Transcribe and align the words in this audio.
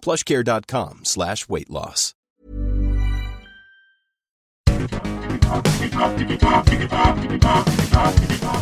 plushcare.com 0.00 1.00
slash 1.04 1.48
weight 1.48 1.70
loss. 1.70 2.14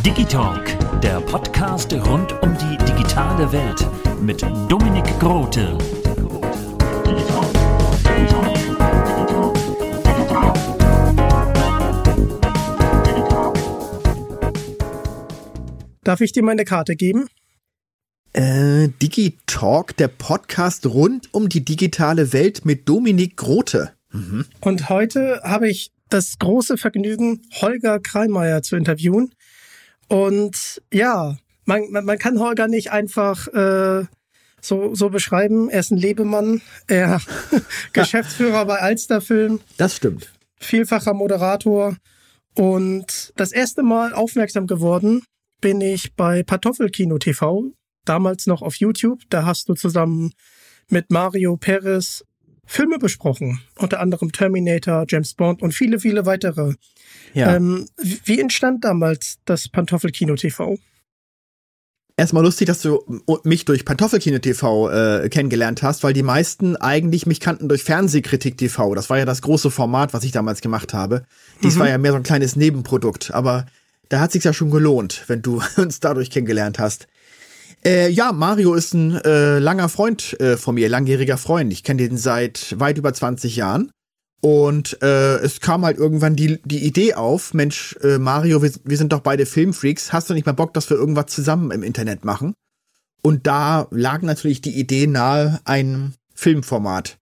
Digitalk, 0.04 0.64
der 1.02 1.20
Podcast 1.20 1.92
rund 1.92 2.32
um 2.42 2.56
die 2.56 2.76
digitale 2.84 3.50
Welt 3.52 3.86
mit 4.22 4.42
Dominik 4.68 5.04
Grote. 5.20 5.76
Darf 16.02 16.20
ich 16.20 16.30
dir 16.30 16.44
meine 16.44 16.64
Karte 16.64 16.94
geben? 16.94 17.28
Äh, 18.36 18.88
Digitalk, 19.00 19.96
der 19.96 20.08
Podcast 20.08 20.84
rund 20.84 21.32
um 21.32 21.48
die 21.48 21.64
digitale 21.64 22.34
Welt 22.34 22.66
mit 22.66 22.86
Dominik 22.86 23.38
Grote. 23.38 23.94
Und 24.60 24.90
heute 24.90 25.40
habe 25.42 25.70
ich 25.70 25.90
das 26.10 26.38
große 26.38 26.76
Vergnügen, 26.76 27.40
Holger 27.62 27.98
Kreimeier 27.98 28.60
zu 28.62 28.76
interviewen. 28.76 29.34
Und 30.08 30.82
ja, 30.92 31.38
man, 31.64 31.90
man, 31.90 32.04
man 32.04 32.18
kann 32.18 32.38
Holger 32.38 32.68
nicht 32.68 32.92
einfach 32.92 33.48
äh, 33.48 34.04
so, 34.60 34.94
so 34.94 35.08
beschreiben. 35.08 35.70
Er 35.70 35.80
ist 35.80 35.90
ein 35.90 35.96
Lebemann, 35.96 36.60
er 36.88 37.22
Geschäftsführer 37.94 38.66
bei 38.66 38.80
Alsterfilm, 38.80 39.60
Das 39.78 39.96
stimmt. 39.96 40.30
vielfacher 40.60 41.14
Moderator. 41.14 41.96
Und 42.54 43.32
das 43.36 43.52
erste 43.52 43.82
Mal 43.82 44.12
aufmerksam 44.12 44.66
geworden 44.66 45.22
bin 45.62 45.80
ich 45.80 46.14
bei 46.16 46.42
Pantoffelkino 46.42 47.16
TV, 47.16 47.72
damals 48.08 48.46
noch 48.46 48.62
auf 48.62 48.76
YouTube. 48.76 49.22
Da 49.28 49.44
hast 49.44 49.68
du 49.68 49.74
zusammen 49.74 50.32
mit 50.88 51.10
Mario 51.10 51.56
Perez 51.56 52.24
Filme 52.68 52.98
besprochen, 52.98 53.60
unter 53.76 54.00
anderem 54.00 54.32
Terminator, 54.32 55.04
James 55.08 55.34
Bond 55.34 55.62
und 55.62 55.72
viele, 55.72 56.00
viele 56.00 56.26
weitere. 56.26 56.74
Ja. 57.32 57.54
Ähm, 57.54 57.86
wie 57.96 58.40
entstand 58.40 58.84
damals 58.84 59.38
das 59.44 59.68
Pantoffelkino 59.68 60.34
TV? 60.34 60.76
Erstmal 62.18 62.42
lustig, 62.42 62.66
dass 62.66 62.80
du 62.80 63.22
mich 63.44 63.66
durch 63.66 63.84
Pantoffelkino 63.84 64.38
TV 64.38 64.90
äh, 64.90 65.28
kennengelernt 65.28 65.82
hast, 65.82 66.02
weil 66.02 66.14
die 66.14 66.22
meisten 66.22 66.74
eigentlich 66.74 67.26
mich 67.26 67.40
kannten 67.40 67.68
durch 67.68 67.84
Fernsehkritik 67.84 68.56
TV. 68.56 68.94
Das 68.94 69.10
war 69.10 69.18
ja 69.18 69.26
das 69.26 69.42
große 69.42 69.70
Format, 69.70 70.14
was 70.14 70.24
ich 70.24 70.32
damals 70.32 70.62
gemacht 70.62 70.94
habe. 70.94 71.24
Dies 71.62 71.78
war 71.78 71.88
ja 71.88 71.98
mehr 71.98 72.12
so 72.12 72.16
ein 72.16 72.22
kleines 72.22 72.56
Nebenprodukt, 72.56 73.32
aber 73.32 73.66
da 74.08 74.20
hat 74.20 74.32
sich 74.32 74.44
ja 74.44 74.54
schon 74.54 74.70
gelohnt, 74.70 75.24
wenn 75.26 75.42
du 75.42 75.62
uns 75.76 76.00
dadurch 76.00 76.30
kennengelernt 76.30 76.78
hast. 76.78 77.06
Äh, 77.84 78.10
ja, 78.10 78.32
Mario 78.32 78.74
ist 78.74 78.94
ein 78.94 79.16
äh, 79.24 79.58
langer 79.58 79.88
Freund 79.88 80.38
äh, 80.40 80.56
von 80.56 80.74
mir, 80.74 80.88
langjähriger 80.88 81.38
Freund. 81.38 81.72
Ich 81.72 81.84
kenne 81.84 82.08
den 82.08 82.16
seit 82.16 82.78
weit 82.78 82.98
über 82.98 83.12
20 83.12 83.56
Jahren. 83.56 83.90
Und 84.40 85.02
äh, 85.02 85.36
es 85.38 85.60
kam 85.60 85.84
halt 85.84 85.96
irgendwann 85.96 86.36
die, 86.36 86.60
die 86.64 86.84
Idee 86.84 87.14
auf, 87.14 87.54
Mensch, 87.54 87.96
äh, 88.02 88.18
Mario, 88.18 88.62
wir, 88.62 88.70
wir 88.84 88.96
sind 88.96 89.12
doch 89.12 89.20
beide 89.20 89.46
Filmfreaks, 89.46 90.12
hast 90.12 90.28
du 90.28 90.34
nicht 90.34 90.46
mal 90.46 90.52
Bock, 90.52 90.74
dass 90.74 90.90
wir 90.90 90.96
irgendwas 90.96 91.26
zusammen 91.26 91.70
im 91.70 91.82
Internet 91.82 92.24
machen? 92.24 92.54
Und 93.22 93.46
da 93.46 93.88
lag 93.90 94.22
natürlich 94.22 94.60
die 94.60 94.78
Idee 94.78 95.06
nahe, 95.06 95.60
ein 95.64 96.14
Filmformat 96.34 97.18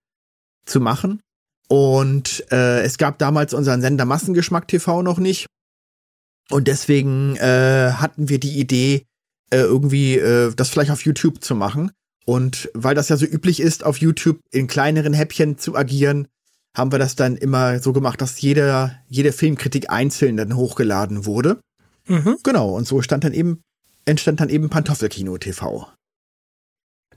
zu 0.67 0.81
machen. 0.81 1.21
Und 1.69 2.45
äh, 2.53 2.83
es 2.83 2.99
gab 2.99 3.19
damals 3.19 3.55
unseren 3.55 3.81
Sender 3.81 4.05
Massengeschmack 4.05 4.69
TV 4.69 5.03
noch 5.03 5.19
nicht. 5.19 5.47
Und 6.51 6.69
deswegen 6.69 7.37
äh, 7.37 7.93
hatten 7.93 8.29
wir 8.29 8.39
die 8.39 8.61
Idee, 8.61 9.07
äh, 9.51 9.59
irgendwie 9.59 10.17
äh, 10.17 10.53
das 10.55 10.71
vielleicht 10.71 10.91
auf 10.91 11.05
YouTube 11.05 11.43
zu 11.43 11.55
machen. 11.55 11.93
Und 12.27 12.71
weil 12.75 12.95
das 12.95 13.09
ja 13.09 13.17
so 13.17 13.27
üblich 13.27 13.61
ist, 13.61 13.85
auf 13.85 13.99
YouTube 13.99 14.41
in 14.51 14.67
kleineren 14.67 15.13
Häppchen 15.13 15.59
zu 15.59 15.77
agieren, 15.77 16.27
haben 16.75 16.91
wir 16.91 16.99
das 16.99 17.15
dann 17.17 17.37
immer 17.37 17.79
so 17.81 17.93
gemacht, 17.93 18.21
dass 18.21 18.41
jeder, 18.41 18.99
jede 19.07 19.33
Filmkritik 19.33 19.91
einzeln 19.91 20.37
dann 20.37 20.57
hochgeladen 20.57 21.27
wurde. 21.27 21.61
Mhm. 22.09 22.39
Genau, 22.43 22.75
und 22.75 22.87
so 22.87 23.03
stand 23.03 23.25
dann 23.25 23.33
eben, 23.33 23.63
entstand 24.05 24.41
dann 24.41 24.49
eben 24.49 24.71
Pantoffelkino 24.71 25.39
TV. 25.39 25.89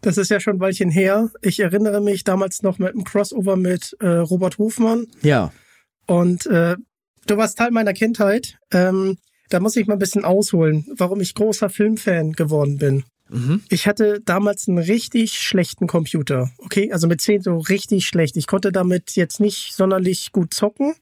Das 0.02 0.18
ist 0.18 0.30
ja 0.30 0.40
schon 0.40 0.58
ein 0.58 0.60
Weilchen 0.60 0.92
her. 0.92 1.32
Ich 1.42 1.60
erinnere 1.60 2.02
mich 2.02 2.24
damals 2.24 2.62
noch 2.62 2.78
mit 2.78 2.94
einem 2.94 3.04
Crossover 3.04 3.56
mit 3.56 3.96
äh, 4.00 4.08
Robert 4.08 4.60
Hofmann. 4.60 5.08
Ja. 5.22 5.52
Und 6.06 6.46
äh, 6.46 6.76
du 7.26 7.38
warst 7.38 7.58
Teil 7.58 7.72
meiner 7.72 7.94
Kindheit. 7.94 8.58
Ähm, 8.72 9.18
da 9.50 9.60
muss 9.60 9.76
ich 9.76 9.88
mal 9.88 9.94
ein 9.94 10.00
bisschen 10.00 10.26
ausholen, 10.26 10.86
warum 10.96 11.22
ich 11.22 11.34
großer 11.34 11.70
Filmfan 11.70 12.34
geworden 12.34 12.78
bin. 12.78 13.04
Mhm. 13.30 13.64
Ich 13.70 13.88
hatte 13.88 14.22
damals 14.24 14.68
einen 14.68 14.78
richtig 14.78 15.34
schlechten 15.40 15.88
Computer. 15.88 16.50
Okay, 16.60 16.92
also 16.92 17.08
mit 17.08 17.22
10 17.22 17.42
so 17.42 17.58
richtig 17.58 18.06
schlecht. 18.06 18.38
Ich 18.38 18.48
konnte 18.48 18.72
damit 18.72 19.16
jetzt 19.16 19.40
nicht 19.40 19.74
sonderlich 19.74 20.32
gut 20.32 20.54
zocken 20.54 20.94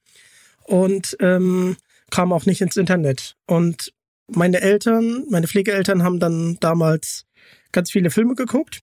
und 0.63 1.15
ähm, 1.19 1.77
kam 2.09 2.33
auch 2.33 2.45
nicht 2.45 2.61
ins 2.61 2.77
Internet. 2.77 3.35
Und 3.45 3.93
meine 4.27 4.61
Eltern, 4.61 5.25
meine 5.29 5.47
Pflegeeltern 5.47 6.03
haben 6.03 6.19
dann 6.19 6.57
damals 6.59 7.25
ganz 7.71 7.91
viele 7.91 8.09
Filme 8.09 8.35
geguckt. 8.35 8.79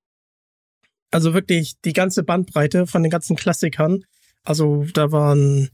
Also 1.11 1.35
wirklich 1.35 1.75
die 1.85 1.93
ganze 1.93 2.23
Bandbreite 2.23 2.87
von 2.87 3.03
den 3.03 3.11
ganzen 3.11 3.37
Klassikern. 3.37 4.05
Also 4.45 4.87
da 4.95 5.13
waren 5.13 5.71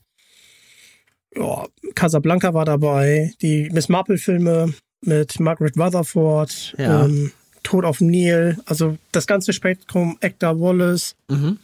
ja, 1.34 1.66
Casablanca 1.94 2.54
war 2.54 2.64
dabei, 2.64 3.32
die 3.42 3.70
Miss 3.70 3.88
Marple-Filme 3.88 4.72
mit 5.02 5.38
Margaret 5.40 5.76
Rutherford, 5.78 6.74
Ja. 6.78 7.04
ähm, 7.04 7.32
Tod 7.62 7.84
auf 7.84 7.98
dem 7.98 8.08
Nil, 8.08 8.58
also 8.66 8.96
das 9.12 9.26
ganze 9.26 9.52
Spektrum, 9.52 10.16
Actor 10.20 10.58
Wallace. 10.60 11.16
Mhm. 11.28 11.58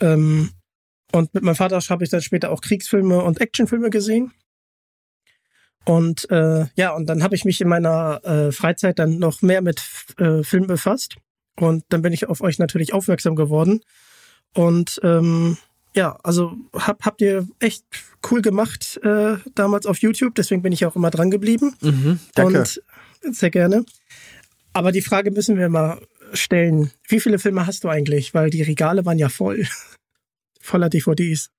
Ähm, 0.00 0.50
und 1.12 1.34
mit 1.34 1.42
meinem 1.42 1.56
Vater 1.56 1.80
habe 1.80 2.04
ich 2.04 2.10
dann 2.10 2.22
später 2.22 2.50
auch 2.50 2.60
Kriegsfilme 2.60 3.22
und 3.22 3.40
Actionfilme 3.40 3.90
gesehen. 3.90 4.32
Und 5.84 6.30
äh, 6.30 6.66
ja, 6.76 6.94
und 6.94 7.06
dann 7.06 7.22
habe 7.22 7.34
ich 7.34 7.44
mich 7.44 7.60
in 7.60 7.68
meiner 7.68 8.20
äh, 8.24 8.52
Freizeit 8.52 8.98
dann 8.98 9.18
noch 9.18 9.40
mehr 9.42 9.62
mit 9.62 9.82
äh, 10.18 10.42
Film 10.42 10.66
befasst. 10.66 11.16
Und 11.58 11.84
dann 11.88 12.02
bin 12.02 12.12
ich 12.12 12.28
auf 12.28 12.40
euch 12.40 12.58
natürlich 12.58 12.92
aufmerksam 12.92 13.34
geworden. 13.36 13.80
Und 14.54 15.00
ähm, 15.02 15.56
ja, 15.98 16.16
also 16.22 16.52
hab, 16.74 17.04
habt 17.04 17.20
ihr 17.20 17.48
echt 17.58 17.84
cool 18.30 18.40
gemacht 18.40 19.00
äh, 19.02 19.36
damals 19.56 19.84
auf 19.84 19.98
YouTube, 19.98 20.36
deswegen 20.36 20.62
bin 20.62 20.72
ich 20.72 20.86
auch 20.86 20.94
immer 20.94 21.10
dran 21.10 21.28
geblieben. 21.28 21.74
Mhm. 21.80 22.20
Danke. 22.36 22.60
Und 22.60 23.36
sehr 23.36 23.50
gerne. 23.50 23.84
Aber 24.72 24.92
die 24.92 25.02
Frage 25.02 25.32
müssen 25.32 25.58
wir 25.58 25.68
mal 25.68 26.00
stellen. 26.32 26.92
Wie 27.08 27.18
viele 27.18 27.40
Filme 27.40 27.66
hast 27.66 27.82
du 27.82 27.88
eigentlich? 27.88 28.32
Weil 28.32 28.50
die 28.50 28.62
Regale 28.62 29.04
waren 29.06 29.18
ja 29.18 29.28
voll. 29.28 29.66
Voller 30.60 30.88
DVDs. 30.88 31.50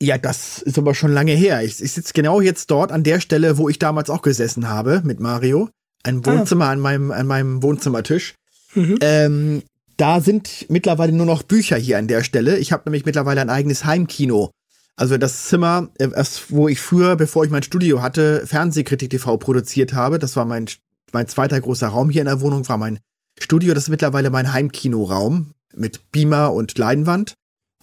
Ja, 0.00 0.16
das 0.16 0.62
ist 0.62 0.78
aber 0.78 0.94
schon 0.94 1.12
lange 1.12 1.32
her. 1.32 1.62
Ich, 1.62 1.82
ich 1.82 1.92
sitze 1.92 2.14
genau 2.14 2.40
jetzt 2.40 2.70
dort 2.70 2.90
an 2.90 3.02
der 3.02 3.20
Stelle, 3.20 3.58
wo 3.58 3.68
ich 3.68 3.78
damals 3.78 4.08
auch 4.08 4.22
gesessen 4.22 4.70
habe 4.70 5.02
mit 5.04 5.20
Mario. 5.20 5.68
Ein 6.04 6.24
Wohnzimmer 6.24 6.68
an 6.68 6.80
meinem, 6.80 7.10
an 7.10 7.26
meinem 7.26 7.62
Wohnzimmertisch. 7.62 8.34
Mhm. 8.74 8.98
Ähm, 9.02 9.62
da 9.98 10.20
sind 10.20 10.66
mittlerweile 10.70 11.12
nur 11.12 11.26
noch 11.26 11.42
Bücher 11.42 11.76
hier 11.76 11.98
an 11.98 12.08
der 12.08 12.24
Stelle. 12.24 12.56
Ich 12.58 12.72
habe 12.72 12.84
nämlich 12.86 13.04
mittlerweile 13.04 13.40
ein 13.42 13.50
eigenes 13.50 13.84
Heimkino. 13.84 14.50
Also 14.96 15.18
das 15.18 15.44
Zimmer, 15.44 15.90
äh, 15.98 16.08
das, 16.08 16.50
wo 16.50 16.68
ich 16.68 16.80
früher, 16.80 17.16
bevor 17.16 17.44
ich 17.44 17.50
mein 17.50 17.62
Studio 17.62 18.00
hatte, 18.00 18.46
Fernsehkritik 18.46 19.10
TV 19.10 19.36
produziert 19.36 19.92
habe. 19.92 20.18
Das 20.18 20.34
war 20.36 20.44
mein, 20.44 20.66
mein 21.12 21.28
zweiter 21.28 21.60
großer 21.60 21.88
Raum 21.88 22.10
hier 22.10 22.22
in 22.22 22.26
der 22.26 22.40
Wohnung, 22.40 22.68
war 22.68 22.78
mein 22.78 22.98
Studio. 23.38 23.74
Das 23.74 23.84
ist 23.84 23.90
mittlerweile 23.90 24.30
mein 24.30 24.52
Heimkinoraum 24.52 25.52
mit 25.74 26.10
Beamer 26.12 26.52
und 26.52 26.78
Leinwand. 26.78 27.34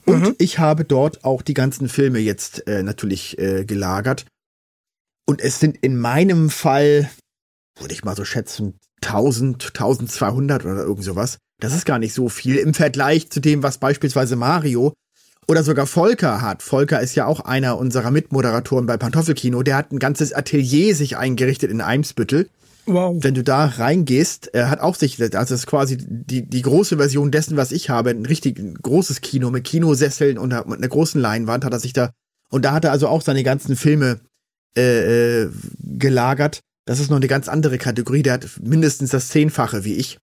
Und 0.05 0.21
Mhm. 0.21 0.35
ich 0.37 0.59
habe 0.59 0.85
dort 0.85 1.23
auch 1.23 1.41
die 1.41 1.53
ganzen 1.53 1.89
Filme 1.89 2.19
jetzt 2.19 2.67
äh, 2.67 2.83
natürlich 2.83 3.37
äh, 3.39 3.65
gelagert. 3.65 4.25
Und 5.25 5.41
es 5.41 5.59
sind 5.59 5.77
in 5.77 5.97
meinem 5.97 6.49
Fall, 6.49 7.09
würde 7.79 7.93
ich 7.93 8.03
mal 8.03 8.15
so 8.15 8.23
schätzen, 8.25 8.77
1000, 9.01 9.71
1200 9.73 10.65
oder 10.65 10.83
irgend 10.83 11.03
sowas. 11.03 11.39
Das 11.59 11.73
ist 11.73 11.85
gar 11.85 11.99
nicht 11.99 12.13
so 12.13 12.29
viel 12.29 12.57
im 12.57 12.73
Vergleich 12.73 13.29
zu 13.29 13.39
dem, 13.39 13.63
was 13.63 13.77
beispielsweise 13.77 14.35
Mario 14.35 14.93
oder 15.47 15.63
sogar 15.63 15.87
Volker 15.87 16.41
hat. 16.41 16.63
Volker 16.63 17.01
ist 17.01 17.15
ja 17.15 17.25
auch 17.25 17.41
einer 17.41 17.77
unserer 17.77 18.11
Mitmoderatoren 18.11 18.85
bei 18.85 18.97
Pantoffelkino. 18.97 19.63
Der 19.63 19.77
hat 19.77 19.91
ein 19.91 19.99
ganzes 19.99 20.33
Atelier 20.33 20.95
sich 20.95 21.17
eingerichtet 21.17 21.71
in 21.71 21.81
Eimsbüttel. 21.81 22.49
Wow. 22.87 23.17
Wenn 23.19 23.33
du 23.33 23.43
da 23.43 23.65
reingehst, 23.65 24.53
er 24.53 24.69
hat 24.69 24.79
auch 24.79 24.95
sich, 24.95 25.17
das 25.17 25.51
ist 25.51 25.65
quasi 25.65 25.97
die, 25.97 26.47
die 26.47 26.61
große 26.61 26.97
Version 26.97 27.31
dessen, 27.31 27.57
was 27.57 27.71
ich 27.71 27.89
habe, 27.89 28.11
ein 28.11 28.25
richtig 28.25 28.61
großes 28.81 29.21
Kino 29.21 29.49
mit 29.49 29.63
Kinosesseln 29.63 30.37
und 30.37 30.53
einer, 30.53 30.67
mit 30.67 30.77
einer 30.77 30.87
großen 30.87 31.19
Leinwand 31.19 31.65
hat 31.65 31.73
er 31.73 31.79
sich 31.79 31.93
da, 31.93 32.11
und 32.51 32.63
da 32.63 32.73
hat 32.73 32.85
er 32.85 32.91
also 32.91 33.07
auch 33.07 33.23
seine 33.23 33.43
ganzen 33.43 33.75
Filme 33.75 34.19
äh, 34.77 35.41
äh, 35.43 35.49
gelagert. 35.79 36.59
Das 36.85 36.99
ist 36.99 37.09
noch 37.09 37.17
eine 37.17 37.27
ganz 37.27 37.47
andere 37.47 37.79
Kategorie, 37.79 38.21
der 38.21 38.33
hat 38.33 38.47
mindestens 38.61 39.09
das 39.09 39.29
Zehnfache 39.29 39.83
wie 39.83 39.95
ich. 39.95 40.19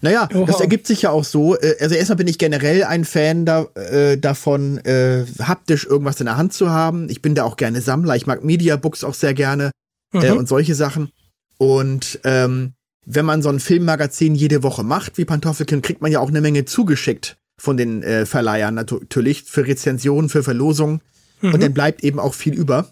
Naja, 0.00 0.28
Oha. 0.32 0.46
das 0.46 0.60
ergibt 0.60 0.86
sich 0.86 1.02
ja 1.02 1.10
auch 1.10 1.24
so. 1.24 1.56
äh, 1.58 1.74
Also 1.80 1.94
erstmal 1.94 2.16
bin 2.16 2.28
ich 2.28 2.38
generell 2.38 2.84
ein 2.84 3.04
Fan 3.04 3.44
da, 3.44 3.64
äh, 3.74 4.16
davon, 4.16 4.78
äh, 4.84 5.24
haptisch 5.40 5.84
irgendwas 5.86 6.20
in 6.20 6.26
der 6.26 6.36
Hand 6.36 6.52
zu 6.52 6.70
haben. 6.70 7.08
Ich 7.10 7.20
bin 7.22 7.34
da 7.34 7.44
auch 7.44 7.56
gerne 7.56 7.80
Sammler. 7.80 8.14
Ich 8.16 8.26
mag 8.26 8.44
Mediabooks 8.44 9.02
auch 9.04 9.14
sehr 9.14 9.34
gerne 9.34 9.70
äh, 10.14 10.30
Mhm. 10.32 10.38
und 10.38 10.48
solche 10.48 10.74
Sachen. 10.74 11.10
Und 11.58 12.20
ähm, 12.24 12.74
wenn 13.04 13.24
man 13.24 13.42
so 13.42 13.48
ein 13.48 13.58
Filmmagazin 13.60 14.34
jede 14.34 14.62
Woche 14.62 14.84
macht, 14.84 15.18
wie 15.18 15.24
Pantoffelkind, 15.24 15.82
kriegt 15.82 16.00
man 16.02 16.12
ja 16.12 16.20
auch 16.20 16.28
eine 16.28 16.40
Menge 16.40 16.64
zugeschickt 16.64 17.36
von 17.60 17.76
den 17.76 18.02
äh, 18.04 18.24
Verleihern 18.26 18.74
natürlich 18.74 19.42
für 19.44 19.66
Rezensionen, 19.66 20.28
für 20.28 20.42
Verlosungen. 20.44 21.00
Und 21.42 21.62
dann 21.62 21.72
bleibt 21.74 22.02
eben 22.04 22.18
auch 22.20 22.34
viel 22.34 22.54
über. 22.54 22.86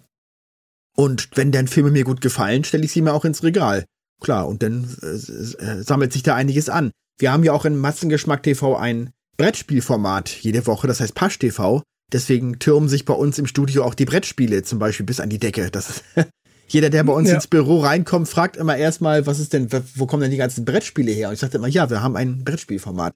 Und 0.97 1.29
wenn 1.35 1.53
dann 1.53 1.69
Filme 1.69 1.91
mir 1.91 2.05
gut 2.05 2.21
gefallen, 2.21 2.65
stelle 2.65 2.85
ich 2.85 2.93
sie 2.93 3.03
mir 3.03 3.13
auch 3.13 3.25
ins 3.25 3.43
Regal. 3.43 3.85
Klar, 4.21 4.49
und 4.49 4.63
dann 4.63 4.89
äh, 5.03 5.07
äh, 5.07 5.83
sammelt 5.83 6.13
sich 6.13 6.23
da 6.23 6.35
einiges 6.35 6.69
an. 6.69 6.91
Wir 7.19 7.33
haben 7.33 7.45
ja 7.45 7.53
auch 7.53 7.65
in 7.65 7.77
Massengeschmack 7.77 8.43
TV 8.43 8.77
ein 8.77 9.11
Brettspielformat 9.37 10.29
jede 10.29 10.67
Woche, 10.67 10.87
das 10.87 11.01
heißt 11.01 11.15
Pasch 11.15 11.39
TV. 11.39 11.83
Deswegen 12.13 12.59
türmen 12.59 12.89
sich 12.89 13.05
bei 13.05 13.15
uns 13.15 13.39
im 13.39 13.47
Studio 13.47 13.85
auch 13.85 13.95
die 13.95 14.05
Brettspiele 14.05 14.63
zum 14.63 14.79
Beispiel 14.79 15.05
bis 15.07 15.21
an 15.21 15.29
die 15.29 15.39
Decke. 15.39 15.71
Das 15.71 16.03
jeder, 16.69 16.91
der 16.91 17.05
bei 17.05 17.13
uns 17.13 17.29
Ja. 17.29 17.35
ins 17.35 17.47
Büro 17.47 17.81
reinkommt, 17.81 18.29
fragt 18.29 18.57
immer 18.57 18.77
erstmal, 18.77 19.27
was 19.27 19.39
ist 19.41 19.53
denn, 19.53 19.69
wo 19.95 20.07
kommen 20.07 20.23
denn 20.23 20.31
die 20.31 20.37
ganzen 20.37 20.65
Brettspiele 20.65 21.11
her? 21.13 21.29
Und 21.29 21.35
ich 21.35 21.41
sagte 21.41 21.59
immer, 21.59 21.69
ja, 21.69 21.91
wir 21.91 22.03
haben 22.03 22.17
ein 22.17 22.45
Brettspielformat. 22.45 23.15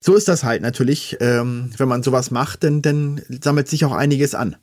So 0.00 0.14
ist 0.14 0.28
das 0.28 0.44
halt 0.44 0.62
natürlich. 0.62 1.16
Ähm, 1.20 1.70
wenn 1.76 1.88
man 1.88 2.02
sowas 2.02 2.30
macht, 2.30 2.64
dann, 2.64 2.82
dann 2.82 3.22
sammelt 3.42 3.68
sich 3.68 3.84
auch 3.84 3.92
einiges 3.92 4.34
an. 4.34 4.56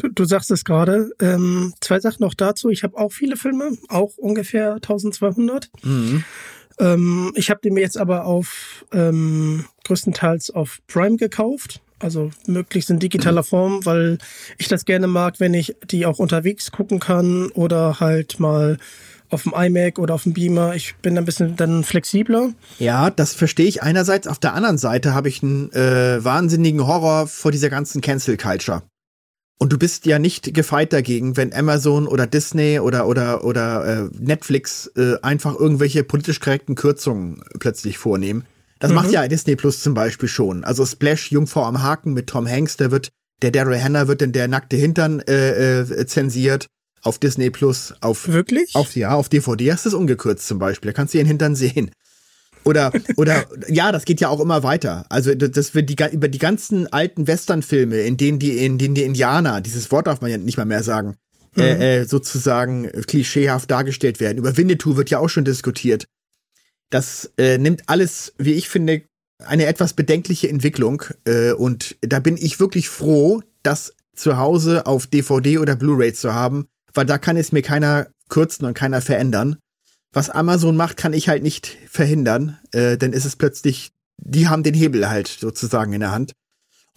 Du, 0.00 0.08
du 0.08 0.24
sagst 0.24 0.50
es 0.50 0.64
gerade. 0.64 1.10
Ähm, 1.20 1.74
zwei 1.80 2.00
Sachen 2.00 2.22
noch 2.22 2.34
dazu. 2.34 2.70
Ich 2.70 2.82
habe 2.82 2.96
auch 2.96 3.12
viele 3.12 3.36
Filme, 3.36 3.76
auch 3.88 4.16
ungefähr 4.16 4.74
1200. 4.74 5.70
Mhm. 5.82 6.24
Ähm, 6.78 7.32
ich 7.34 7.50
habe 7.50 7.60
die 7.62 7.70
mir 7.70 7.80
jetzt 7.80 7.98
aber 7.98 8.24
auf 8.24 8.84
ähm, 8.92 9.66
größtenteils 9.84 10.50
auf 10.50 10.78
Prime 10.86 11.16
gekauft. 11.16 11.80
Also 11.98 12.30
möglichst 12.46 12.88
in 12.88 12.98
digitaler 12.98 13.42
Form, 13.42 13.84
weil 13.84 14.16
ich 14.56 14.68
das 14.68 14.86
gerne 14.86 15.06
mag, 15.06 15.38
wenn 15.38 15.52
ich 15.52 15.76
die 15.84 16.06
auch 16.06 16.18
unterwegs 16.18 16.72
gucken 16.72 16.98
kann 16.98 17.50
oder 17.50 18.00
halt 18.00 18.40
mal 18.40 18.78
auf 19.28 19.42
dem 19.42 19.52
iMac 19.54 19.98
oder 19.98 20.14
auf 20.14 20.22
dem 20.22 20.32
Beamer. 20.32 20.74
Ich 20.74 20.96
bin 21.02 21.18
ein 21.18 21.26
bisschen 21.26 21.56
dann 21.56 21.84
flexibler. 21.84 22.52
Ja, 22.78 23.10
das 23.10 23.34
verstehe 23.34 23.66
ich 23.66 23.82
einerseits. 23.82 24.26
Auf 24.26 24.38
der 24.38 24.54
anderen 24.54 24.78
Seite 24.78 25.14
habe 25.14 25.28
ich 25.28 25.42
einen 25.42 25.70
äh, 25.72 26.24
wahnsinnigen 26.24 26.86
Horror 26.86 27.26
vor 27.26 27.52
dieser 27.52 27.68
ganzen 27.68 28.00
Cancel 28.00 28.38
Culture. 28.38 28.82
Und 29.62 29.74
du 29.74 29.78
bist 29.78 30.06
ja 30.06 30.18
nicht 30.18 30.54
gefeit 30.54 30.94
dagegen, 30.94 31.36
wenn 31.36 31.52
Amazon 31.52 32.06
oder 32.06 32.26
Disney 32.26 32.80
oder 32.80 33.06
oder 33.06 33.44
oder 33.44 34.06
äh, 34.06 34.08
Netflix 34.18 34.90
äh, 34.96 35.16
einfach 35.20 35.54
irgendwelche 35.54 36.02
politisch 36.02 36.40
korrekten 36.40 36.76
Kürzungen 36.76 37.42
plötzlich 37.58 37.98
vornehmen. 37.98 38.46
Das 38.78 38.90
macht 38.90 39.12
ja 39.12 39.28
Disney 39.28 39.56
Plus 39.56 39.82
zum 39.82 39.92
Beispiel 39.92 40.30
schon. 40.30 40.64
Also 40.64 40.86
Splash 40.86 41.30
Jungfrau 41.30 41.64
am 41.64 41.82
Haken 41.82 42.14
mit 42.14 42.28
Tom 42.28 42.48
Hanks, 42.48 42.78
der 42.78 42.90
wird, 42.90 43.10
der 43.42 43.50
Daryl 43.50 43.78
Hannah 43.78 44.08
wird 44.08 44.22
denn 44.22 44.32
der 44.32 44.48
nackte 44.48 44.78
Hintern 44.78 45.20
äh, 45.20 45.80
äh, 45.80 46.06
zensiert 46.06 46.66
auf 47.02 47.18
Disney 47.18 47.50
Plus, 47.50 47.94
auf 48.00 48.28
Wirklich? 48.28 48.74
auf, 48.74 48.96
ja, 48.96 49.12
auf 49.12 49.28
DVD 49.28 49.72
hast 49.72 49.84
du 49.84 49.90
es 49.90 49.94
ungekürzt 49.94 50.46
zum 50.46 50.58
Beispiel. 50.58 50.90
Da 50.90 50.94
kannst 50.94 51.12
du 51.12 51.18
ihren 51.18 51.26
Hintern 51.26 51.54
sehen. 51.54 51.90
Oder, 52.64 52.92
oder, 53.16 53.46
ja, 53.68 53.90
das 53.90 54.04
geht 54.04 54.20
ja 54.20 54.28
auch 54.28 54.40
immer 54.40 54.62
weiter. 54.62 55.06
Also, 55.08 55.34
das 55.34 55.74
wird 55.74 55.88
die, 55.88 55.96
über 56.12 56.28
die 56.28 56.38
ganzen 56.38 56.92
alten 56.92 57.26
Westernfilme, 57.26 58.00
in 58.00 58.16
denen 58.16 58.38
die, 58.38 58.64
in 58.64 58.78
denen 58.78 58.94
die 58.94 59.04
Indianer, 59.04 59.60
dieses 59.60 59.90
Wort 59.90 60.06
darf 60.06 60.20
man 60.20 60.30
ja 60.30 60.36
nicht 60.36 60.58
mal 60.58 60.66
mehr 60.66 60.82
sagen, 60.82 61.16
äh, 61.56 62.00
äh, 62.00 62.04
sozusagen 62.04 62.90
klischeehaft 63.06 63.70
dargestellt 63.70 64.20
werden. 64.20 64.38
Über 64.38 64.56
Winnetou 64.56 64.96
wird 64.96 65.10
ja 65.10 65.18
auch 65.18 65.28
schon 65.28 65.44
diskutiert. 65.44 66.06
Das 66.90 67.32
äh, 67.38 67.58
nimmt 67.58 67.88
alles, 67.88 68.34
wie 68.38 68.52
ich 68.52 68.68
finde, 68.68 69.02
eine 69.38 69.66
etwas 69.66 69.94
bedenkliche 69.94 70.48
Entwicklung. 70.48 71.02
Äh, 71.24 71.52
und 71.52 71.96
da 72.02 72.20
bin 72.20 72.36
ich 72.36 72.60
wirklich 72.60 72.88
froh, 72.88 73.42
das 73.62 73.94
zu 74.14 74.36
Hause 74.36 74.86
auf 74.86 75.06
DVD 75.06 75.58
oder 75.58 75.76
Blu-ray 75.76 76.12
zu 76.12 76.34
haben, 76.34 76.66
weil 76.92 77.06
da 77.06 77.18
kann 77.18 77.36
es 77.36 77.52
mir 77.52 77.62
keiner 77.62 78.08
kürzen 78.28 78.66
und 78.66 78.74
keiner 78.74 79.00
verändern. 79.00 79.56
Was 80.12 80.30
Amazon 80.30 80.76
macht, 80.76 80.96
kann 80.96 81.12
ich 81.12 81.28
halt 81.28 81.42
nicht 81.42 81.78
verhindern, 81.88 82.58
äh, 82.72 82.96
denn 82.98 83.12
ist 83.12 83.24
es 83.24 83.36
plötzlich, 83.36 83.92
die 84.18 84.48
haben 84.48 84.62
den 84.62 84.74
Hebel 84.74 85.08
halt 85.08 85.28
sozusagen 85.28 85.92
in 85.92 86.00
der 86.00 86.10
Hand. 86.10 86.32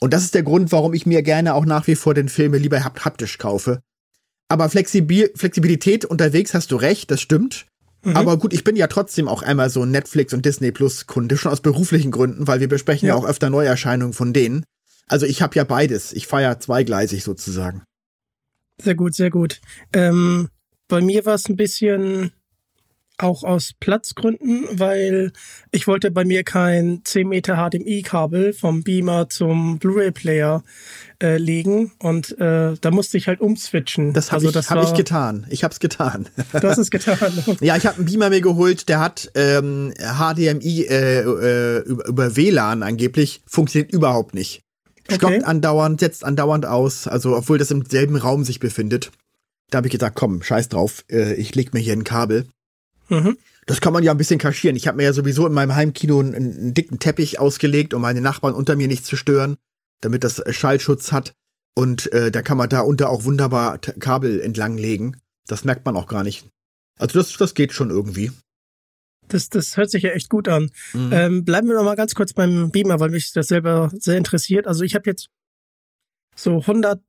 Und 0.01 0.13
das 0.13 0.23
ist 0.23 0.33
der 0.33 0.43
Grund, 0.43 0.71
warum 0.71 0.93
ich 0.93 1.05
mir 1.05 1.21
gerne 1.21 1.53
auch 1.53 1.65
nach 1.65 1.87
wie 1.87 1.95
vor 1.95 2.13
den 2.13 2.27
Filme 2.27 2.57
lieber 2.57 2.83
hap- 2.83 3.05
haptisch 3.05 3.37
kaufe. 3.37 3.81
Aber 4.49 4.69
Flexibil 4.69 5.31
Flexibilität 5.35 6.05
unterwegs 6.05 6.53
hast 6.53 6.71
du 6.71 6.75
recht, 6.75 7.11
das 7.11 7.21
stimmt. 7.21 7.65
Aber 8.13 8.35
gut, 8.37 8.51
ich 8.51 8.65
bin 8.65 8.75
ja 8.75 8.87
trotzdem 8.87 9.29
auch 9.29 9.43
Amazon, 9.43 9.89
Netflix 9.89 10.33
und 10.33 10.45
Disney 10.45 10.73
Plus 10.73 11.07
Kunde, 11.07 11.37
schon 11.37 11.53
aus 11.53 11.61
beruflichen 11.61 12.11
Gründen, 12.11 12.47
weil 12.47 12.59
wir 12.59 12.67
besprechen 12.67 13.07
ja, 13.07 13.13
Ja. 13.15 13.19
auch 13.21 13.25
öfter 13.25 13.49
Neuerscheinungen 13.49 14.11
von 14.13 14.33
denen. 14.33 14.65
Also 15.07 15.25
ich 15.25 15.41
habe 15.41 15.55
ja 15.55 15.63
beides. 15.63 16.11
Ich 16.11 16.27
feiere 16.27 16.59
zweigleisig 16.59 17.23
sozusagen. 17.23 17.83
Sehr 18.81 18.95
gut, 18.95 19.15
sehr 19.15 19.29
gut. 19.29 19.61
Ähm, 19.93 20.49
bei 20.89 20.99
mir 20.99 21.25
war 21.25 21.35
es 21.35 21.47
ein 21.47 21.55
bisschen 21.55 22.33
auch 23.17 23.43
aus 23.43 23.73
Platzgründen, 23.79 24.65
weil 24.71 25.31
ich 25.71 25.87
wollte 25.87 26.11
bei 26.11 26.25
mir 26.25 26.43
kein 26.43 27.01
10 27.03 27.27
Meter 27.27 27.55
HDMI-Kabel 27.55 28.53
vom 28.53 28.83
Beamer 28.83 29.29
zum 29.29 29.77
Blu-ray-Player 29.77 30.63
äh, 31.21 31.37
legen 31.37 31.91
und 31.99 32.37
äh, 32.39 32.73
da 32.79 32.91
musste 32.91 33.17
ich 33.17 33.27
halt 33.27 33.39
umswitchen. 33.39 34.13
Das 34.13 34.31
habe 34.31 34.47
also 34.47 34.59
ich, 34.59 34.69
hab 34.69 34.83
ich 34.83 34.93
getan. 34.93 35.45
Ich 35.49 35.63
habe 35.63 35.71
es 35.71 35.79
getan. 35.79 36.27
Du 36.53 36.67
hast 36.67 36.77
es 36.77 36.89
getan. 36.89 37.19
Ja, 37.61 37.77
ich 37.77 37.85
habe 37.85 37.97
einen 37.97 38.05
Beamer 38.05 38.29
mir 38.29 38.41
geholt, 38.41 38.89
der 38.89 38.99
hat 38.99 39.31
ähm, 39.35 39.93
HDMI 39.97 40.85
äh, 40.89 41.19
äh, 41.21 41.79
über, 41.83 42.05
über 42.07 42.35
WLAN 42.35 42.83
angeblich, 42.83 43.41
funktioniert 43.45 43.93
überhaupt 43.93 44.33
nicht. 44.33 44.63
Stoppt 45.07 45.23
Okay. 45.23 45.43
andauernd, 45.43 45.99
setzt 45.99 46.23
andauernd 46.23 46.65
aus, 46.65 47.07
also 47.07 47.35
obwohl 47.35 47.57
das 47.57 47.71
im 47.71 47.85
selben 47.85 48.15
Raum 48.15 48.43
sich 48.43 48.59
befindet. 48.59 49.11
Da 49.69 49.77
habe 49.77 49.87
ich 49.87 49.91
gesagt, 49.91 50.15
komm, 50.15 50.41
scheiß 50.41 50.69
drauf, 50.69 51.03
äh, 51.11 51.33
ich 51.35 51.53
leg 51.55 51.73
mir 51.73 51.79
hier 51.79 51.93
ein 51.93 52.03
Kabel. 52.03 52.47
Mhm. 53.09 53.37
Das 53.65 53.79
kann 53.79 53.93
man 53.93 54.03
ja 54.03 54.11
ein 54.11 54.17
bisschen 54.17 54.39
kaschieren. 54.39 54.75
Ich 54.75 54.87
habe 54.87 54.97
mir 54.97 55.03
ja 55.03 55.13
sowieso 55.13 55.47
in 55.47 55.53
meinem 55.53 55.75
Heimkino 55.75 56.19
einen, 56.19 56.35
einen 56.35 56.73
dicken 56.73 56.99
Teppich 56.99 57.39
ausgelegt, 57.39 57.93
um 57.93 58.01
meine 58.01 58.21
Nachbarn 58.21 58.53
unter 58.53 58.75
mir 58.75 58.87
nicht 58.87 59.05
zu 59.05 59.15
stören, 59.15 59.57
damit 60.01 60.23
das 60.23 60.39
äh, 60.39 60.51
Schallschutz 60.51 61.11
hat. 61.11 61.33
Und 61.75 62.11
äh, 62.11 62.29
da 62.31 62.41
kann 62.41 62.57
man 62.57 62.69
da 62.69 62.81
unter 62.81 63.09
auch 63.09 63.23
wunderbar 63.23 63.79
Kabel 63.79 64.41
entlanglegen. 64.41 65.17
Das 65.47 65.63
merkt 65.63 65.85
man 65.85 65.95
auch 65.95 66.07
gar 66.07 66.23
nicht. 66.23 66.45
Also 66.99 67.19
das, 67.19 67.35
das 67.37 67.53
geht 67.53 67.73
schon 67.73 67.89
irgendwie. 67.89 68.31
Das, 69.27 69.49
das 69.49 69.77
hört 69.77 69.89
sich 69.89 70.03
ja 70.03 70.11
echt 70.11 70.29
gut 70.29 70.47
an. 70.47 70.69
Mhm. 70.93 71.09
Ähm, 71.11 71.45
bleiben 71.45 71.67
wir 71.67 71.75
noch 71.75 71.83
mal 71.83 71.95
ganz 71.95 72.13
kurz 72.13 72.33
beim 72.33 72.71
Beamer, 72.71 72.99
weil 72.99 73.09
mich 73.09 73.31
das 73.31 73.47
selber 73.47 73.91
sehr 73.93 74.17
interessiert. 74.17 74.67
Also 74.67 74.83
ich 74.83 74.95
habe 74.95 75.09
jetzt 75.09 75.29
so 76.35 76.59
100, 76.59 77.01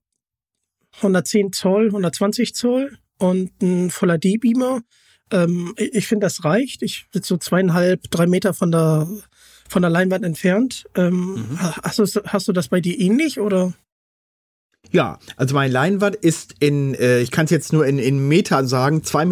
110 0.96 1.52
Zoll, 1.52 1.86
120 1.86 2.54
Zoll 2.54 2.96
und 3.18 3.50
ein 3.62 3.90
Voller 3.90 4.18
D-Beamer. 4.18 4.82
Ähm, 5.30 5.74
ich 5.76 6.06
finde, 6.06 6.26
das 6.26 6.44
reicht. 6.44 6.82
Ich 6.82 7.06
sitze 7.12 7.28
so 7.28 7.36
zweieinhalb, 7.36 8.02
drei 8.10 8.26
Meter 8.26 8.52
von 8.54 8.70
der, 8.70 9.08
von 9.68 9.82
der 9.82 9.90
Leinwand 9.90 10.24
entfernt. 10.24 10.84
Ähm, 10.94 11.34
Mhm. 11.50 11.60
ha- 11.62 11.76
hast, 11.82 11.98
du, 11.98 12.04
hast 12.26 12.48
du 12.48 12.52
das 12.52 12.68
bei 12.68 12.80
dir 12.80 12.98
ähnlich 12.98 13.40
oder? 13.40 13.72
Ja, 14.92 15.18
also 15.36 15.54
meine 15.54 15.72
Leinwand 15.72 16.14
ist 16.14 16.54
in, 16.60 16.94
äh, 16.94 17.20
ich 17.20 17.30
kann 17.30 17.46
es 17.46 17.50
jetzt 17.50 17.72
nur 17.72 17.86
in, 17.86 17.98
in 17.98 18.28
Metern 18.28 18.68
sagen, 18.68 18.98
2,75 19.00 19.24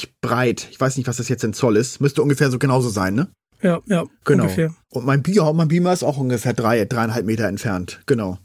Meter 0.00 0.08
breit. 0.22 0.68
Ich 0.70 0.80
weiß 0.80 0.96
nicht, 0.96 1.08
was 1.08 1.16
das 1.16 1.28
jetzt 1.28 1.42
in 1.44 1.52
Zoll 1.52 1.76
ist. 1.76 2.00
Müsste 2.00 2.22
ungefähr 2.22 2.50
so 2.50 2.58
genauso 2.58 2.88
sein, 2.88 3.14
ne? 3.14 3.28
Ja, 3.60 3.80
ja, 3.86 4.04
Genau. 4.24 4.44
ungefähr. 4.44 4.72
Und 4.90 5.04
mein 5.04 5.20
Beamer, 5.22 5.52
mein 5.52 5.66
Beamer 5.66 5.92
ist 5.92 6.04
auch 6.04 6.16
ungefähr 6.16 6.52
drei, 6.54 6.84
dreieinhalb 6.84 7.26
Meter 7.26 7.48
entfernt. 7.48 8.00
Genau. 8.06 8.38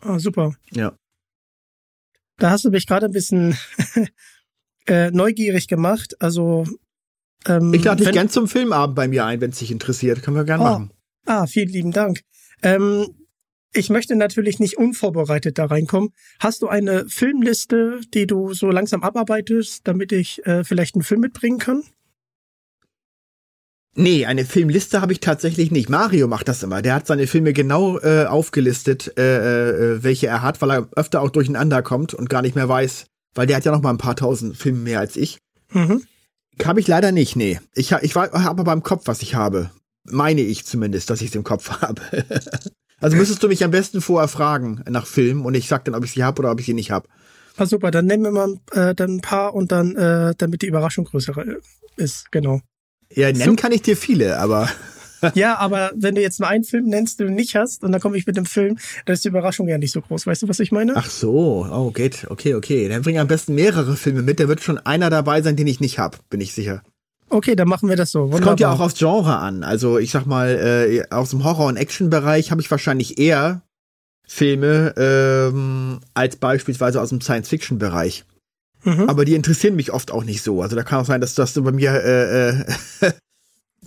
Ah, 0.00 0.18
super. 0.18 0.54
Ja. 0.72 0.96
Da 2.38 2.50
hast 2.50 2.64
du 2.64 2.70
mich 2.70 2.86
gerade 2.86 3.06
ein 3.06 3.12
bisschen 3.12 3.56
äh, 4.86 5.10
neugierig 5.10 5.68
gemacht. 5.68 6.16
Also 6.20 6.64
ähm, 7.46 7.72
Ich 7.74 7.84
lade 7.84 8.02
dich 8.04 8.12
gern 8.12 8.28
zum 8.28 8.48
Filmabend 8.48 8.96
bei 8.96 9.08
mir 9.08 9.24
ein, 9.24 9.40
wenn 9.40 9.50
es 9.50 9.58
dich 9.58 9.70
interessiert. 9.70 10.22
Können 10.22 10.36
wir 10.36 10.44
gern 10.44 10.60
Oh. 10.60 10.64
machen. 10.64 10.90
Ah, 11.26 11.46
vielen 11.46 11.68
lieben 11.68 11.92
Dank. 11.92 12.20
Ähm, 12.62 13.06
ich 13.74 13.90
möchte 13.90 14.16
natürlich 14.16 14.58
nicht 14.58 14.78
unvorbereitet 14.78 15.58
da 15.58 15.66
reinkommen. 15.66 16.10
Hast 16.40 16.62
du 16.62 16.68
eine 16.68 17.06
Filmliste, 17.08 18.00
die 18.14 18.26
du 18.26 18.54
so 18.54 18.70
langsam 18.70 19.02
abarbeitest, 19.02 19.86
damit 19.86 20.12
ich 20.12 20.44
äh, 20.46 20.64
vielleicht 20.64 20.94
einen 20.94 21.02
Film 21.02 21.20
mitbringen 21.20 21.58
kann? 21.58 21.82
Nee, 23.98 24.26
eine 24.26 24.44
Filmliste 24.44 25.00
habe 25.00 25.12
ich 25.12 25.20
tatsächlich 25.20 25.70
nicht. 25.70 25.88
Mario 25.88 26.28
macht 26.28 26.48
das 26.48 26.62
immer. 26.62 26.82
Der 26.82 26.94
hat 26.94 27.06
seine 27.06 27.26
Filme 27.26 27.54
genau 27.54 27.98
äh, 27.98 28.26
aufgelistet, 28.26 29.16
äh, 29.18 29.94
äh, 29.94 30.02
welche 30.02 30.26
er 30.26 30.42
hat, 30.42 30.60
weil 30.60 30.70
er 30.70 30.88
öfter 30.96 31.22
auch 31.22 31.30
durcheinander 31.30 31.82
kommt 31.82 32.12
und 32.12 32.28
gar 32.28 32.42
nicht 32.42 32.56
mehr 32.56 32.68
weiß, 32.68 33.06
weil 33.36 33.46
der 33.46 33.56
hat 33.56 33.64
ja 33.64 33.72
noch 33.72 33.82
mal 33.82 33.90
ein 33.90 33.98
paar 33.98 34.16
tausend 34.16 34.56
Filme 34.56 34.80
mehr 34.80 34.98
als 34.98 35.16
ich. 35.16 35.38
Mhm. 35.72 36.02
Habe 36.64 36.80
ich 36.80 36.88
leider 36.88 37.12
nicht, 37.12 37.36
nee. 37.36 37.60
Ich, 37.74 37.92
ich 37.92 38.16
habe 38.16 38.32
aber 38.34 38.72
im 38.72 38.82
Kopf, 38.82 39.02
was 39.06 39.22
ich 39.22 39.34
habe. 39.34 39.70
Meine 40.04 40.40
ich 40.40 40.64
zumindest, 40.64 41.10
dass 41.10 41.20
ich 41.20 41.28
es 41.28 41.34
im 41.34 41.44
Kopf 41.44 41.70
habe. 41.82 42.02
also 43.00 43.16
müsstest 43.16 43.42
du 43.42 43.48
mich 43.48 43.62
am 43.62 43.70
besten 43.70 44.00
vorher 44.00 44.28
fragen 44.28 44.82
nach 44.88 45.06
Filmen 45.06 45.44
und 45.44 45.54
ich 45.54 45.68
sag 45.68 45.84
dann, 45.84 45.94
ob 45.94 46.04
ich 46.04 46.12
sie 46.12 46.24
habe 46.24 46.40
oder 46.40 46.50
ob 46.50 46.60
ich 46.60 46.66
sie 46.66 46.74
nicht 46.74 46.90
habe. 46.90 47.08
Ah, 47.58 47.66
super, 47.66 47.90
dann 47.90 48.06
nehmen 48.06 48.24
wir 48.24 48.30
mal 48.32 48.58
äh, 48.72 48.94
dann 48.94 49.16
ein 49.16 49.20
paar 49.20 49.54
und 49.54 49.72
dann, 49.72 49.96
äh, 49.96 50.34
damit 50.36 50.62
die 50.62 50.66
Überraschung 50.66 51.04
größer 51.06 51.34
ist, 51.96 52.30
genau. 52.30 52.60
Ja, 53.10 53.32
nennen 53.32 53.56
so. 53.56 53.62
kann 53.62 53.72
ich 53.72 53.82
dir 53.82 53.96
viele, 53.96 54.38
aber. 54.38 54.68
Ja, 55.34 55.58
aber 55.58 55.92
wenn 55.94 56.14
du 56.14 56.20
jetzt 56.20 56.40
nur 56.40 56.48
einen 56.48 56.64
Film 56.64 56.86
nennst, 56.86 57.20
den 57.20 57.28
du 57.28 57.32
nicht 57.32 57.56
hast, 57.56 57.84
und 57.84 57.92
dann 57.92 58.00
komme 58.00 58.16
ich 58.16 58.26
mit 58.26 58.36
dem 58.36 58.46
Film, 58.46 58.78
dann 59.04 59.14
ist 59.14 59.24
die 59.24 59.28
Überraschung 59.28 59.68
ja 59.68 59.78
nicht 59.78 59.92
so 59.92 60.00
groß. 60.00 60.26
Weißt 60.26 60.42
du, 60.42 60.48
was 60.48 60.60
ich 60.60 60.72
meine? 60.72 60.94
Ach 60.96 61.10
so, 61.10 61.66
oh, 61.70 61.90
geht. 61.90 62.26
Okay, 62.30 62.54
okay. 62.54 62.88
Dann 62.88 63.02
bring 63.02 63.18
am 63.18 63.28
besten 63.28 63.54
mehrere 63.54 63.96
Filme 63.96 64.22
mit. 64.22 64.40
Da 64.40 64.48
wird 64.48 64.62
schon 64.62 64.78
einer 64.78 65.10
dabei 65.10 65.42
sein, 65.42 65.56
den 65.56 65.66
ich 65.66 65.80
nicht 65.80 65.98
habe, 65.98 66.18
bin 66.30 66.40
ich 66.40 66.52
sicher. 66.52 66.82
Okay, 67.28 67.56
dann 67.56 67.68
machen 67.68 67.88
wir 67.88 67.96
das 67.96 68.12
so. 68.12 68.30
Es 68.32 68.40
kommt 68.40 68.60
ja 68.60 68.72
auch 68.72 68.80
aufs 68.80 68.98
Genre 68.98 69.36
an. 69.38 69.64
Also 69.64 69.98
ich 69.98 70.12
sag 70.12 70.26
mal, 70.26 70.48
äh, 70.48 71.02
aus 71.10 71.30
dem 71.30 71.42
Horror- 71.42 71.66
und 71.66 71.76
Action-Bereich 71.76 72.50
habe 72.50 72.60
ich 72.60 72.70
wahrscheinlich 72.70 73.18
eher 73.18 73.62
Filme 74.26 74.94
ähm, 74.96 76.00
als 76.14 76.36
beispielsweise 76.36 77.00
aus 77.00 77.10
dem 77.10 77.20
Science-Fiction-Bereich. 77.20 78.24
Mhm. 78.84 79.08
Aber 79.08 79.24
die 79.24 79.34
interessieren 79.34 79.74
mich 79.74 79.92
oft 79.92 80.12
auch 80.12 80.24
nicht 80.24 80.42
so. 80.42 80.62
Also 80.62 80.76
da 80.76 80.84
kann 80.84 81.00
auch 81.00 81.06
sein, 81.06 81.20
dass 81.20 81.34
das 81.34 81.54
bei 81.54 81.72
mir 81.72 81.92
äh, 81.92 82.48
äh, 82.50 82.64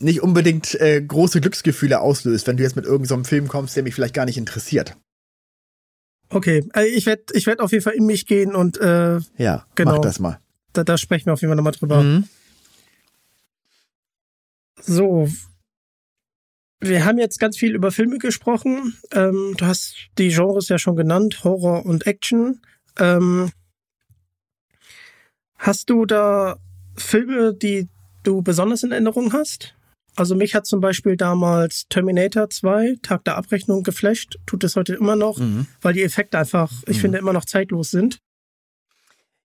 nicht 0.01 0.21
unbedingt 0.21 0.75
äh, 0.79 1.01
große 1.01 1.41
Glücksgefühle 1.41 1.99
auslöst, 1.99 2.47
wenn 2.47 2.57
du 2.57 2.63
jetzt 2.63 2.75
mit 2.75 2.85
irgendeinem 2.85 3.23
so 3.23 3.29
Film 3.29 3.47
kommst, 3.47 3.75
der 3.75 3.83
mich 3.83 3.95
vielleicht 3.95 4.13
gar 4.13 4.25
nicht 4.25 4.37
interessiert. 4.37 4.95
Okay, 6.29 6.63
also 6.73 6.87
ich 6.87 7.05
werde 7.05 7.23
ich 7.33 7.47
werd 7.47 7.59
auf 7.59 7.71
jeden 7.71 7.83
Fall 7.83 7.93
in 7.93 8.05
mich 8.05 8.27
gehen 8.27 8.55
und 8.55 8.79
äh, 8.79 9.19
ja, 9.37 9.65
genau, 9.75 9.93
mach 9.93 10.01
das 10.01 10.19
mal. 10.19 10.39
Da, 10.73 10.83
da 10.83 10.97
sprechen 10.97 11.25
wir 11.25 11.33
auf 11.33 11.41
jeden 11.41 11.49
Fall 11.49 11.57
nochmal 11.57 11.73
drüber. 11.73 12.03
Mhm. 12.03 12.27
So, 14.81 15.27
wir 16.79 17.03
haben 17.03 17.17
jetzt 17.17 17.39
ganz 17.39 17.57
viel 17.57 17.75
über 17.75 17.91
Filme 17.91 18.19
gesprochen. 18.19 18.95
Ähm, 19.11 19.55
du 19.57 19.65
hast 19.65 19.95
die 20.17 20.29
Genres 20.29 20.69
ja 20.69 20.77
schon 20.77 20.95
genannt, 20.95 21.43
Horror 21.43 21.85
und 21.85 22.05
Action. 22.05 22.61
Ähm, 22.97 23.51
Hast 25.59 25.89
du 25.89 26.05
da 26.05 26.57
Filme, 26.95 27.53
die 27.53 27.89
du 28.23 28.41
besonders 28.41 28.83
in 28.83 28.93
Erinnerung 28.93 29.33
hast? 29.33 29.75
Also 30.15 30.35
mich 30.35 30.55
hat 30.55 30.65
zum 30.65 30.81
Beispiel 30.81 31.15
damals 31.15 31.85
Terminator 31.89 32.49
2, 32.49 32.97
Tag 33.01 33.23
der 33.25 33.37
Abrechnung, 33.37 33.83
geflasht. 33.83 34.37
Tut 34.45 34.63
es 34.63 34.75
heute 34.75 34.93
immer 34.95 35.15
noch, 35.15 35.37
mhm. 35.37 35.67
weil 35.81 35.93
die 35.93 36.03
Effekte 36.03 36.37
einfach, 36.37 36.71
ich 36.87 36.97
mhm. 36.97 37.01
finde, 37.01 37.17
immer 37.19 37.33
noch 37.33 37.45
zeitlos 37.45 37.91
sind. 37.91 38.19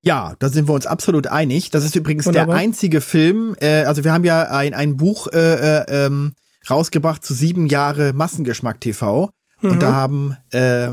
Ja, 0.02 0.34
da 0.38 0.50
sind 0.50 0.68
wir 0.68 0.74
uns 0.74 0.86
absolut 0.86 1.28
einig. 1.28 1.70
Das 1.70 1.84
ist 1.84 1.96
übrigens 1.96 2.26
Wunderbar. 2.26 2.56
der 2.56 2.62
einzige 2.62 3.00
Film, 3.00 3.56
äh, 3.60 3.84
also 3.84 4.04
wir 4.04 4.12
haben 4.12 4.24
ja 4.24 4.50
ein, 4.50 4.74
ein 4.74 4.98
Buch 4.98 5.28
äh, 5.32 5.38
äh, 5.38 6.06
ähm, 6.06 6.34
rausgebracht 6.68 7.24
zu 7.24 7.32
sieben 7.32 7.66
Jahre 7.66 8.12
Massengeschmack 8.12 8.80
TV. 8.80 9.30
Mhm. 9.62 9.70
Und 9.70 9.82
da 9.82 9.92
haben 9.92 10.36
äh, 10.50 10.90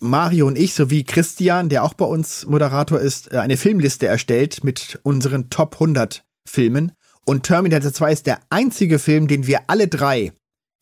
Mario 0.00 0.48
und 0.48 0.58
ich 0.58 0.74
sowie 0.74 1.04
Christian, 1.04 1.68
der 1.68 1.84
auch 1.84 1.94
bei 1.94 2.04
uns 2.04 2.44
Moderator 2.46 2.98
ist, 2.98 3.32
äh, 3.32 3.38
eine 3.38 3.56
Filmliste 3.56 4.08
erstellt 4.08 4.64
mit 4.64 4.98
unseren 5.04 5.48
Top 5.48 5.74
100 5.74 6.24
Filmen. 6.44 6.92
Und 7.24 7.44
Terminator 7.44 7.92
2 7.92 8.12
ist 8.12 8.26
der 8.26 8.40
einzige 8.50 8.98
Film, 8.98 9.28
den 9.28 9.46
wir 9.46 9.60
alle 9.68 9.88
drei 9.88 10.32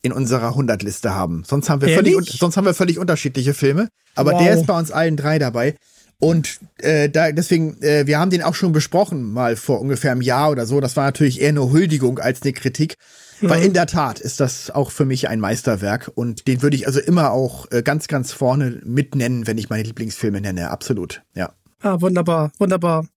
in 0.01 0.11
unserer 0.11 0.55
100-Liste 0.55 1.13
haben. 1.13 1.43
Sonst 1.45 1.69
haben 1.69 1.81
wir 1.81 1.89
völlig, 1.89 2.15
sonst 2.31 2.57
haben 2.57 2.65
wir 2.65 2.73
völlig 2.73 2.97
unterschiedliche 2.97 3.53
Filme. 3.53 3.89
Aber 4.15 4.31
wow. 4.31 4.41
der 4.41 4.53
ist 4.55 4.65
bei 4.65 4.77
uns 4.77 4.91
allen 4.91 5.15
drei 5.15 5.37
dabei. 5.37 5.75
Und 6.19 6.59
äh, 6.77 7.09
da, 7.09 7.31
deswegen, 7.31 7.81
äh, 7.81 8.05
wir 8.07 8.19
haben 8.19 8.29
den 8.29 8.43
auch 8.43 8.55
schon 8.55 8.71
besprochen, 8.71 9.31
mal 9.31 9.55
vor 9.55 9.81
ungefähr 9.81 10.11
einem 10.11 10.21
Jahr 10.21 10.51
oder 10.51 10.65
so. 10.65 10.79
Das 10.79 10.95
war 10.95 11.05
natürlich 11.05 11.41
eher 11.41 11.49
eine 11.49 11.71
Huldigung 11.71 12.19
als 12.19 12.41
eine 12.41 12.53
Kritik. 12.53 12.95
Weil 13.41 13.63
in 13.63 13.73
der 13.73 13.87
Tat 13.87 14.19
ist 14.19 14.39
das 14.39 14.69
auch 14.69 14.91
für 14.91 15.05
mich 15.05 15.27
ein 15.27 15.39
Meisterwerk 15.39 16.11
und 16.13 16.47
den 16.47 16.61
würde 16.61 16.75
ich 16.75 16.85
also 16.85 16.99
immer 16.99 17.31
auch 17.31 17.65
äh, 17.71 17.81
ganz, 17.81 18.07
ganz 18.07 18.31
vorne 18.31 18.81
mitnennen, 18.85 19.47
wenn 19.47 19.57
ich 19.57 19.69
meine 19.69 19.83
Lieblingsfilme 19.83 20.41
nenne. 20.41 20.69
Absolut, 20.69 21.23
ja. 21.33 21.51
Ah, 21.81 21.99
wunderbar, 22.01 22.51
wunderbar. 22.59 23.07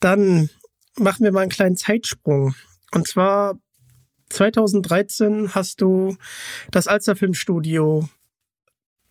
Dann 0.00 0.50
machen 0.98 1.24
wir 1.24 1.32
mal 1.32 1.40
einen 1.40 1.50
kleinen 1.50 1.76
Zeitsprung. 1.76 2.54
Und 2.92 3.06
zwar 3.06 3.58
2013 4.30 5.54
hast 5.54 5.80
du 5.80 6.16
das 6.70 6.86
Alster 6.86 7.16
Filmstudio 7.16 8.08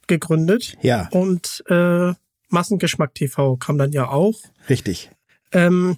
gegründet. 0.08 0.77
Ja. 0.82 1.08
Und 1.12 1.63
äh, 1.68 2.13
Massengeschmack 2.50 3.13
TV 3.15 3.58
kam 3.58 3.77
dann 3.77 3.92
ja 3.92 4.08
auch. 4.10 4.39
Richtig. 4.70 5.12
Ähm, 5.51 5.98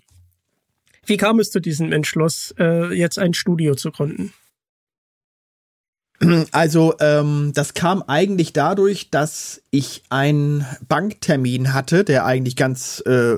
wie 1.06 1.18
kam 1.18 1.40
es 1.40 1.52
zu 1.52 1.60
diesem 1.60 1.92
Entschluss, 1.92 2.54
äh, 2.60 2.94
jetzt 2.94 3.18
ein 3.18 3.34
Studio 3.34 3.76
zu 3.76 3.92
gründen? 3.92 4.34
Also, 6.52 6.96
ähm, 7.00 7.52
das 7.54 7.76
kam 7.76 8.02
eigentlich 8.02 8.52
dadurch, 8.52 9.12
dass 9.12 9.62
ich 9.70 10.04
einen 10.10 10.66
Banktermin 10.88 11.74
hatte, 11.74 12.04
der 12.04 12.26
eigentlich 12.26 12.56
ganz 12.56 13.04
äh, 13.06 13.36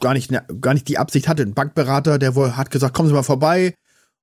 gar 0.00 0.14
nicht 0.14 0.32
gar 0.60 0.74
nicht 0.74 0.88
die 0.88 0.98
Absicht 0.98 1.28
hatte. 1.28 1.42
Ein 1.42 1.54
Bankberater, 1.54 2.18
der 2.18 2.34
wohl 2.34 2.56
hat 2.56 2.70
gesagt, 2.70 2.94
kommen 2.94 3.08
Sie 3.08 3.14
mal 3.14 3.22
vorbei 3.22 3.74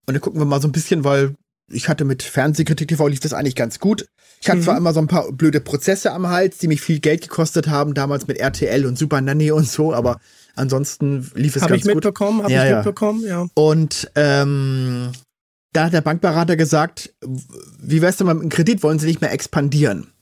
und 0.06 0.13
dann 0.13 0.22
gucken 0.22 0.39
wir 0.39 0.46
mal 0.46 0.62
so 0.62 0.68
ein 0.68 0.74
bisschen, 0.74 1.03
weil 1.03 1.36
ich 1.72 1.88
hatte 1.88 2.06
mit 2.06 2.24
Fernsehkritik 2.24 2.89
TV 2.89 3.08
lief 3.08 3.22
das 3.22 3.34
eigentlich 3.34 3.56
ganz 3.56 3.80
gut. 3.80 4.06
Ich 4.42 4.50
hatte 4.50 4.60
mhm. 4.60 4.63
zwar 4.63 4.77
immer 4.77 4.94
so 4.94 5.00
ein 5.00 5.08
paar 5.08 5.32
blöde 5.32 5.62
Prozesse 5.62 6.12
am 6.12 6.27
Hals, 6.27 6.58
die 6.58 6.68
mich 6.68 6.82
viel 6.82 7.00
Geld 7.00 7.22
gekostet 7.22 7.68
haben, 7.68 7.94
damals 7.94 8.27
mit 8.27 8.38
RTL 8.38 8.86
und 8.86 8.98
Super 8.98 9.22
Nanny 9.22 9.51
und 9.51 9.68
so, 9.68 9.94
aber 9.94 10.20
Ansonsten 10.56 11.32
lief 11.34 11.56
es 11.56 11.63
hab 11.63 11.70
ganz 11.70 11.82
ich 11.82 11.94
mitbekommen, 11.94 12.38
gut. 12.38 12.44
Habe 12.46 12.53
ja, 12.53 12.70
ich 12.70 12.75
mitbekommen, 12.75 13.25
ja. 13.25 13.48
Und 13.56 14.12
ähm, 14.15 15.12
da 15.74 15.86
hat 15.86 15.94
der 15.94 16.01
Bankberater 16.01 16.56
gesagt, 16.56 17.13
wie 17.80 18.01
wär's 18.01 18.18
denn 18.18 18.27
mit 18.27 18.42
dem 18.42 18.50
Kredit, 18.50 18.84
wollen 18.84 19.00
Sie 19.00 19.08
nicht 19.08 19.22
mehr 19.22 19.32
expandieren? 19.32 20.12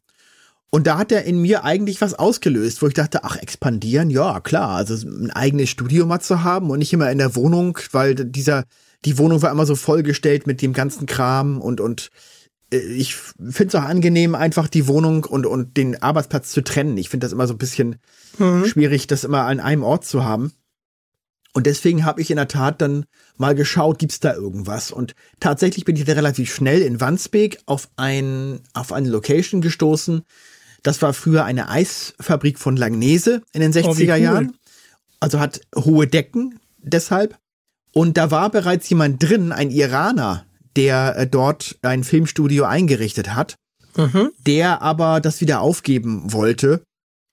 Und 0.74 0.88
da 0.88 0.98
hat 0.98 1.12
er 1.12 1.26
in 1.26 1.42
mir 1.42 1.66
eigentlich 1.66 2.00
was 2.00 2.14
ausgelöst, 2.14 2.82
wo 2.82 2.88
ich 2.88 2.94
dachte, 2.94 3.26
ach, 3.26 3.36
expandieren, 3.36 4.10
ja, 4.10 4.40
klar, 4.40 4.70
also 4.70 4.96
ein 5.06 5.30
eigenes 5.30 5.70
Studio 5.70 6.06
mal 6.06 6.22
zu 6.22 6.44
haben 6.44 6.70
und 6.70 6.80
nicht 6.80 6.94
immer 6.94 7.12
in 7.12 7.18
der 7.18 7.36
Wohnung, 7.36 7.78
weil 7.92 8.16
dieser, 8.16 8.64
die 9.04 9.18
Wohnung 9.18 9.42
war 9.42 9.52
immer 9.52 9.66
so 9.66 9.76
vollgestellt 9.76 10.48
mit 10.48 10.62
dem 10.62 10.72
ganzen 10.72 11.08
Kram 11.08 11.60
und, 11.60 11.82
und 11.82 12.10
äh, 12.72 12.78
ich 12.78 13.16
finde 13.16 13.68
es 13.68 13.76
auch 13.76 13.84
angenehm, 13.84 14.34
einfach 14.34 14.70
die 14.70 14.88
Wohnung 14.88 15.26
und, 15.26 15.46
und 15.46 15.76
den 15.76 16.02
Arbeitsplatz 16.02 16.52
zu 16.52 16.64
trennen. 16.64 16.98
Ich 16.98 17.10
finde 17.10 17.26
das 17.26 17.34
immer 17.34 17.48
so 17.48 17.54
ein 17.54 17.60
bisschen 17.60 17.98
mhm. 18.40 18.66
schwierig, 18.66 19.08
das 19.08 19.26
immer 19.26 19.42
an 19.42 19.60
einem 19.60 19.84
Ort 19.84 20.06
zu 20.06 20.24
haben. 20.24 20.54
Und 21.54 21.68
deswegen 21.68 22.06
habe 22.06 22.22
ich 22.22 22.32
in 22.32 22.38
der 22.38 22.48
Tat 22.48 22.82
dann 22.82 23.04
mal 23.36 23.56
geschaut, 23.56 24.00
gibt's 24.00 24.22
da 24.22 24.34
irgendwas? 24.34 24.90
Und 24.90 25.16
tatsächlich 25.42 25.84
bin 25.84 25.98
ich 25.98 26.06
da 26.06 26.14
relativ 26.14 26.54
schnell 26.54 26.82
in 26.82 27.02
Wandsbek 27.02 27.60
auf 27.66 27.90
ein, 27.98 28.62
auf 28.74 28.94
eine 28.94 29.10
Location 29.10 29.60
gestoßen. 29.60 30.22
Das 30.84 31.02
war 31.02 31.14
früher 31.14 31.46
eine 31.46 31.70
Eisfabrik 31.70 32.58
von 32.58 32.76
Langnese 32.76 33.42
in 33.54 33.62
den 33.62 33.72
60er 33.72 33.86
oh, 33.88 33.96
cool. 33.98 34.18
Jahren. 34.18 34.58
Also 35.20 35.40
hat 35.40 35.62
hohe 35.76 36.08
Decken 36.08 36.60
deshalb. 36.80 37.38
Und 37.94 38.18
da 38.18 38.32
war 38.32 38.50
bereits 38.50 38.90
jemand 38.90 39.22
drin, 39.22 39.52
ein 39.52 39.70
Iraner, 39.70 40.46
der 40.76 41.16
äh, 41.18 41.28
dort 41.28 41.78
ein 41.82 42.04
Filmstudio 42.04 42.64
eingerichtet 42.64 43.36
hat, 43.36 43.56
mhm. 43.98 44.32
der 44.46 44.82
aber 44.82 45.20
das 45.20 45.42
wieder 45.42 45.62
aufgeben 45.62 46.32
wollte. 46.32 46.82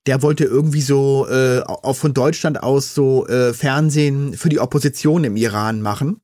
Der 0.07 0.23
wollte 0.23 0.45
irgendwie 0.45 0.81
so 0.81 1.27
äh, 1.29 1.61
auch 1.61 1.97
von 1.97 2.15
Deutschland 2.15 2.63
aus 2.63 2.95
so 2.95 3.27
äh, 3.29 3.53
Fernsehen 3.53 4.35
für 4.35 4.49
die 4.49 4.59
Opposition 4.59 5.25
im 5.25 5.37
Iran 5.37 5.81
machen. 5.81 6.21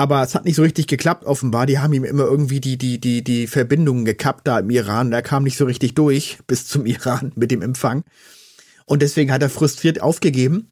Aber 0.00 0.22
es 0.22 0.34
hat 0.34 0.46
nicht 0.46 0.54
so 0.54 0.62
richtig 0.62 0.86
geklappt, 0.86 1.26
offenbar. 1.26 1.66
Die 1.66 1.78
haben 1.78 1.92
ihm 1.92 2.04
immer 2.04 2.24
irgendwie 2.24 2.58
die, 2.58 2.78
die, 2.78 2.98
die, 2.98 3.22
die 3.22 3.46
Verbindungen 3.46 4.06
gekappt 4.06 4.48
da 4.48 4.58
im 4.58 4.70
Iran. 4.70 5.10
Der 5.10 5.20
kam 5.20 5.42
nicht 5.42 5.58
so 5.58 5.66
richtig 5.66 5.92
durch 5.92 6.38
bis 6.46 6.66
zum 6.66 6.86
Iran 6.86 7.32
mit 7.34 7.50
dem 7.50 7.60
Empfang. 7.60 8.04
Und 8.86 9.02
deswegen 9.02 9.30
hat 9.30 9.42
er 9.42 9.50
frustriert 9.50 10.00
aufgegeben. 10.00 10.70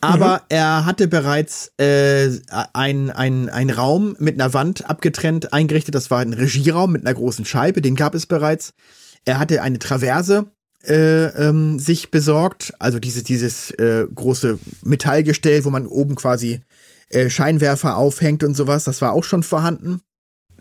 Aber 0.00 0.36
mhm. 0.36 0.44
er 0.48 0.86
hatte 0.86 1.06
bereits 1.06 1.70
äh, 1.76 2.30
ein, 2.72 3.10
ein, 3.10 3.68
Raum 3.68 4.16
mit 4.18 4.40
einer 4.40 4.54
Wand 4.54 4.88
abgetrennt, 4.88 5.52
eingerichtet. 5.52 5.94
Das 5.94 6.10
war 6.10 6.20
ein 6.20 6.32
Regieraum 6.32 6.92
mit 6.92 7.04
einer 7.04 7.14
großen 7.14 7.44
Scheibe, 7.44 7.82
den 7.82 7.94
gab 7.94 8.14
es 8.14 8.24
bereits. 8.24 8.72
Er 9.26 9.38
hatte 9.38 9.60
eine 9.60 9.80
Traverse 9.80 10.46
äh, 10.82 11.26
ähm, 11.26 11.78
sich 11.78 12.10
besorgt, 12.10 12.72
also 12.78 12.98
dieses, 12.98 13.24
dieses 13.24 13.70
äh, 13.72 14.06
große 14.14 14.58
Metallgestell, 14.82 15.66
wo 15.66 15.70
man 15.70 15.86
oben 15.86 16.14
quasi 16.14 16.62
äh, 17.12 17.30
Scheinwerfer 17.30 17.96
aufhängt 17.96 18.42
und 18.44 18.54
sowas. 18.54 18.84
Das 18.84 19.00
war 19.02 19.12
auch 19.12 19.24
schon 19.24 19.42
vorhanden. 19.42 20.00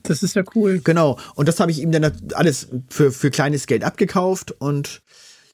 Das 0.03 0.23
ist 0.23 0.35
ja 0.35 0.43
cool. 0.55 0.81
Genau. 0.83 1.17
Und 1.35 1.47
das 1.47 1.59
habe 1.59 1.71
ich 1.71 1.79
ihm 1.79 1.91
dann 1.91 2.11
alles 2.33 2.69
für, 2.89 3.11
für 3.11 3.31
kleines 3.31 3.67
Geld 3.67 3.83
abgekauft 3.83 4.51
und 4.51 5.01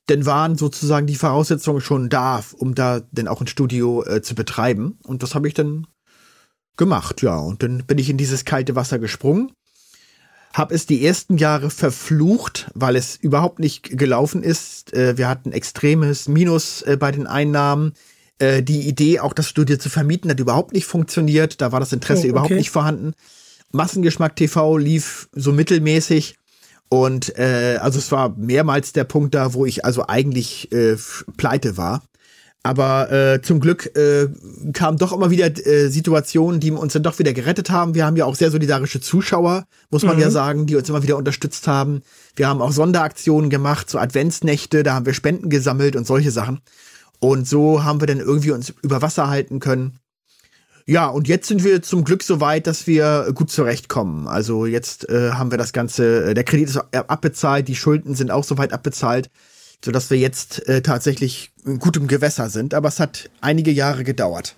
dann 0.07 0.25
waren 0.25 0.57
sozusagen 0.57 1.05
die 1.05 1.15
Voraussetzungen 1.15 1.81
schon 1.81 2.09
da, 2.09 2.41
um 2.57 2.75
da 2.75 3.01
dann 3.11 3.27
auch 3.27 3.41
ein 3.41 3.47
Studio 3.47 4.05
äh, 4.05 4.21
zu 4.21 4.35
betreiben. 4.35 4.97
Und 5.03 5.21
das 5.21 5.35
habe 5.35 5.47
ich 5.47 5.53
dann 5.53 5.85
gemacht, 6.77 7.21
ja. 7.21 7.37
Und 7.37 7.61
dann 7.61 7.85
bin 7.85 7.97
ich 7.97 8.09
in 8.09 8.17
dieses 8.17 8.45
kalte 8.45 8.75
Wasser 8.75 8.99
gesprungen. 8.99 9.51
Hab 10.53 10.71
es 10.71 10.85
die 10.85 11.05
ersten 11.05 11.37
Jahre 11.37 11.69
verflucht, 11.69 12.71
weil 12.73 12.95
es 12.95 13.17
überhaupt 13.17 13.59
nicht 13.59 13.97
gelaufen 13.97 14.43
ist. 14.43 14.93
Äh, 14.93 15.17
wir 15.17 15.27
hatten 15.27 15.51
extremes 15.51 16.29
Minus 16.29 16.83
äh, 16.83 16.95
bei 16.97 17.11
den 17.11 17.27
Einnahmen. 17.27 17.93
Äh, 18.39 18.63
die 18.63 18.87
Idee, 18.87 19.19
auch 19.19 19.33
das 19.33 19.47
Studio 19.47 19.77
zu 19.77 19.89
vermieten, 19.89 20.29
hat 20.29 20.39
überhaupt 20.39 20.73
nicht 20.73 20.85
funktioniert. 20.85 21.61
Da 21.61 21.71
war 21.71 21.79
das 21.79 21.93
Interesse 21.93 22.21
oh, 22.21 22.23
okay. 22.23 22.29
überhaupt 22.29 22.51
nicht 22.51 22.69
vorhanden. 22.69 23.13
Massengeschmack 23.71 24.35
TV 24.35 24.77
lief 24.77 25.29
so 25.33 25.51
mittelmäßig. 25.51 26.35
Und 26.89 27.37
äh, 27.37 27.77
also 27.81 27.99
es 27.99 28.11
war 28.11 28.35
mehrmals 28.37 28.93
der 28.93 29.03
Punkt 29.03 29.35
da, 29.35 29.53
wo 29.53 29.65
ich 29.65 29.83
also 29.83 30.07
eigentlich 30.07 30.71
äh, 30.71 30.95
pleite 31.35 31.77
war. 31.77 32.03
Aber 32.63 33.11
äh, 33.11 33.41
zum 33.41 33.59
Glück 33.59 33.95
äh, 33.95 34.27
kamen 34.73 34.97
doch 34.97 35.13
immer 35.13 35.29
wieder 35.31 35.45
äh, 35.45 35.87
Situationen, 35.87 36.59
die 36.59 36.71
uns 36.71 36.93
dann 36.93 37.03
doch 37.03 37.17
wieder 37.17 37.31
gerettet 37.31 37.69
haben. 37.69 37.95
Wir 37.95 38.05
haben 38.05 38.17
ja 38.17 38.25
auch 38.25 38.35
sehr 38.35 38.51
solidarische 38.51 38.99
Zuschauer, 38.99 39.65
muss 39.89 40.03
man 40.03 40.17
mhm. 40.17 40.23
ja 40.23 40.31
sagen, 40.31 40.65
die 40.65 40.75
uns 40.75 40.89
immer 40.89 41.01
wieder 41.01 41.15
unterstützt 41.17 41.67
haben. 41.67 42.01
Wir 42.35 42.49
haben 42.49 42.61
auch 42.61 42.73
Sonderaktionen 42.73 43.49
gemacht, 43.49 43.89
so 43.89 43.97
Adventsnächte, 43.99 44.83
da 44.83 44.95
haben 44.95 45.05
wir 45.05 45.13
Spenden 45.13 45.49
gesammelt 45.49 45.95
und 45.95 46.05
solche 46.05 46.31
Sachen. 46.31 46.59
Und 47.19 47.47
so 47.47 47.83
haben 47.83 48.01
wir 48.01 48.07
dann 48.07 48.19
irgendwie 48.19 48.51
uns 48.51 48.73
über 48.81 49.01
Wasser 49.01 49.29
halten 49.29 49.59
können. 49.59 49.99
Ja, 50.85 51.07
und 51.07 51.27
jetzt 51.27 51.49
sind 51.49 51.65
wir 51.65 51.81
zum 51.81 52.05
Glück 52.05 52.23
so 52.23 52.39
weit, 52.39 52.65
dass 52.65 52.87
wir 52.87 53.31
gut 53.35 53.51
zurechtkommen. 53.51 54.27
Also 54.27 54.65
jetzt 54.65 55.09
äh, 55.09 55.31
haben 55.31 55.51
wir 55.51 55.57
das 55.57 55.73
Ganze, 55.73 56.29
äh, 56.29 56.33
der 56.33 56.45
Kredit 56.45 56.69
ist 56.69 56.77
abbezahlt, 56.77 57.67
die 57.67 57.75
Schulden 57.75 58.15
sind 58.15 58.31
auch 58.31 58.45
soweit 58.45 58.71
abbezahlt, 58.71 59.29
sodass 59.83 60.09
wir 60.09 60.17
jetzt 60.17 60.65
äh, 60.69 60.81
tatsächlich 60.81 61.51
in 61.65 61.79
gutem 61.79 62.07
Gewässer 62.07 62.49
sind. 62.49 62.73
Aber 62.73 62.87
es 62.87 63.01
hat 63.01 63.29
einige 63.41 63.71
Jahre 63.71 64.05
gedauert. 64.05 64.55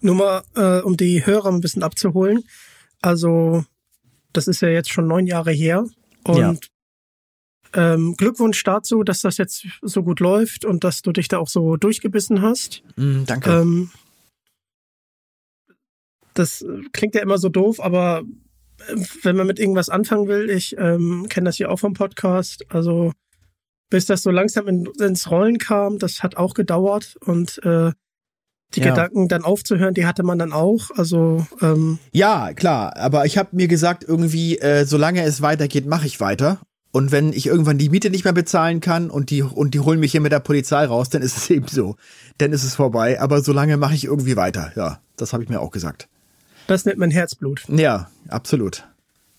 Nur 0.00 0.16
mal, 0.16 0.42
äh, 0.56 0.80
um 0.82 0.96
die 0.96 1.24
Hörer 1.24 1.50
ein 1.50 1.60
bisschen 1.60 1.84
abzuholen. 1.84 2.42
Also, 3.00 3.64
das 4.32 4.48
ist 4.48 4.60
ja 4.60 4.68
jetzt 4.68 4.90
schon 4.90 5.06
neun 5.06 5.26
Jahre 5.26 5.52
her. 5.52 5.84
Und 6.24 6.36
ja. 6.36 6.54
Ähm, 7.74 8.14
Glückwunsch 8.16 8.62
dazu, 8.64 9.02
dass 9.02 9.20
das 9.20 9.36
jetzt 9.36 9.66
so 9.82 10.02
gut 10.02 10.20
läuft 10.20 10.64
und 10.64 10.84
dass 10.84 11.02
du 11.02 11.12
dich 11.12 11.28
da 11.28 11.38
auch 11.38 11.48
so 11.48 11.76
durchgebissen 11.76 12.42
hast. 12.42 12.82
Mm, 12.96 13.24
danke. 13.26 13.50
Ähm, 13.50 13.90
das 16.34 16.64
klingt 16.92 17.14
ja 17.14 17.22
immer 17.22 17.38
so 17.38 17.48
doof, 17.48 17.80
aber 17.80 18.22
äh, 18.88 18.96
wenn 19.22 19.36
man 19.36 19.46
mit 19.46 19.58
irgendwas 19.58 19.88
anfangen 19.88 20.28
will, 20.28 20.50
ich 20.50 20.76
ähm, 20.78 21.26
kenne 21.28 21.46
das 21.46 21.58
ja 21.58 21.68
auch 21.68 21.78
vom 21.78 21.94
Podcast, 21.94 22.64
also 22.70 23.12
bis 23.90 24.06
das 24.06 24.22
so 24.22 24.30
langsam 24.30 24.68
in, 24.68 24.88
ins 25.00 25.30
Rollen 25.30 25.58
kam, 25.58 25.98
das 25.98 26.22
hat 26.22 26.36
auch 26.36 26.54
gedauert 26.54 27.16
und 27.20 27.60
äh, 27.64 27.92
die 28.74 28.80
ja. 28.80 28.90
Gedanken 28.90 29.28
dann 29.28 29.42
aufzuhören, 29.42 29.94
die 29.94 30.06
hatte 30.06 30.22
man 30.22 30.38
dann 30.38 30.52
auch. 30.52 30.90
Also 30.96 31.44
ähm 31.60 31.98
ja, 32.12 32.52
klar. 32.54 32.96
Aber 32.96 33.26
ich 33.26 33.36
habe 33.36 33.48
mir 33.52 33.66
gesagt, 33.66 34.04
irgendwie, 34.06 34.58
äh, 34.58 34.84
solange 34.84 35.24
es 35.24 35.42
weitergeht, 35.42 35.86
mache 35.86 36.06
ich 36.06 36.20
weiter. 36.20 36.60
Und 36.92 37.12
wenn 37.12 37.32
ich 37.32 37.46
irgendwann 37.46 37.78
die 37.78 37.88
Miete 37.88 38.10
nicht 38.10 38.24
mehr 38.24 38.32
bezahlen 38.32 38.80
kann 38.80 39.10
und 39.10 39.30
die 39.30 39.42
und 39.42 39.74
die 39.74 39.80
holen 39.80 40.00
mich 40.00 40.12
hier 40.12 40.20
mit 40.20 40.32
der 40.32 40.40
Polizei 40.40 40.84
raus, 40.84 41.08
dann 41.08 41.22
ist 41.22 41.36
es 41.36 41.50
eben 41.50 41.68
so. 41.68 41.96
Dann 42.38 42.52
ist 42.52 42.64
es 42.64 42.74
vorbei. 42.74 43.20
Aber 43.20 43.42
solange 43.42 43.76
mache 43.76 43.94
ich 43.94 44.04
irgendwie 44.04 44.36
weiter. 44.36 44.72
Ja, 44.76 45.00
das 45.16 45.32
habe 45.32 45.42
ich 45.42 45.48
mir 45.48 45.60
auch 45.60 45.70
gesagt. 45.70 46.08
Das 46.66 46.84
nennt 46.84 46.98
man 46.98 47.10
Herzblut. 47.10 47.64
Ja, 47.68 48.10
absolut. 48.28 48.84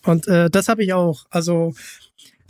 Und 0.03 0.27
äh, 0.27 0.49
das 0.49 0.67
habe 0.67 0.83
ich 0.83 0.93
auch. 0.93 1.25
Also 1.29 1.73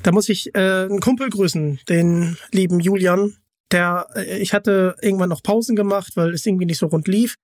da 0.03 0.11
muss 0.11 0.29
ich 0.29 0.53
äh, 0.55 0.85
einen 0.85 0.99
Kumpel 0.99 1.29
grüßen, 1.29 1.79
den 1.89 2.37
lieben 2.51 2.79
Julian. 2.79 3.35
Der, 3.71 4.07
äh, 4.15 4.39
ich 4.39 4.53
hatte 4.53 4.95
irgendwann 5.01 5.29
noch 5.29 5.43
Pausen 5.43 5.75
gemacht, 5.75 6.13
weil 6.15 6.33
es 6.33 6.45
irgendwie 6.45 6.65
nicht 6.65 6.79
so 6.79 6.87
rund 6.87 7.07
lief 7.07 7.35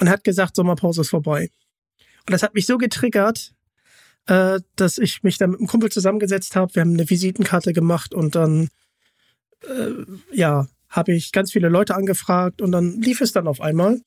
und 0.00 0.08
hat 0.08 0.24
gesagt, 0.24 0.56
Sommerpause 0.56 1.02
ist 1.02 1.10
vorbei. 1.10 1.50
Und 2.26 2.32
das 2.32 2.42
hat 2.42 2.54
mich 2.54 2.66
so 2.66 2.78
getriggert, 2.78 3.52
äh, 4.26 4.60
dass 4.76 4.98
ich 4.98 5.22
mich 5.22 5.38
dann 5.38 5.50
mit 5.50 5.60
einem 5.60 5.68
Kumpel 5.68 5.90
zusammengesetzt 5.90 6.56
habe. 6.56 6.74
Wir 6.74 6.82
haben 6.82 6.94
eine 6.94 7.08
Visitenkarte 7.08 7.72
gemacht 7.72 8.14
und 8.14 8.34
dann, 8.34 8.68
äh, 9.62 9.90
ja, 10.32 10.66
habe 10.88 11.12
ich 11.12 11.32
ganz 11.32 11.52
viele 11.52 11.68
Leute 11.68 11.94
angefragt 11.94 12.62
und 12.62 12.72
dann 12.72 13.00
lief 13.00 13.20
es 13.20 13.32
dann 13.32 13.48
auf 13.48 13.60
einmal. 13.60 14.00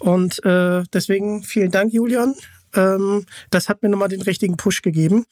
Und 0.00 0.44
äh, 0.44 0.82
deswegen 0.92 1.42
vielen 1.42 1.70
Dank, 1.70 1.92
Julian. 1.92 2.34
Ähm, 2.74 3.26
das 3.50 3.68
hat 3.68 3.82
mir 3.82 3.88
nochmal 3.88 4.08
den 4.08 4.22
richtigen 4.22 4.56
Push 4.56 4.82
gegeben. 4.82 5.24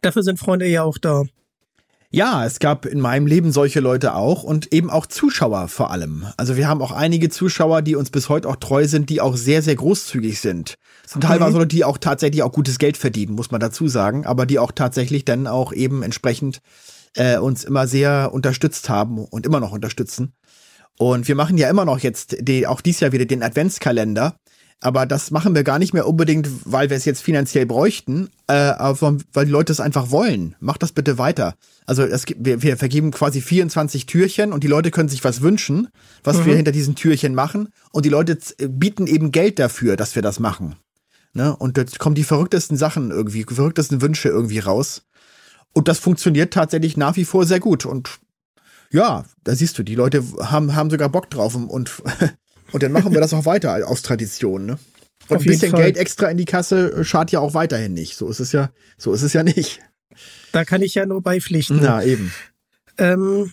Dafür 0.00 0.22
sind 0.22 0.38
Freunde 0.38 0.66
ja 0.66 0.82
auch 0.82 0.98
da. 0.98 1.24
Ja, 2.10 2.46
es 2.46 2.58
gab 2.58 2.86
in 2.86 3.00
meinem 3.00 3.26
Leben 3.26 3.52
solche 3.52 3.80
Leute 3.80 4.14
auch 4.14 4.42
und 4.42 4.72
eben 4.72 4.88
auch 4.88 5.04
Zuschauer 5.04 5.68
vor 5.68 5.90
allem. 5.90 6.26
Also 6.38 6.56
wir 6.56 6.66
haben 6.66 6.80
auch 6.80 6.92
einige 6.92 7.28
Zuschauer, 7.28 7.82
die 7.82 7.96
uns 7.96 8.08
bis 8.08 8.30
heute 8.30 8.48
auch 8.48 8.56
treu 8.56 8.88
sind, 8.88 9.10
die 9.10 9.20
auch 9.20 9.36
sehr, 9.36 9.60
sehr 9.60 9.76
großzügig 9.76 10.40
sind. 10.40 10.78
Es 11.04 11.12
sind 11.12 11.22
mhm. 11.22 11.28
teilweise 11.28 11.58
Leute, 11.58 11.68
die 11.68 11.84
auch 11.84 11.98
tatsächlich 11.98 12.42
auch 12.42 12.52
gutes 12.52 12.78
Geld 12.78 12.96
verdienen, 12.96 13.34
muss 13.34 13.50
man 13.50 13.60
dazu 13.60 13.88
sagen, 13.88 14.24
aber 14.24 14.46
die 14.46 14.58
auch 14.58 14.72
tatsächlich 14.72 15.26
dann 15.26 15.46
auch 15.46 15.74
eben 15.74 16.02
entsprechend 16.02 16.60
äh, 17.14 17.36
uns 17.36 17.64
immer 17.64 17.86
sehr 17.86 18.30
unterstützt 18.32 18.88
haben 18.88 19.18
und 19.18 19.44
immer 19.44 19.60
noch 19.60 19.72
unterstützen. 19.72 20.32
Und 20.98 21.28
wir 21.28 21.34
machen 21.34 21.58
ja 21.58 21.68
immer 21.68 21.84
noch 21.84 21.98
jetzt 21.98 22.36
die, 22.40 22.66
auch 22.66 22.80
dies 22.80 23.00
Jahr 23.00 23.12
wieder 23.12 23.26
den 23.26 23.42
Adventskalender. 23.42 24.34
Aber 24.80 25.06
das 25.06 25.32
machen 25.32 25.56
wir 25.56 25.64
gar 25.64 25.80
nicht 25.80 25.92
mehr 25.92 26.06
unbedingt, 26.06 26.48
weil 26.64 26.88
wir 26.88 26.96
es 26.96 27.04
jetzt 27.04 27.22
finanziell 27.22 27.66
bräuchten, 27.66 28.30
äh, 28.46 28.52
aber 28.52 29.16
weil 29.32 29.46
die 29.46 29.50
Leute 29.50 29.72
es 29.72 29.80
einfach 29.80 30.12
wollen. 30.12 30.54
Macht 30.60 30.84
das 30.84 30.92
bitte 30.92 31.18
weiter. 31.18 31.54
Also 31.84 32.04
es 32.04 32.26
wir, 32.36 32.62
wir 32.62 32.76
vergeben 32.76 33.10
quasi 33.10 33.40
24 33.40 34.06
Türchen 34.06 34.52
und 34.52 34.62
die 34.62 34.68
Leute 34.68 34.92
können 34.92 35.08
sich 35.08 35.24
was 35.24 35.40
wünschen, 35.40 35.88
was 36.22 36.38
mhm. 36.38 36.46
wir 36.46 36.56
hinter 36.56 36.70
diesen 36.70 36.94
Türchen 36.94 37.34
machen. 37.34 37.70
Und 37.90 38.04
die 38.04 38.10
Leute 38.10 38.38
bieten 38.68 39.08
eben 39.08 39.32
Geld 39.32 39.58
dafür, 39.58 39.96
dass 39.96 40.14
wir 40.14 40.22
das 40.22 40.38
machen. 40.38 40.76
Ne? 41.32 41.56
Und 41.56 41.76
jetzt 41.76 41.98
kommen 41.98 42.14
die 42.14 42.24
verrücktesten 42.24 42.76
Sachen 42.76 43.10
irgendwie, 43.10 43.44
verrücktesten 43.44 44.00
Wünsche 44.00 44.28
irgendwie 44.28 44.60
raus. 44.60 45.02
Und 45.72 45.88
das 45.88 45.98
funktioniert 45.98 46.52
tatsächlich 46.52 46.96
nach 46.96 47.16
wie 47.16 47.24
vor 47.24 47.46
sehr 47.46 47.60
gut. 47.60 47.84
Und 47.84 48.20
ja, 48.90 49.24
da 49.42 49.54
siehst 49.54 49.76
du, 49.78 49.82
die 49.82 49.96
Leute 49.96 50.22
haben, 50.40 50.74
haben 50.74 50.90
sogar 50.90 51.08
Bock 51.08 51.30
drauf 51.30 51.54
und, 51.54 51.68
und 51.68 52.02
dann 52.72 52.92
machen 52.92 53.12
wir 53.12 53.20
das 53.20 53.32
auch 53.32 53.46
weiter 53.46 53.86
aus 53.88 54.02
Tradition, 54.02 54.66
ne? 54.66 54.78
Und 55.28 55.36
Auf 55.36 55.42
ein 55.42 55.48
bisschen 55.48 55.72
Geld 55.72 55.96
extra 55.96 56.28
in 56.30 56.38
die 56.38 56.46
Kasse 56.46 56.92
äh, 56.92 57.04
schadet 57.04 57.32
ja 57.32 57.40
auch 57.40 57.52
weiterhin 57.52 57.92
nicht. 57.92 58.16
So 58.16 58.28
ist 58.28 58.40
es 58.40 58.52
ja, 58.52 58.70
so 58.96 59.12
ist 59.12 59.22
es 59.22 59.34
ja 59.34 59.42
nicht. 59.42 59.80
Da 60.52 60.64
kann 60.64 60.80
ich 60.80 60.94
ja 60.94 61.04
nur 61.04 61.22
beipflichten. 61.22 61.80
Na, 61.82 62.02
eben. 62.02 62.32
Ähm, 62.96 63.52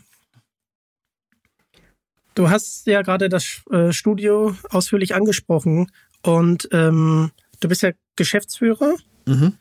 du 2.35 2.49
hast 2.49 2.87
ja 2.87 3.01
gerade 3.01 3.27
das 3.27 3.61
äh, 3.71 3.91
Studio 3.91 4.55
ausführlich 4.69 5.15
angesprochen 5.15 5.91
und 6.21 6.69
ähm, 6.71 7.31
du 7.59 7.67
bist 7.67 7.81
ja 7.81 7.91
Geschäftsführer, 8.15 8.95
mhm. 9.25 9.57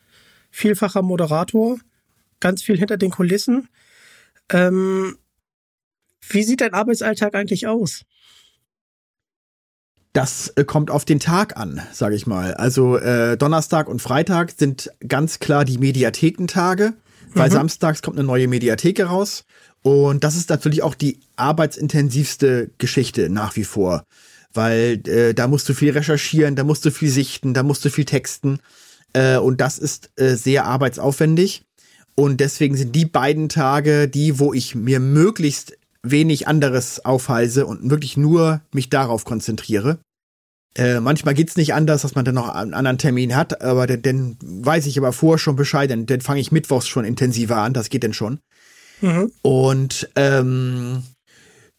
vielfacher 0.51 1.03
Moderator, 1.03 1.79
ganz 2.39 2.63
viel 2.63 2.79
hinter 2.79 2.97
den 2.97 3.11
Kulissen. 3.11 3.69
Ähm, 4.51 5.19
wie 6.29 6.43
sieht 6.43 6.61
dein 6.61 6.75
Arbeitsalltag 6.75 7.35
eigentlich 7.35 7.67
aus? 7.67 8.05
Das 10.15 10.53
äh, 10.55 10.65
kommt 10.65 10.93
auf 10.93 11.05
den 11.05 11.19
Tag 11.19 11.57
an, 11.57 11.83
sage 11.93 12.15
ich 12.15 12.27
mal. 12.27 12.55
Also 12.55 12.97
äh, 12.97 13.37
Donnerstag 13.37 13.89
und 13.89 14.01
Freitag 14.01 14.53
sind 14.57 14.91
ganz 15.07 15.41
klar 15.41 15.65
die 15.65 15.77
Mediathekentage, 15.77 16.95
weil 17.35 17.51
mhm. 17.51 17.55
samstags 17.55 18.01
kommt 18.01 18.17
eine 18.17 18.27
neue 18.27 18.47
Mediatheke 18.47 19.07
raus. 19.07 19.45
Und 19.83 20.23
das 20.23 20.37
ist 20.37 20.51
natürlich 20.51 20.85
auch 20.85 20.95
die 20.95 21.19
arbeitsintensivste 21.35 22.71
Geschichte 22.79 23.29
nach 23.29 23.57
wie 23.57 23.65
vor, 23.65 24.05
weil 24.55 25.03
äh, 25.09 25.35
da 25.35 25.49
musst 25.49 25.69
du 25.69 25.75
viel 25.75 25.91
recherchieren, 25.91 26.55
da 26.55 26.63
musst 26.63 26.85
du 26.85 26.93
viel 26.93 27.11
sichten, 27.11 27.53
da 27.53 27.65
musst 27.65 27.85
du 27.85 27.91
viel 27.91 28.05
texten. 28.05 28.61
Äh, 29.15 29.39
und 29.39 29.61
das 29.61 29.79
ist 29.79 30.11
äh, 30.15 30.37
sehr 30.37 30.65
arbeitsaufwendig. 30.65 31.65
Und 32.15 32.39
deswegen 32.39 32.77
sind 32.77 32.95
die 32.95 33.05
beiden 33.05 33.49
Tage 33.49 34.07
die, 34.07 34.39
wo 34.39 34.55
ich 34.55 34.77
mir 34.77 35.01
möglichst 35.01 35.77
wenig 36.05 36.47
anderes 36.47 37.05
aufhalse 37.05 37.67
und 37.67 37.91
wirklich 37.91 38.17
nur 38.17 38.61
mich 38.73 38.91
darauf 38.91 39.25
konzentriere. 39.25 39.99
Äh, 40.77 41.01
manchmal 41.01 41.35
geht's 41.35 41.57
nicht 41.57 41.73
anders, 41.73 42.03
dass 42.03 42.15
man 42.15 42.25
dann 42.25 42.35
noch 42.35 42.49
einen 42.49 42.75
anderen 42.75 42.99
Termin 42.99 43.37
hat, 43.37 43.63
aber 43.63 43.87
dann, 43.87 44.03
dann 44.03 44.37
weiß 44.41 44.87
ich 44.87 44.99
aber 44.99 45.13
vorher 45.13 45.39
schon 45.39 45.57
Bescheid, 45.57 45.91
dann, 45.91 46.07
dann 46.07 46.21
fange 46.21 46.41
ich 46.41 46.53
mittwochs 46.53 46.89
schon 46.89 47.05
intensiver 47.05 47.59
an, 47.59 47.73
das 47.73 47.91
geht 47.91 48.03
denn 48.03 48.13
schon. 48.13 48.41
Mhm. 49.01 49.31
Und 49.43 50.11
ähm, 50.17 51.05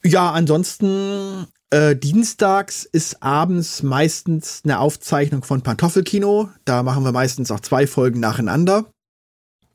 ja, 0.04 0.32
ansonsten 0.32 1.48
äh, 1.72 1.96
dienstags 1.96 2.86
ist 2.86 3.22
abends 3.22 3.84
meistens 3.84 4.62
eine 4.64 4.80
Aufzeichnung 4.80 5.44
von 5.44 5.62
Pantoffelkino. 5.62 6.50
Da 6.64 6.84
machen 6.84 7.04
wir 7.04 7.12
meistens 7.12 7.52
auch 7.52 7.60
zwei 7.60 7.88
Folgen 7.88 8.20
nacheinander. 8.20 8.86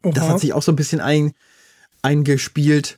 Oha. 0.02 0.12
Das 0.12 0.28
hat 0.28 0.40
sich 0.40 0.54
auch 0.54 0.62
so 0.62 0.72
ein 0.72 0.76
bisschen 0.76 1.00
ein, 1.00 1.32
eingespielt. 2.00 2.96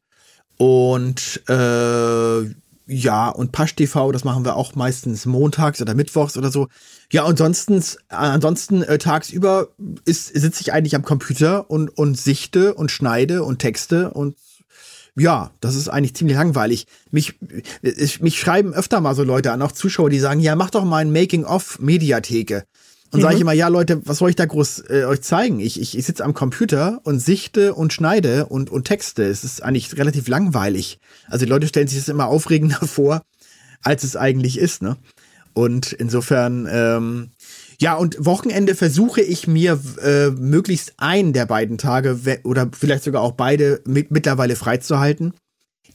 Und 0.56 1.42
äh, 1.48 2.42
ja, 2.86 3.28
und 3.28 3.52
Pasch 3.52 3.74
TV, 3.74 4.12
das 4.12 4.24
machen 4.24 4.44
wir 4.44 4.56
auch 4.56 4.74
meistens 4.74 5.26
montags 5.26 5.80
oder 5.80 5.94
mittwochs 5.94 6.36
oder 6.36 6.50
so. 6.50 6.68
Ja, 7.10 7.24
ansonsten, 7.24 7.78
äh, 7.78 8.14
ansonsten 8.14 8.82
äh, 8.82 8.98
tagsüber 8.98 9.68
ist, 10.04 10.26
sitze 10.28 10.60
ich 10.62 10.72
eigentlich 10.72 10.94
am 10.94 11.02
Computer 11.02 11.70
und, 11.70 11.96
und 11.96 12.18
sichte 12.18 12.74
und 12.74 12.90
schneide 12.90 13.44
und 13.44 13.58
texte 13.58 14.10
und 14.10 14.36
ja, 15.14 15.50
das 15.60 15.74
ist 15.74 15.88
eigentlich 15.88 16.14
ziemlich 16.14 16.38
langweilig. 16.38 16.86
Mich, 17.10 17.38
ich, 17.82 18.22
mich 18.22 18.40
schreiben 18.40 18.72
öfter 18.72 19.00
mal 19.02 19.14
so 19.14 19.24
Leute 19.24 19.52
an, 19.52 19.60
auch 19.60 19.72
Zuschauer, 19.72 20.08
die 20.08 20.18
sagen, 20.18 20.40
ja, 20.40 20.56
mach 20.56 20.70
doch 20.70 20.84
mal 20.84 20.98
ein 20.98 21.12
Making-of-Mediatheke. 21.12 22.64
Und 23.12 23.18
mhm. 23.18 23.22
sage 23.22 23.34
ich 23.34 23.40
immer, 23.42 23.52
ja 23.52 23.68
Leute, 23.68 24.00
was 24.06 24.18
soll 24.18 24.30
ich 24.30 24.36
da 24.36 24.46
groß 24.46 24.84
äh, 24.88 25.04
euch 25.04 25.20
zeigen? 25.20 25.60
Ich, 25.60 25.78
ich, 25.78 25.96
ich 25.96 26.06
sitze 26.06 26.24
am 26.24 26.32
Computer 26.32 27.00
und 27.04 27.20
sichte 27.20 27.74
und 27.74 27.92
schneide 27.92 28.46
und, 28.46 28.70
und 28.70 28.84
texte. 28.84 29.22
Es 29.24 29.44
ist 29.44 29.62
eigentlich 29.62 29.96
relativ 29.98 30.28
langweilig. 30.28 30.98
Also 31.28 31.44
die 31.44 31.50
Leute 31.50 31.68
stellen 31.68 31.88
sich 31.88 31.98
das 31.98 32.08
immer 32.08 32.26
aufregender 32.26 32.80
vor, 32.86 33.22
als 33.82 34.02
es 34.02 34.16
eigentlich 34.16 34.58
ist. 34.58 34.80
Ne? 34.82 34.96
Und 35.52 35.92
insofern, 35.92 36.66
ähm, 36.70 37.30
ja, 37.78 37.94
und 37.94 38.16
Wochenende 38.24 38.74
versuche 38.74 39.20
ich 39.20 39.46
mir 39.46 39.78
äh, 40.02 40.30
möglichst 40.30 40.94
einen 40.96 41.34
der 41.34 41.44
beiden 41.44 41.76
Tage 41.76 42.18
oder 42.44 42.70
vielleicht 42.72 43.04
sogar 43.04 43.20
auch 43.20 43.32
beide 43.32 43.82
mit, 43.86 44.10
mittlerweile 44.10 44.56
freizuhalten. 44.56 45.34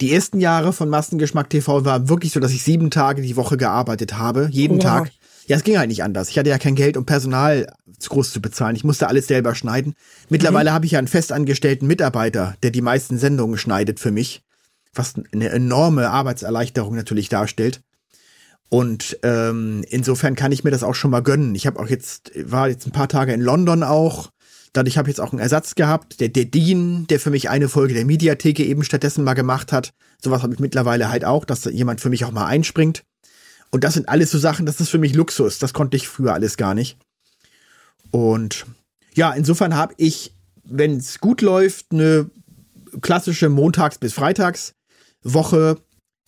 Die 0.02 0.14
ersten 0.14 0.40
Jahre 0.40 0.74
von 0.74 0.90
Massengeschmack 0.90 1.50
TV 1.50 1.84
war 1.84 2.10
wirklich 2.10 2.32
so, 2.32 2.40
dass 2.40 2.52
ich 2.52 2.62
sieben 2.62 2.92
Tage 2.92 3.24
die 3.24 3.36
Woche 3.36 3.58
gearbeitet 3.58 4.20
habe, 4.20 4.50
jeden 4.52 4.78
Oha. 4.78 5.00
Tag. 5.00 5.12
Ja, 5.48 5.56
es 5.56 5.64
ging 5.64 5.78
halt 5.78 5.88
nicht 5.88 6.04
anders. 6.04 6.30
Ich 6.30 6.38
hatte 6.38 6.50
ja 6.50 6.58
kein 6.58 6.76
Geld, 6.76 6.98
um 6.98 7.06
Personal 7.06 7.74
zu 8.00 8.10
groß 8.10 8.32
zu 8.34 8.42
bezahlen. 8.42 8.76
Ich 8.76 8.84
musste 8.84 9.08
alles 9.08 9.28
selber 9.28 9.56
schneiden. 9.56 9.94
Mittlerweile 10.30 10.72
mhm. 10.72 10.74
habe 10.74 10.86
ich 10.86 10.92
ja 10.92 11.00
einen 11.00 11.08
festangestellten 11.08 11.88
Mitarbeiter, 11.88 12.56
der 12.64 12.72
die 12.72 12.82
meisten 12.82 13.18
Sendungen 13.18 13.58
schneidet 13.58 14.00
für 14.02 14.12
mich, 14.12 14.44
was 14.94 15.14
eine 15.32 15.50
enorme 15.50 16.10
Arbeitserleichterung 16.10 16.96
natürlich 16.96 17.30
darstellt. 17.30 17.82
Und 18.70 19.18
ähm, 19.24 19.86
insofern 19.88 20.36
kann 20.36 20.52
ich 20.52 20.66
mir 20.66 20.72
das 20.72 20.84
auch 20.84 20.96
schon 20.96 21.12
mal 21.12 21.24
gönnen. 21.24 21.56
Ich 21.56 21.66
habe 21.66 21.80
auch 21.80 21.88
jetzt, 21.88 22.32
war 22.36 22.68
jetzt 22.68 22.86
ein 22.86 22.92
paar 22.92 23.08
Tage 23.08 23.32
in 23.32 23.40
London 23.40 23.84
auch. 23.84 24.32
Dadurch 24.74 24.98
habe 24.98 25.10
ich 25.10 25.16
jetzt 25.16 25.26
auch 25.26 25.32
einen 25.32 25.40
Ersatz 25.40 25.76
gehabt. 25.76 26.20
Der, 26.20 26.28
der 26.28 26.44
Dean, 26.44 27.08
der 27.08 27.22
für 27.22 27.30
mich 27.30 27.50
eine 27.50 27.70
Folge 27.70 27.94
der 27.94 28.04
Mediatheke 28.04 28.66
eben 28.66 28.84
stattdessen 28.84 29.24
mal 29.24 29.34
gemacht 29.34 29.72
hat. 29.72 29.94
Sowas 30.22 30.44
habe 30.44 30.54
ich 30.54 30.60
mittlerweile 30.60 31.10
halt 31.10 31.24
auch, 31.24 31.46
dass 31.46 31.64
jemand 31.64 32.02
für 32.02 32.10
mich 32.10 32.26
auch 32.26 32.32
mal 32.32 32.48
einspringt. 32.48 33.04
Und 33.72 33.84
das 33.84 33.94
sind 33.94 34.10
alles 34.10 34.32
so 34.32 34.38
Sachen, 34.38 34.66
das 34.66 34.80
ist 34.80 34.90
für 34.90 34.98
mich 34.98 35.14
Luxus. 35.14 35.60
Das 35.60 35.74
konnte 35.74 35.98
ich 35.98 36.08
früher 36.08 36.34
alles 36.34 36.58
gar 36.58 36.74
nicht. 36.74 36.98
Und 38.12 38.66
ja, 39.14 39.34
insofern 39.34 39.76
habe 39.76 39.94
ich, 39.98 40.34
wenn 40.64 40.98
es 40.98 41.20
gut 41.20 41.42
läuft, 41.42 41.88
eine 41.92 42.30
klassische 43.02 43.50
Montags- 43.50 43.98
bis 43.98 44.14
Freitagswoche, 44.14 45.78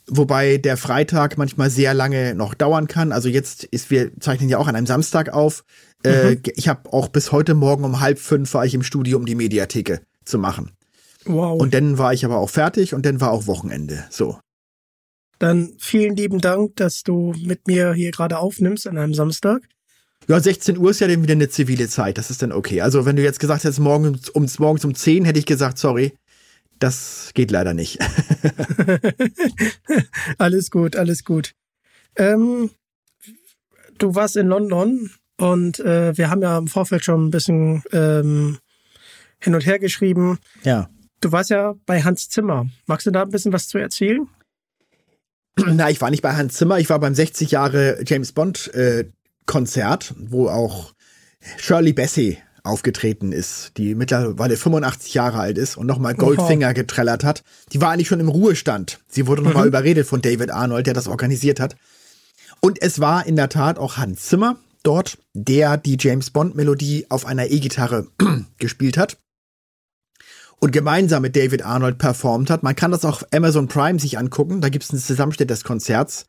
wobei 0.07 0.57
der 0.57 0.77
Freitag 0.77 1.37
manchmal 1.37 1.69
sehr 1.69 1.93
lange 1.93 2.35
noch 2.35 2.53
dauern 2.53 2.87
kann. 2.87 3.11
Also 3.11 3.29
jetzt 3.29 3.63
ist, 3.65 3.89
wir 3.89 4.11
zeichnen 4.19 4.49
ja 4.49 4.57
auch 4.57 4.67
an 4.67 4.75
einem 4.75 4.87
Samstag 4.87 5.29
auf. 5.29 5.63
Äh, 6.03 6.31
mhm. 6.35 6.41
Äh, 6.45 6.51
ich 6.55 6.67
habe 6.67 6.91
auch 6.91 7.07
bis 7.07 7.31
heute 7.31 7.53
Morgen 7.53 7.83
um 7.83 7.99
halb 7.99 8.19
fünf 8.19 8.53
war 8.53 8.65
ich 8.65 8.73
im 8.73 8.83
Studio, 8.83 9.17
um 9.17 9.25
die 9.25 9.35
Mediatheke 9.35 10.01
zu 10.25 10.37
machen. 10.37 10.71
Wow. 11.25 11.61
Und 11.61 11.73
dann 11.73 11.97
war 11.97 12.13
ich 12.13 12.25
aber 12.25 12.37
auch 12.37 12.49
fertig 12.49 12.93
und 12.93 13.05
dann 13.05 13.21
war 13.21 13.31
auch 13.31 13.47
Wochenende. 13.47 14.05
So. 14.09 14.39
Dann 15.39 15.73
vielen 15.79 16.15
lieben 16.15 16.39
Dank, 16.39 16.75
dass 16.75 17.03
du 17.03 17.33
mit 17.43 17.67
mir 17.67 17.93
hier 17.93 18.11
gerade 18.11 18.37
aufnimmst 18.37 18.87
an 18.87 18.97
einem 18.97 19.13
Samstag. 19.13 19.61
Ja, 20.27 20.39
16 20.39 20.77
Uhr 20.77 20.91
ist 20.91 20.99
ja 20.99 21.07
dann 21.07 21.23
wieder 21.23 21.31
eine 21.31 21.49
zivile 21.49 21.87
Zeit, 21.87 22.17
das 22.17 22.29
ist 22.29 22.43
dann 22.43 22.51
okay. 22.51 22.81
Also 22.81 23.05
wenn 23.05 23.15
du 23.15 23.23
jetzt 23.23 23.39
gesagt 23.39 23.63
hättest, 23.63 23.79
morgen 23.79 24.19
um, 24.33 24.45
morgens 24.59 24.85
um 24.85 24.93
10, 24.93 25.25
hätte 25.25 25.39
ich 25.39 25.45
gesagt, 25.45 25.79
sorry, 25.79 26.13
das 26.77 27.31
geht 27.33 27.51
leider 27.51 27.73
nicht. 27.73 27.97
alles 30.37 30.69
gut, 30.69 30.95
alles 30.95 31.23
gut. 31.23 31.53
Ähm, 32.15 32.69
du 33.97 34.13
warst 34.13 34.37
in 34.37 34.47
London 34.47 35.09
und 35.37 35.79
äh, 35.79 36.15
wir 36.17 36.29
haben 36.29 36.41
ja 36.41 36.57
im 36.57 36.67
Vorfeld 36.67 37.03
schon 37.03 37.27
ein 37.27 37.31
bisschen 37.31 37.83
ähm, 37.91 38.59
hin 39.39 39.55
und 39.55 39.65
her 39.65 39.79
geschrieben. 39.79 40.37
Ja. 40.63 40.89
Du 41.21 41.31
warst 41.31 41.49
ja 41.49 41.75
bei 41.85 42.03
Hans 42.03 42.29
Zimmer. 42.29 42.67
Magst 42.85 43.07
du 43.07 43.11
da 43.11 43.23
ein 43.23 43.29
bisschen 43.29 43.51
was 43.51 43.67
zu 43.67 43.77
erzählen? 43.77 44.27
Na, 45.73 45.89
ich 45.89 46.01
war 46.01 46.09
nicht 46.09 46.21
bei 46.21 46.35
Hans 46.35 46.55
Zimmer, 46.55 46.79
ich 46.79 46.89
war 46.89 46.99
beim 46.99 47.15
60 47.15 47.51
Jahre 47.51 47.99
James 48.05 48.31
Bond 48.31 48.73
äh, 48.73 49.05
Konzert, 49.45 50.13
wo 50.17 50.47
auch 50.47 50.93
Shirley 51.57 51.93
Bassey 51.93 52.37
aufgetreten 52.63 53.31
ist, 53.31 53.71
die 53.77 53.95
mittlerweile 53.95 54.57
85 54.57 55.13
Jahre 55.13 55.39
alt 55.39 55.57
ist 55.57 55.77
und 55.77 55.87
nochmal 55.87 56.13
Goldfinger 56.13 56.73
getrellert 56.73 57.23
hat. 57.23 57.43
Die 57.71 57.81
war 57.81 57.91
eigentlich 57.91 58.07
schon 58.07 58.19
im 58.19 58.27
Ruhestand. 58.27 58.99
Sie 59.07 59.27
wurde 59.27 59.41
nochmal 59.41 59.63
mhm. 59.63 59.69
überredet 59.69 60.07
von 60.07 60.21
David 60.21 60.51
Arnold, 60.51 60.85
der 60.85 60.93
das 60.93 61.07
organisiert 61.07 61.59
hat. 61.59 61.75
Und 62.59 62.81
es 62.81 62.99
war 62.99 63.25
in 63.25 63.37
der 63.37 63.49
Tat 63.49 63.79
auch 63.79 63.97
Hans 63.97 64.23
Zimmer 64.23 64.57
dort, 64.83 65.17
der 65.33 65.77
die 65.77 65.97
James 65.99 66.29
Bond 66.29 66.55
Melodie 66.55 67.05
auf 67.09 67.25
einer 67.25 67.49
E-Gitarre 67.49 68.07
gespielt 68.57 68.97
hat 68.97 69.17
und 70.59 70.71
gemeinsam 70.71 71.21
mit 71.21 71.35
David 71.35 71.63
Arnold 71.63 71.97
performt 71.97 72.49
hat. 72.49 72.63
Man 72.63 72.75
kann 72.75 72.91
das 72.91 73.05
auch 73.05 73.23
Amazon 73.31 73.67
Prime 73.67 73.99
sich 73.99 74.17
angucken. 74.17 74.61
Da 74.61 74.69
gibt 74.69 74.83
es 74.83 74.91
einen 74.91 74.99
Zusammenschnitt 74.99 75.49
des 75.49 75.63
Konzerts. 75.63 76.25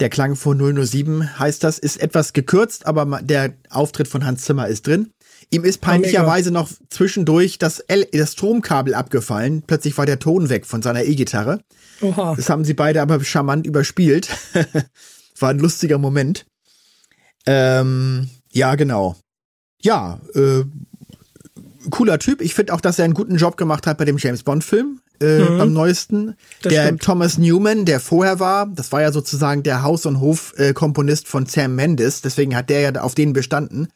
Der 0.00 0.10
Klang 0.10 0.36
von 0.36 0.58
007 0.58 1.38
heißt 1.38 1.64
das, 1.64 1.78
ist 1.78 2.00
etwas 2.00 2.32
gekürzt, 2.32 2.86
aber 2.86 3.20
der 3.22 3.54
Auftritt 3.70 4.06
von 4.06 4.24
Hans 4.24 4.42
Zimmer 4.42 4.68
ist 4.68 4.86
drin. 4.86 5.12
Ihm 5.50 5.64
ist 5.64 5.80
peinlicherweise 5.80 6.50
noch 6.50 6.68
zwischendurch 6.90 7.58
das, 7.58 7.80
L 7.80 8.06
das 8.12 8.32
Stromkabel 8.34 8.94
abgefallen. 8.94 9.62
Plötzlich 9.66 9.96
war 9.98 10.06
der 10.06 10.18
Ton 10.18 10.50
weg 10.50 10.66
von 10.66 10.82
seiner 10.82 11.04
E-Gitarre. 11.04 11.60
Das 12.36 12.48
haben 12.48 12.64
sie 12.64 12.74
beide 12.74 13.02
aber 13.02 13.22
charmant 13.24 13.66
überspielt. 13.66 14.28
war 15.38 15.50
ein 15.50 15.58
lustiger 15.58 15.98
Moment. 15.98 16.46
Ähm, 17.46 18.28
ja, 18.52 18.74
genau. 18.74 19.16
Ja, 19.80 20.20
äh, 20.34 20.64
cooler 21.90 22.18
Typ. 22.18 22.40
Ich 22.40 22.54
finde 22.54 22.74
auch, 22.74 22.80
dass 22.80 22.98
er 22.98 23.04
einen 23.04 23.14
guten 23.14 23.36
Job 23.36 23.56
gemacht 23.56 23.86
hat 23.86 23.98
bei 23.98 24.04
dem 24.04 24.18
James 24.18 24.42
Bond 24.42 24.64
Film. 24.64 25.00
Äh, 25.20 25.40
mhm. 25.40 25.60
Am 25.60 25.72
neuesten. 25.72 26.36
Das 26.62 26.72
der 26.72 26.84
stimmt. 26.84 27.02
Thomas 27.02 27.38
Newman, 27.38 27.84
der 27.84 27.98
vorher 27.98 28.38
war, 28.38 28.66
das 28.66 28.92
war 28.92 29.02
ja 29.02 29.10
sozusagen 29.10 29.64
der 29.64 29.82
Haus- 29.82 30.06
und 30.06 30.20
Hof-Komponist 30.20 31.26
von 31.26 31.46
Sam 31.46 31.74
Mendes, 31.74 32.22
deswegen 32.22 32.54
hat 32.54 32.70
der 32.70 32.80
ja 32.80 33.00
auf 33.00 33.16
den 33.16 33.32
bestanden. 33.32 33.88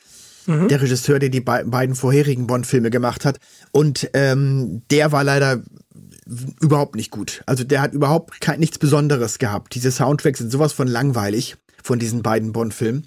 Mhm. 0.47 0.67
Der 0.67 0.83
Regisseur, 0.83 1.21
der 1.21 1.29
die 1.29 1.41
be 1.41 1.63
beiden 1.65 1.95
vorherigen 1.95 2.49
Bond-Filme 2.49 2.91
gemacht 2.91 3.25
hat. 3.25 3.39
Und 3.71 4.11
ähm, 4.15 4.83
der 4.91 5.13
war 5.13 5.23
leider 5.23 5.63
überhaupt 6.61 6.97
nicht 6.97 7.13
gut. 7.13 7.43
Also 7.47 7.63
der 7.63 7.81
hat 7.81 7.93
überhaupt 7.93 8.41
kein, 8.41 8.59
nichts 8.59 8.79
Besonderes 8.79 9.39
gehabt. 9.39 9.77
Diese 9.77 9.93
Soundtracks 9.93 10.41
sind 10.41 10.51
sowas 10.51 10.73
von 10.73 10.89
langweilig 10.89 11.57
von 11.85 12.01
diesen 12.01 12.23
beiden 12.23 12.53
Bond-Filmen. 12.53 13.07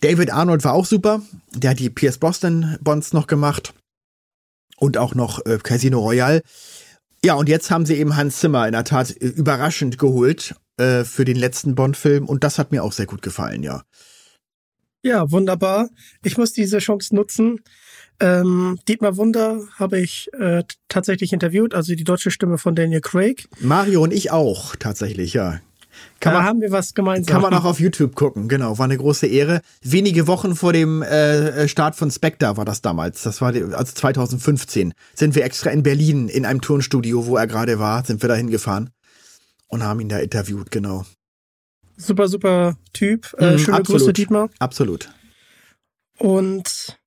David 0.00 0.32
Arnold 0.32 0.62
war 0.62 0.74
auch 0.74 0.86
super. 0.86 1.22
Der 1.54 1.70
hat 1.70 1.80
die 1.80 1.90
Pierce 1.90 2.18
Boston 2.18 2.76
Bonds 2.80 3.12
noch 3.12 3.26
gemacht 3.26 3.74
und 4.82 4.98
auch 4.98 5.14
noch 5.14 5.46
äh, 5.46 5.58
Casino 5.62 6.00
Royale. 6.00 6.42
Ja, 7.24 7.34
und 7.34 7.48
jetzt 7.48 7.70
haben 7.70 7.86
sie 7.86 7.94
eben 7.94 8.16
Hans 8.16 8.40
Zimmer 8.40 8.66
in 8.66 8.72
der 8.72 8.82
Tat 8.82 9.10
äh, 9.12 9.26
überraschend 9.26 9.96
geholt 9.96 10.56
äh, 10.76 11.04
für 11.04 11.24
den 11.24 11.36
letzten 11.36 11.76
Bond-Film 11.76 12.26
und 12.26 12.42
das 12.42 12.58
hat 12.58 12.72
mir 12.72 12.82
auch 12.82 12.92
sehr 12.92 13.06
gut 13.06 13.22
gefallen, 13.22 13.62
ja. 13.62 13.84
Ja, 15.04 15.30
wunderbar. 15.30 15.88
Ich 16.24 16.36
muss 16.36 16.52
diese 16.52 16.78
Chance 16.78 17.14
nutzen. 17.14 17.60
Ähm, 18.20 18.78
Dietmar 18.88 19.16
Wunder 19.16 19.60
habe 19.76 20.00
ich 20.00 20.28
äh, 20.32 20.64
tatsächlich 20.88 21.32
interviewt, 21.32 21.74
also 21.74 21.94
die 21.94 22.04
deutsche 22.04 22.32
Stimme 22.32 22.58
von 22.58 22.74
Daniel 22.74 23.00
Craig. 23.00 23.48
Mario 23.60 24.02
und 24.02 24.12
ich 24.12 24.32
auch, 24.32 24.74
tatsächlich, 24.76 25.32
ja. 25.32 25.60
Kann 26.20 26.34
da 26.34 26.40
man, 26.40 26.48
haben 26.48 26.60
wir 26.60 26.70
was 26.70 26.94
gemeinsam. 26.94 27.32
Kann 27.32 27.42
man 27.42 27.54
auch 27.54 27.64
auf 27.64 27.80
YouTube 27.80 28.14
gucken, 28.14 28.48
genau. 28.48 28.78
War 28.78 28.84
eine 28.84 28.96
große 28.96 29.26
Ehre. 29.26 29.60
Wenige 29.82 30.26
Wochen 30.26 30.54
vor 30.54 30.72
dem 30.72 31.02
äh, 31.02 31.68
Start 31.68 31.96
von 31.96 32.10
Spectre 32.10 32.56
war 32.56 32.64
das 32.64 32.82
damals. 32.82 33.22
Das 33.22 33.40
war 33.40 33.52
die, 33.52 33.62
also 33.62 33.92
2015. 33.92 34.94
Sind 35.14 35.34
wir 35.34 35.44
extra 35.44 35.70
in 35.70 35.82
Berlin 35.82 36.28
in 36.28 36.46
einem 36.46 36.60
Turnstudio, 36.60 37.26
wo 37.26 37.36
er 37.36 37.46
gerade 37.46 37.78
war, 37.78 38.04
sind 38.04 38.22
wir 38.22 38.28
da 38.28 38.34
hingefahren 38.34 38.90
und 39.68 39.82
haben 39.82 40.00
ihn 40.00 40.08
da 40.08 40.18
interviewt, 40.18 40.70
genau. 40.70 41.04
Super, 41.96 42.28
super 42.28 42.76
Typ. 42.92 43.34
Äh, 43.38 43.52
mhm, 43.52 43.58
schöne 43.58 43.76
absolut, 43.78 44.00
Grüße, 44.00 44.12
Dietmar. 44.12 44.50
Absolut. 44.58 45.10
Und 46.18 46.98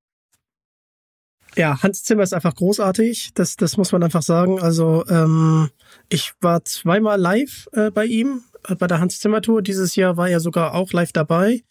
ja, 1.55 1.81
Hans 1.81 2.03
Zimmer 2.03 2.23
ist 2.23 2.33
einfach 2.33 2.55
großartig. 2.55 3.31
Das, 3.33 3.55
das 3.55 3.77
muss 3.77 3.91
man 3.91 4.03
einfach 4.03 4.21
sagen. 4.21 4.61
Also 4.61 5.05
ähm, 5.07 5.69
ich 6.09 6.33
war 6.41 6.63
zweimal 6.65 7.19
live 7.19 7.67
äh, 7.71 7.91
bei 7.91 8.05
ihm 8.05 8.43
bei 8.77 8.87
der 8.87 8.99
Hans 8.99 9.19
Zimmer 9.19 9.41
Tour. 9.41 9.61
Dieses 9.61 9.95
Jahr 9.95 10.17
war 10.17 10.29
er 10.29 10.39
sogar 10.39 10.73
auch 10.73 10.91
live 10.93 11.11
dabei. 11.11 11.63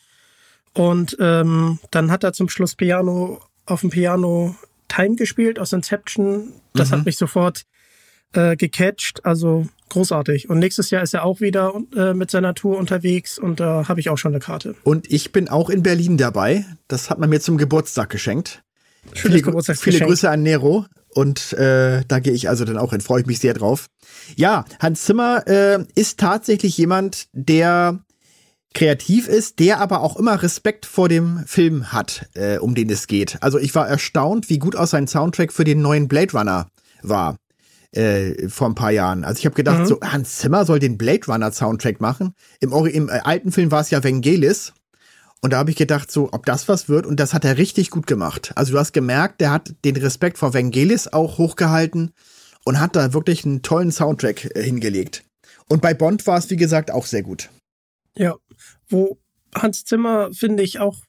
Und 0.75 1.17
ähm, 1.21 1.79
dann 1.91 2.11
hat 2.11 2.25
er 2.25 2.33
zum 2.33 2.49
Schluss 2.49 2.75
Piano 2.75 3.41
auf 3.67 3.81
dem 3.81 3.91
Piano 3.91 4.57
Time 4.89 5.17
gespielt 5.17 5.59
aus 5.59 5.73
Inception. 5.73 6.53
Das 6.75 6.91
mhm. 6.91 6.97
hat 6.97 7.05
mich 7.07 7.17
sofort 7.17 7.65
äh, 8.33 8.57
gecatcht. 8.57 9.25
Also 9.25 9.67
großartig. 9.91 10.51
Und 10.51 10.59
nächstes 10.59 10.91
Jahr 10.91 11.03
ist 11.03 11.15
er 11.15 11.25
auch 11.25 11.41
wieder 11.41 11.73
äh, 11.97 12.15
mit 12.15 12.31
seiner 12.31 12.55
Tour 12.55 12.77
unterwegs 12.77 13.39
und 13.39 13.61
da 13.61 13.83
äh, 13.83 13.85
habe 13.85 14.01
ich 14.01 14.11
auch 14.11 14.19
schon 14.19 14.33
eine 14.33 14.41
Karte. 14.41 14.75
Und 14.83 15.11
ich 15.11 15.33
bin 15.33 15.49
auch 15.49 15.71
in 15.71 15.83
Berlin 15.83 16.17
dabei. 16.17 16.67
Das 16.89 17.11
hat 17.11 17.19
man 17.19 17.31
mir 17.31 17.41
zum 17.41 17.57
Geburtstag 17.57 18.11
geschenkt. 18.11 18.63
Schönes 19.13 19.21
viele, 19.23 19.43
Geburtstagsgeschenk. 19.43 19.97
Viele 19.97 20.09
Grüße 20.09 20.29
an 20.29 20.43
Nero. 20.43 20.87
Und 21.15 21.53
äh, 21.55 22.03
da 22.07 22.19
gehe 22.19 22.33
ich 22.33 22.49
also 22.49 22.65
dann 22.65 22.79
auch 22.79 22.91
hin, 22.91 23.01
freue 23.01 23.21
ich 23.21 23.27
mich 23.27 23.39
sehr 23.39 23.55
drauf. 23.55 23.87
Ja, 24.37 24.65
Hans 24.81 25.05
Zimmer 25.05 25.47
äh, 25.47 25.85
ist 25.95 26.19
tatsächlich 26.19 26.77
jemand, 26.77 27.29
der 27.33 28.01
kreativ 28.75 29.29
ist, 29.29 29.61
der 29.61 29.81
aber 29.81 30.01
auch 30.01 30.17
immer 30.17 30.43
Respekt 30.43 30.85
vor 30.85 31.09
dem 31.09 31.45
Film 31.47 31.93
hat, 31.93 32.29
äh, 32.35 32.59
um 32.59 32.75
den 32.75 32.91
es 32.91 33.07
geht. 33.07 33.39
Also 33.41 33.59
ich 33.59 33.75
war 33.75 33.89
erstaunt, 33.89 34.51
wie 34.51 34.59
gut 34.59 34.75
aus 34.75 34.91
sein 34.91 35.07
Soundtrack 35.07 35.53
für 35.53 35.65
den 35.65 35.81
neuen 35.81 36.09
Blade 36.09 36.33
Runner 36.37 36.67
war 37.03 37.37
äh, 37.93 38.49
vor 38.49 38.69
ein 38.69 38.75
paar 38.75 38.91
Jahren. 38.91 39.25
Also 39.25 39.39
ich 39.39 39.47
habe 39.47 39.55
gedacht, 39.55 39.81
mhm. 39.81 39.87
so 39.87 40.01
Hans 40.01 40.39
Zimmer 40.39 40.65
soll 40.65 40.79
den 40.79 40.99
Blade 40.99 41.27
Runner 41.29 41.53
Soundtrack 41.53 42.01
machen. 42.01 42.35
Im, 42.61 42.73
im 42.73 43.09
äh, 43.09 43.21
alten 43.23 43.53
Film 43.53 43.71
war 43.71 43.81
es 43.81 43.91
ja 43.91 44.03
Vangelis. 44.03 44.73
Und 45.45 45.53
da 45.53 45.59
habe 45.59 45.71
ich 45.71 45.77
gedacht, 45.77 46.11
so, 46.11 46.31
ob 46.33 46.47
das 46.47 46.69
was 46.69 46.89
wird. 46.89 47.05
Und 47.05 47.21
das 47.21 47.35
hat 47.35 47.45
er 47.45 47.59
richtig 47.59 47.91
gut 47.91 48.07
gemacht. 48.07 48.53
Also 48.55 48.73
du 48.73 48.79
hast 48.79 48.95
gemerkt, 48.95 49.43
der 49.43 49.51
hat 49.51 49.75
den 49.85 49.95
Respekt 49.95 50.39
vor 50.39 50.55
Vangelis 50.55 51.07
auch 51.07 51.37
hochgehalten 51.37 52.15
und 52.65 52.81
hat 52.81 52.97
da 52.97 53.13
wirklich 53.13 53.45
einen 53.45 53.61
tollen 53.61 53.93
Soundtrack 53.93 54.57
äh, 54.57 54.63
hingelegt. 54.63 55.23
Und 55.69 55.83
bei 55.83 55.93
Bond 55.93 56.27
war 56.27 56.39
es, 56.39 56.49
wie 56.49 56.57
gesagt, 56.57 56.91
auch 56.91 57.05
sehr 57.05 57.23
gut. 57.23 57.51
Ja, 58.17 58.37
wo 58.89 59.19
Hans 59.55 59.85
Zimmer, 59.85 60.33
finde 60.33 60.63
ich, 60.63 60.81
auch 60.81 61.03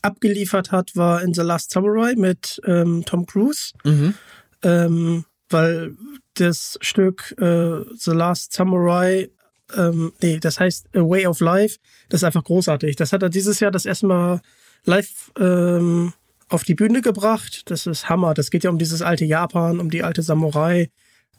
abgeliefert 0.00 0.70
hat, 0.70 0.94
war 0.94 1.22
in 1.22 1.34
The 1.34 1.42
Last 1.42 1.72
Samurai 1.72 2.14
mit 2.14 2.60
ähm, 2.66 3.02
Tom 3.04 3.26
Cruise. 3.26 3.72
Mhm. 3.82 4.14
Ähm, 4.62 5.24
weil 5.48 5.96
das 6.34 6.78
Stück 6.82 7.34
äh, 7.40 7.80
The 7.96 8.12
Last 8.12 8.52
Samurai, 8.52 9.28
ähm, 9.74 10.12
nee, 10.22 10.38
das 10.38 10.60
heißt 10.60 10.88
A 10.94 11.00
Way 11.00 11.26
of 11.26 11.40
Life, 11.40 11.78
das 12.08 12.20
ist 12.20 12.24
einfach 12.24 12.44
großartig. 12.44 12.96
Das 12.96 13.12
hat 13.12 13.22
er 13.22 13.28
dieses 13.28 13.60
Jahr 13.60 13.70
das 13.70 13.86
erste 13.86 14.06
Mal 14.06 14.40
live 14.84 15.32
ähm, 15.38 16.12
auf 16.48 16.64
die 16.64 16.74
Bühne 16.74 17.02
gebracht. 17.02 17.62
Das 17.66 17.86
ist 17.86 18.08
Hammer. 18.08 18.34
Das 18.34 18.50
geht 18.50 18.64
ja 18.64 18.70
um 18.70 18.78
dieses 18.78 19.02
alte 19.02 19.24
Japan, 19.24 19.80
um 19.80 19.90
die 19.90 20.02
alte 20.02 20.22
Samurai. 20.22 20.90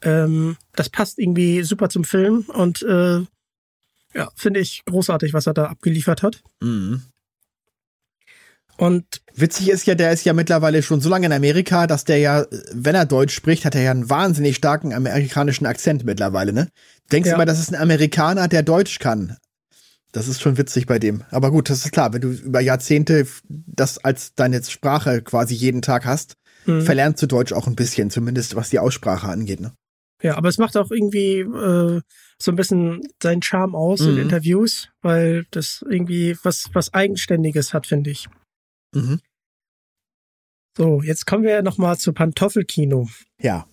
Ähm, 0.01 0.57
das 0.75 0.89
passt 0.89 1.17
irgendwie 1.17 1.63
super 1.63 1.89
zum 1.89 2.03
Film 2.03 2.45
und 2.49 2.83
äh, 2.83 3.21
ja, 4.13 4.29
finde 4.35 4.59
ich 4.59 4.83
großartig, 4.85 5.33
was 5.33 5.47
er 5.47 5.53
da 5.53 5.65
abgeliefert 5.65 6.23
hat. 6.23 6.43
Mhm. 6.61 7.01
Und 8.77 9.21
witzig 9.33 9.69
ist 9.69 9.87
ja, 9.87 9.95
der 9.95 10.11
ist 10.11 10.23
ja 10.23 10.33
mittlerweile 10.33 10.83
schon 10.83 11.01
so 11.01 11.09
lange 11.09 11.25
in 11.25 11.33
Amerika, 11.33 11.87
dass 11.87 12.03
der 12.03 12.19
ja, 12.19 12.45
wenn 12.73 12.95
er 12.95 13.05
Deutsch 13.05 13.33
spricht, 13.33 13.65
hat 13.65 13.75
er 13.75 13.81
ja 13.81 13.91
einen 13.91 14.09
wahnsinnig 14.09 14.55
starken 14.55 14.93
amerikanischen 14.93 15.65
Akzent 15.65 16.05
mittlerweile, 16.05 16.53
ne? 16.53 16.67
Denkst 17.11 17.27
ja. 17.27 17.33
du 17.33 17.37
mal, 17.39 17.45
das 17.45 17.59
ist 17.59 17.73
ein 17.73 17.81
Amerikaner, 17.81 18.47
der 18.47 18.63
Deutsch 18.63 18.99
kann? 18.99 19.37
Das 20.11 20.27
ist 20.27 20.41
schon 20.41 20.57
witzig 20.57 20.85
bei 20.85 20.99
dem. 20.99 21.23
Aber 21.31 21.51
gut, 21.51 21.69
das 21.69 21.85
ist 21.85 21.91
klar, 21.91 22.13
wenn 22.13 22.21
du 22.21 22.29
über 22.29 22.61
Jahrzehnte 22.61 23.27
das 23.49 23.97
als 23.97 24.33
deine 24.35 24.63
Sprache 24.63 25.21
quasi 25.21 25.53
jeden 25.53 25.81
Tag 25.81 26.05
hast, 26.05 26.35
mhm. 26.65 26.81
verlernst 26.81 27.21
du 27.21 27.27
Deutsch 27.27 27.53
auch 27.53 27.67
ein 27.67 27.75
bisschen, 27.75 28.09
zumindest 28.09 28.55
was 28.55 28.69
die 28.69 28.79
Aussprache 28.79 29.27
angeht, 29.27 29.59
ne? 29.59 29.73
Ja, 30.23 30.35
aber 30.35 30.49
es 30.49 30.57
macht 30.57 30.75
auch 30.77 30.89
irgendwie 30.89 31.41
äh, 31.41 32.01
so 32.39 32.51
ein 32.51 32.55
bisschen 32.55 33.01
seinen 33.21 33.43
Charme 33.43 33.75
aus 33.75 34.01
mhm. 34.01 34.09
in 34.09 34.17
Interviews, 34.17 34.89
weil 35.01 35.45
das 35.51 35.85
irgendwie 35.87 36.35
was, 36.43 36.65
was 36.73 36.93
Eigenständiges 36.93 37.73
hat, 37.73 37.85
finde 37.85 38.09
ich. 38.09 38.27
Mhm. 38.93 39.19
So, 40.77 41.01
jetzt 41.01 41.25
kommen 41.25 41.43
wir 41.43 41.61
nochmal 41.63 41.97
zu 41.97 42.13
Pantoffelkino. 42.13 43.09
Ja. 43.41 43.65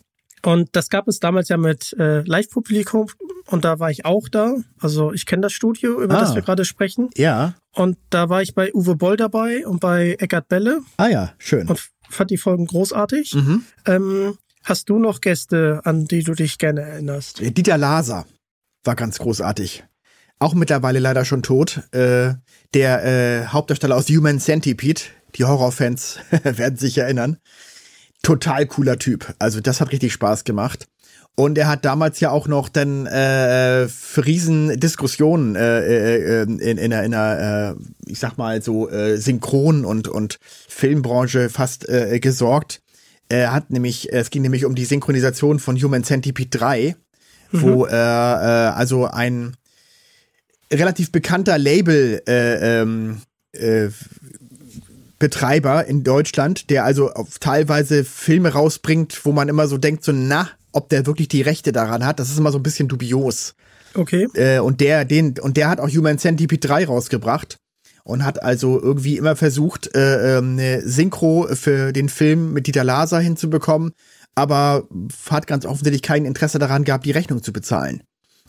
Und 0.42 0.70
das 0.72 0.90
gab 0.90 1.08
es 1.08 1.20
damals 1.20 1.48
ja 1.48 1.56
mit 1.56 1.94
äh, 1.98 2.20
Live-Publikum 2.22 3.08
und 3.46 3.64
da 3.64 3.78
war 3.78 3.90
ich 3.90 4.04
auch 4.04 4.28
da. 4.28 4.56
Also 4.78 5.12
ich 5.12 5.26
kenne 5.26 5.42
das 5.42 5.52
Studio, 5.52 6.02
über 6.02 6.16
ah. 6.16 6.20
das 6.20 6.34
wir 6.34 6.42
gerade 6.42 6.64
sprechen. 6.64 7.10
Ja. 7.16 7.54
Und 7.72 7.98
da 8.10 8.28
war 8.28 8.42
ich 8.42 8.54
bei 8.54 8.72
Uwe 8.74 8.96
Boll 8.96 9.16
dabei 9.16 9.66
und 9.66 9.80
bei 9.80 10.16
Eckart 10.18 10.48
Belle. 10.48 10.80
Ah 10.96 11.08
ja, 11.08 11.34
schön. 11.38 11.68
Und 11.68 11.90
fand 12.08 12.30
die 12.30 12.36
Folgen 12.36 12.66
großartig. 12.66 13.34
Mhm. 13.34 13.64
Ähm, 13.86 14.38
hast 14.62 14.88
du 14.88 14.98
noch 14.98 15.20
Gäste, 15.20 15.80
an 15.84 16.04
die 16.06 16.22
du 16.22 16.34
dich 16.34 16.58
gerne 16.58 16.82
erinnerst? 16.82 17.40
Dieter 17.40 17.78
Laser 17.78 18.26
war 18.84 18.96
ganz 18.96 19.18
großartig. 19.18 19.84
Auch 20.38 20.54
mittlerweile 20.54 20.98
leider 20.98 21.24
schon 21.24 21.42
tot. 21.42 21.82
Äh, 21.92 22.34
der 22.74 23.04
äh, 23.04 23.46
Hauptdarsteller 23.46 23.96
aus 23.96 24.08
Human 24.08 24.40
Centipede, 24.40 25.02
die 25.36 25.44
Horrorfans 25.44 26.18
werden 26.42 26.76
sich 26.76 26.98
erinnern. 26.98 27.38
Total 28.22 28.66
cooler 28.66 28.98
Typ. 28.98 29.34
Also 29.38 29.60
das 29.60 29.80
hat 29.80 29.92
richtig 29.92 30.12
Spaß 30.12 30.44
gemacht. 30.44 30.86
Und 31.36 31.58
er 31.58 31.66
hat 31.66 31.84
damals 31.84 32.20
ja 32.20 32.30
auch 32.30 32.46
noch 32.46 32.68
dann 32.68 33.06
äh, 33.06 33.88
für 33.88 34.24
Riesendiskussionen 34.24 35.56
äh, 35.56 35.80
äh, 35.80 36.42
in, 36.42 36.58
in 36.60 36.78
einer, 36.78 37.02
in 37.02 37.14
einer 37.14 37.70
äh, 37.72 37.74
ich 38.06 38.20
sag 38.20 38.38
mal 38.38 38.62
so, 38.62 38.88
äh, 38.88 39.16
Synchron- 39.16 39.84
und, 39.84 40.06
und 40.06 40.38
Filmbranche 40.68 41.50
fast 41.50 41.88
äh, 41.88 42.20
gesorgt. 42.20 42.82
Er 43.28 43.52
hat 43.52 43.70
nämlich, 43.70 44.12
es 44.12 44.30
ging 44.30 44.42
nämlich 44.42 44.64
um 44.64 44.76
die 44.76 44.84
Synchronisation 44.84 45.58
von 45.58 45.80
Human 45.82 46.04
Centipede 46.04 46.56
3, 46.56 46.96
mhm. 47.50 47.62
wo 47.62 47.86
äh, 47.86 47.90
äh, 47.90 47.94
also 47.94 49.06
ein 49.06 49.56
relativ 50.72 51.12
bekannter 51.12 51.58
Label 51.58 52.22
äh, 52.26 52.80
ähm, 52.80 53.22
äh, 53.52 53.88
Betreiber 55.18 55.86
in 55.86 56.04
Deutschland, 56.04 56.70
der 56.70 56.84
also 56.84 57.10
teilweise 57.40 58.04
Filme 58.04 58.50
rausbringt, 58.50 59.24
wo 59.24 59.32
man 59.32 59.48
immer 59.48 59.68
so 59.68 59.78
denkt, 59.78 60.04
so 60.04 60.12
na, 60.12 60.50
ob 60.72 60.88
der 60.88 61.06
wirklich 61.06 61.28
die 61.28 61.42
Rechte 61.42 61.72
daran 61.72 62.04
hat, 62.04 62.18
das 62.18 62.30
ist 62.30 62.38
immer 62.38 62.52
so 62.52 62.58
ein 62.58 62.62
bisschen 62.62 62.88
dubios. 62.88 63.54
Okay. 63.94 64.28
Äh, 64.34 64.58
und 64.58 64.80
der, 64.80 65.04
den, 65.04 65.38
und 65.38 65.56
der 65.56 65.68
hat 65.68 65.80
auch 65.80 65.88
Human 65.88 66.18
Centipede 66.18 66.66
3 66.66 66.86
rausgebracht 66.86 67.58
und 68.02 68.24
hat 68.24 68.42
also 68.42 68.80
irgendwie 68.80 69.16
immer 69.16 69.36
versucht, 69.36 69.94
äh, 69.94 70.38
ähm, 70.38 70.58
eine 70.58 70.86
Synchro 70.86 71.46
für 71.54 71.92
den 71.92 72.08
Film 72.08 72.52
mit 72.52 72.66
Dieter 72.66 72.84
Laser 72.84 73.20
hinzubekommen, 73.20 73.92
aber 74.34 74.88
hat 75.30 75.46
ganz 75.46 75.64
offensichtlich 75.64 76.02
kein 76.02 76.24
Interesse 76.24 76.58
daran 76.58 76.84
gehabt, 76.84 77.06
die 77.06 77.12
Rechnung 77.12 77.42
zu 77.42 77.52
bezahlen. 77.52 78.02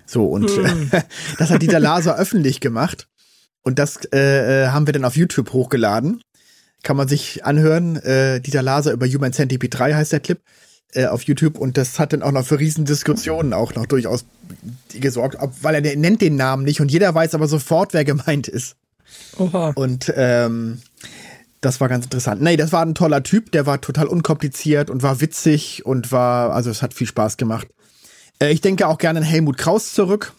So, 0.06 0.26
und 0.26 0.46
mm. 0.46 0.92
das 1.38 1.50
hat 1.50 1.62
Dieter 1.62 1.80
Laser 1.80 2.18
öffentlich 2.18 2.60
gemacht. 2.60 3.08
Und 3.64 3.80
das 3.80 3.98
äh, 4.14 4.66
äh, 4.66 4.68
haben 4.68 4.88
wir 4.88 4.94
dann 4.94 5.06
auf 5.06 5.18
YouTube 5.18 5.52
hochgeladen. 5.52 6.22
Kann 6.84 6.98
man 6.98 7.08
sich 7.08 7.44
anhören. 7.46 7.96
Äh, 7.98 8.40
Dieter 8.40 8.62
Laser 8.62 8.92
über 8.92 9.08
Human 9.08 9.34
Centipede 9.34 9.76
3 9.76 9.96
heißt 9.96 10.12
der 10.12 10.20
Clip 10.20 10.40
äh, 10.94 11.08
auf 11.08 11.24
YouTube. 11.24 11.58
Und 11.58 11.78
das 11.78 11.98
hat 11.98 12.14
dann 12.14 12.22
auch 12.22 12.32
noch 12.32 12.46
für 12.46 12.60
Riesendiskussionen 12.60 13.54
auch 13.54 13.74
noch 13.74 13.88
durchaus 13.88 14.26
gesorgt, 14.94 15.38
ob, 15.40 15.52
weil 15.62 15.76
er 15.84 15.96
nennt 15.96 16.22
den 16.22 16.36
Namen 16.36 16.64
nicht 16.64 16.80
und 16.80 16.92
jeder 16.92 17.14
weiß 17.14 17.34
aber 17.34 17.48
sofort, 17.48 17.94
wer 17.94 18.06
gemeint 18.06 18.48
ist. 18.48 18.76
Oha. 19.38 19.72
Und 19.76 20.14
ähm, 20.16 20.80
das 21.62 21.82
war 21.82 21.90
ganz 21.90 22.06
interessant. 22.06 22.42
Nee, 22.42 22.58
das 22.58 22.72
war 22.72 22.86
ein 22.86 22.96
toller 22.96 23.24
Typ, 23.24 23.52
der 23.52 23.66
war 23.66 23.82
total 23.82 24.06
unkompliziert 24.06 24.90
und 24.90 25.04
war 25.04 25.22
witzig 25.22 25.86
und 25.86 26.12
war, 26.12 26.54
also 26.54 26.70
es 26.70 26.82
hat 26.82 26.94
viel 26.94 27.08
Spaß 27.08 27.38
gemacht. 27.38 27.68
Äh, 28.40 28.52
ich 28.52 28.62
denke 28.62 28.88
auch 28.88 28.98
gerne 28.98 29.20
an 29.20 29.26
Helmut 29.26 29.58
Kraus 29.58 29.94
zurück. 29.94 30.34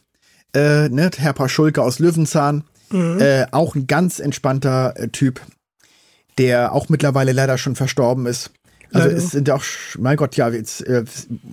Äh, 0.55 0.89
ne, 0.89 1.11
Herr 1.17 1.33
Paschulke 1.33 1.83
aus 1.83 1.99
Löwenzahn. 1.99 2.65
Mhm. 2.91 3.19
Äh, 3.21 3.47
auch 3.51 3.75
ein 3.75 3.87
ganz 3.87 4.21
entspannter 4.21 4.95
äh, 4.97 5.09
Typ, 5.09 5.41
der 6.39 6.73
auch 6.73 6.89
mittlerweile 6.89 7.33
leider 7.33 7.59
schon 7.59 7.75
verstorben 7.75 8.27
ist. 8.27 8.51
Also 8.93 9.09
es 9.09 9.31
sind 9.31 9.51
auch, 9.51 9.65
mein 9.99 10.17
Gott, 10.17 10.37
ja, 10.37 10.49
jetzt, 10.49 10.87
äh, 10.87 11.05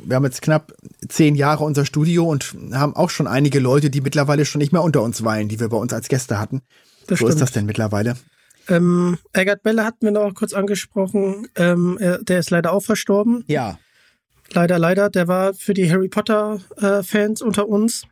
wir 0.06 0.16
haben 0.16 0.24
jetzt 0.24 0.42
knapp 0.42 0.74
zehn 1.08 1.36
Jahre 1.36 1.64
unser 1.64 1.86
Studio 1.86 2.26
und 2.26 2.56
haben 2.74 2.96
auch 2.96 3.10
schon 3.10 3.28
einige 3.28 3.60
Leute, 3.60 3.90
die 3.90 4.02
mittlerweile 4.02 4.46
schon 4.46 4.60
nicht 4.60 4.72
mehr 4.72 4.84
unter 4.84 5.02
uns 5.02 5.24
weilen, 5.24 5.50
die 5.50 5.60
wir 5.60 5.70
bei 5.70 5.78
uns 5.78 5.94
als 5.94 6.08
Gäste 6.08 6.40
hatten. 6.40 6.62
Das 7.08 7.20
Wo 7.20 7.26
stimmt. 7.26 7.32
ist 7.32 7.42
das 7.42 7.52
denn 7.52 7.66
mittlerweile? 7.66 8.16
Ähm, 8.70 9.18
Eggert 9.34 9.64
Belle 9.64 9.84
hatten 9.84 10.06
wir 10.06 10.12
noch 10.12 10.34
kurz 10.34 10.54
angesprochen. 10.54 11.48
Ähm, 11.56 11.98
er, 12.00 12.20
der 12.20 12.40
ist 12.40 12.50
leider 12.50 12.72
auch 12.72 12.84
verstorben. 12.84 13.44
Ja. 13.48 13.78
Leider, 14.52 14.80
leider. 14.80 15.10
Der 15.10 15.28
war 15.28 15.54
für 15.54 15.74
die 15.74 15.92
Harry 15.92 16.10
Potter-Fans 16.10 17.42
äh, 17.42 17.44
unter 17.44 17.68
uns. 17.68 18.04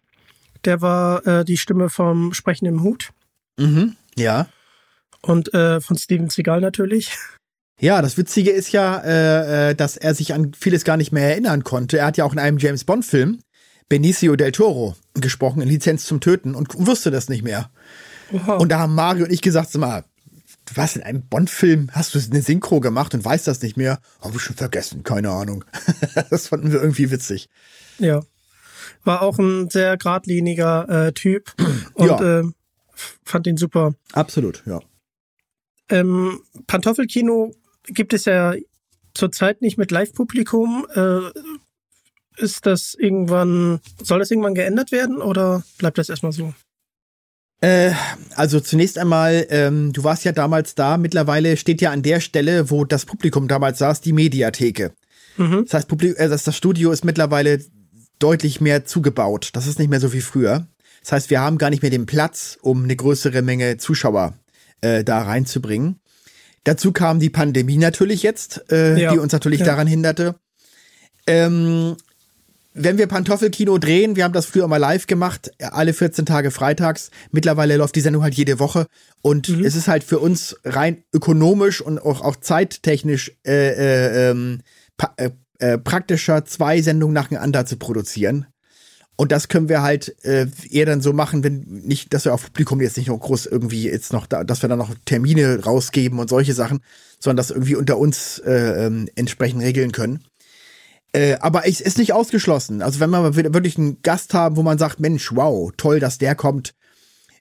Der 0.66 0.82
war 0.82 1.26
äh, 1.26 1.46
die 1.46 1.58
Stimme 1.58 1.90
vom 1.90 2.34
sprechenden 2.34 2.84
Hut. 2.84 3.12
Mhm, 3.58 3.96
ja. 4.18 4.48
Und 5.22 5.54
äh, 5.54 5.82
von 5.82 5.98
Steven 5.98 6.30
Seagal 6.30 6.62
natürlich. 6.62 7.18
Ja, 7.80 8.02
das 8.02 8.18
Witzige 8.18 8.52
ist 8.52 8.72
ja, 8.72 9.00
äh, 9.00 9.72
äh, 9.72 9.76
dass 9.76 9.98
er 9.98 10.14
sich 10.14 10.34
an 10.34 10.54
vieles 10.54 10.84
gar 10.84 10.98
nicht 10.98 11.12
mehr 11.12 11.30
erinnern 11.30 11.64
konnte. 11.64 11.98
Er 11.98 12.06
hat 12.06 12.18
ja 12.18 12.26
auch 12.26 12.34
in 12.34 12.40
einem 12.40 12.58
James 12.58 12.84
Bond-Film 12.84 13.40
Benicio 13.90 14.38
del 14.38 14.54
Toro 14.54 14.96
gesprochen, 15.16 15.62
in 15.62 15.68
Lizenz 15.68 16.06
zum 16.06 16.22
Töten, 16.22 16.56
und 16.56 16.70
wusste 16.78 17.12
das 17.12 17.28
nicht 17.28 17.44
mehr. 17.44 17.70
Oha. 18.32 18.54
Und 18.54 18.70
da 18.70 18.80
haben 18.80 18.96
Mario 18.96 19.26
und 19.26 19.32
ich 19.32 19.42
gesagt, 19.42 19.72
sag 19.72 19.82
mal, 19.82 20.06
warst 20.78 20.96
in 20.96 21.04
einem 21.04 21.28
Bond-Film, 21.28 21.90
hast 21.94 22.16
du 22.16 22.20
eine 22.20 22.42
Synchro 22.42 22.80
gemacht 22.80 23.14
und 23.14 23.24
weißt 23.24 23.48
das 23.48 23.62
nicht 23.62 23.78
mehr? 23.78 24.00
Habe 24.22 24.36
ich 24.36 24.42
schon 24.42 24.56
vergessen, 24.56 25.04
keine 25.04 25.30
Ahnung. 25.30 25.66
das 26.30 26.48
fanden 26.48 26.72
wir 26.72 26.82
irgendwie 26.82 27.12
witzig. 27.12 27.50
Ja. 28.00 28.24
War 29.04 29.22
auch 29.22 29.40
ein 29.40 29.70
sehr 29.70 29.98
geradliniger 29.98 31.08
äh, 31.08 31.14
Typ 31.14 31.54
und 31.94 32.08
ja. 32.08 32.40
äh, 32.40 32.44
fand 33.24 33.48
ihn 33.48 33.58
super. 33.58 33.96
Absolut, 34.14 34.64
ja. 34.66 34.80
Ähm, 35.90 36.42
Pantoffelkino 36.68 37.54
gibt 37.86 38.14
es 38.14 38.26
ja 38.26 38.54
zurzeit 39.14 39.62
nicht 39.62 39.78
mit 39.78 39.92
Live-Publikum. 39.92 40.88
Äh, 40.94 41.32
ist 42.38 42.66
das 42.66 42.94
irgendwann, 42.94 43.82
soll 44.02 44.20
das 44.20 44.32
irgendwann 44.32 44.56
geändert 44.56 44.92
werden 44.92 45.22
oder 45.22 45.64
bleibt 45.78 45.98
das 45.98 46.10
erstmal 46.10 46.32
so? 46.32 46.54
Äh, 47.62 47.92
also 48.36 48.60
zunächst 48.60 48.98
einmal, 48.98 49.46
ähm, 49.50 49.94
du 49.94 50.04
warst 50.04 50.26
ja 50.26 50.32
damals 50.32 50.76
da. 50.76 50.98
Mittlerweile 50.98 51.58
steht 51.58 51.80
ja 51.80 51.92
an 51.92 52.02
der 52.02 52.20
Stelle, 52.20 52.70
wo 52.72 52.86
das 52.86 53.06
Publikum 53.06 53.48
damals 53.48 53.78
saß, 53.78 54.02
die 54.02 54.14
Mediatheke. 54.14 54.92
Mhm. 55.38 55.64
Das 55.66 55.76
heißt, 55.76 55.88
Publik 55.88 56.18
äh, 56.18 56.28
das, 56.28 56.44
das 56.44 56.58
Studio 56.58 56.92
ist 56.92 57.06
mittlerweile 57.06 57.60
deutlich 58.20 58.62
mehr 58.62 58.86
zugebaut. 58.86 59.52
Das 59.54 59.68
ist 59.68 59.80
nicht 59.80 59.90
mehr 59.90 60.00
so 60.00 60.12
wie 60.12 60.22
früher. 60.22 60.68
Das 61.02 61.12
heißt, 61.12 61.30
wir 61.30 61.40
haben 61.40 61.58
gar 61.58 61.70
nicht 61.70 61.82
mehr 61.82 61.92
den 61.92 62.06
Platz, 62.06 62.58
um 62.62 62.84
eine 62.84 62.96
größere 62.96 63.42
Menge 63.42 63.78
Zuschauer 63.78 64.34
äh, 64.82 65.04
da 65.04 65.22
reinzubringen. 65.22 66.00
Dazu 66.64 66.92
kam 66.92 67.20
die 67.20 67.32
Pandemie 67.32 67.78
natürlich 67.78 68.22
jetzt, 68.22 68.72
äh, 68.72 69.00
ja. 69.00 69.12
die 69.12 69.20
uns 69.20 69.34
natürlich 69.34 69.62
ja. 69.62 69.66
daran 69.68 69.88
hinderte. 69.88 70.36
Ähm, 71.26 71.96
wenn 72.74 72.98
wir 72.98 73.08
Pantoffelkino 73.08 73.78
drehen, 73.78 74.16
wir 74.16 74.24
haben 74.24 74.34
das 74.34 74.46
früher 74.46 74.68
mal 74.68 74.78
live 74.78 75.08
gemacht, 75.08 75.52
alle 75.60 75.94
14 75.94 76.26
Tage 76.26 76.52
freitags. 76.52 77.12
Mittlerweile 77.32 77.78
läuft 77.78 77.96
die 77.96 78.02
Sendung 78.02 78.24
halt 78.24 78.34
jede 78.34 78.60
Woche. 78.60 78.88
Und 79.22 79.50
mhm. 79.50 79.66
es 79.66 79.76
ist 79.76 79.88
halt 79.88 80.04
für 80.04 80.20
uns 80.20 80.56
rein 80.64 81.04
ökonomisch 81.14 81.82
und 81.82 82.00
auch, 82.00 82.22
auch 82.22 82.38
zeittechnisch 82.38 83.34
äh, 83.46 83.72
äh, 83.72 84.30
ähm, 84.30 84.62
äh, 85.18 85.32
äh, 85.60 85.78
praktischer, 85.78 86.46
zwei 86.46 86.82
Sendungen 86.82 87.14
nacheinander 87.14 87.66
zu 87.66 87.78
produzieren. 87.78 88.48
Und 89.18 89.32
das 89.32 89.50
können 89.50 89.70
wir 89.70 89.84
halt 89.84 90.16
äh, 90.24 90.48
eher 90.70 90.88
dann 90.88 91.02
so 91.02 91.14
machen, 91.14 91.44
wenn 91.44 91.60
nicht, 91.68 92.14
dass 92.14 92.26
wir 92.26 92.34
auf 92.34 92.46
Publikum 92.46 92.82
jetzt 92.82 92.98
nicht 92.98 93.10
noch 93.10 93.20
groß 93.20 93.46
irgendwie 93.46 93.84
jetzt 93.84 94.14
noch 94.14 94.26
da, 94.26 94.44
dass 94.44 94.64
wir 94.64 94.70
dann 94.70 94.80
noch 94.80 94.96
Termine 95.06 95.64
rausgeben 95.64 96.18
und 96.18 96.30
solche 96.30 96.56
Sachen, 96.56 96.80
sondern 97.20 97.38
das 97.38 97.52
irgendwie 97.52 97.76
unter 97.76 98.00
uns 98.00 98.40
äh, 98.40 98.86
ähm, 98.86 99.08
entsprechend 99.14 99.62
regeln 99.62 99.92
können. 99.92 100.24
Äh, 101.14 101.38
aber 101.40 101.68
es 101.68 101.82
ist 101.82 101.98
nicht 101.98 102.14
ausgeschlossen. 102.14 102.82
Also 102.82 103.00
wenn 103.00 103.12
wir 103.12 103.36
wirklich 103.36 103.78
einen 103.78 104.02
Gast 104.02 104.34
haben, 104.34 104.56
wo 104.56 104.64
man 104.64 104.78
sagt, 104.78 105.00
Mensch, 105.00 105.36
wow, 105.36 105.72
toll, 105.76 106.00
dass 106.00 106.18
der 106.18 106.36
kommt, 106.36 106.74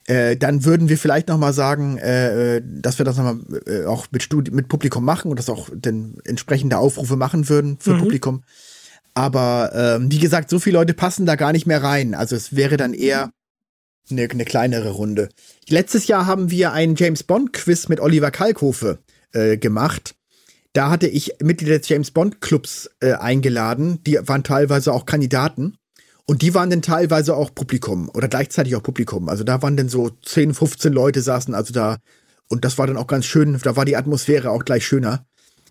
äh, 0.06 0.36
dann 0.36 0.64
würden 0.64 0.88
wir 0.88 0.98
vielleicht 0.98 1.28
noch 1.28 1.38
mal 1.38 1.52
sagen, 1.52 1.98
äh, 1.98 2.56
äh 2.56 2.62
dass 2.64 2.98
wir 2.98 3.04
das 3.04 3.16
noch 3.16 3.24
mal 3.24 3.40
äh, 3.66 3.84
auch 3.84 4.06
mit, 4.10 4.22
Studi 4.22 4.50
mit 4.50 4.68
Publikum 4.68 5.04
machen 5.04 5.30
und 5.30 5.38
das 5.38 5.48
auch 5.48 5.68
dann 5.74 6.18
entsprechende 6.24 6.78
Aufrufe 6.78 7.16
machen 7.16 7.48
würden 7.48 7.76
für 7.78 7.94
mhm. 7.94 8.00
Publikum. 8.00 8.42
Aber 9.14 9.70
ähm, 9.74 10.10
wie 10.10 10.18
gesagt, 10.18 10.50
so 10.50 10.58
viele 10.58 10.78
Leute 10.78 10.94
passen 10.94 11.26
da 11.26 11.36
gar 11.36 11.52
nicht 11.52 11.66
mehr 11.66 11.82
rein. 11.82 12.14
Also 12.14 12.34
es 12.34 12.56
wäre 12.56 12.76
dann 12.76 12.94
eher 12.94 13.30
eine, 14.10 14.22
eine 14.22 14.44
kleinere 14.44 14.90
Runde. 14.90 15.28
Letztes 15.68 16.06
Jahr 16.06 16.26
haben 16.26 16.50
wir 16.50 16.72
einen 16.72 16.96
James 16.96 17.22
Bond 17.22 17.52
Quiz 17.52 17.88
mit 17.88 18.00
Oliver 18.00 18.30
Kalkofe 18.30 18.98
äh, 19.32 19.56
gemacht. 19.56 20.14
Da 20.72 20.90
hatte 20.90 21.08
ich 21.08 21.34
Mitglieder 21.42 21.78
des 21.78 21.88
James 21.88 22.10
Bond 22.12 22.40
Clubs 22.40 22.90
äh, 23.00 23.14
eingeladen. 23.14 24.02
Die 24.04 24.18
waren 24.22 24.44
teilweise 24.44 24.92
auch 24.92 25.04
Kandidaten. 25.04 25.76
Und 26.26 26.42
die 26.42 26.54
waren 26.54 26.70
dann 26.70 26.82
teilweise 26.82 27.34
auch 27.34 27.52
Publikum 27.52 28.08
oder 28.08 28.28
gleichzeitig 28.28 28.76
auch 28.76 28.82
Publikum. 28.82 29.28
Also 29.28 29.42
da 29.42 29.62
waren 29.62 29.76
dann 29.76 29.88
so 29.88 30.10
10, 30.10 30.54
15 30.54 30.92
Leute 30.92 31.22
saßen 31.22 31.54
also 31.54 31.72
da. 31.72 31.96
Und 32.48 32.64
das 32.64 32.78
war 32.78 32.86
dann 32.86 32.96
auch 32.96 33.08
ganz 33.08 33.26
schön. 33.26 33.58
Da 33.64 33.74
war 33.74 33.84
die 33.84 33.96
Atmosphäre 33.96 34.50
auch 34.50 34.64
gleich 34.64 34.86
schöner. 34.86 35.26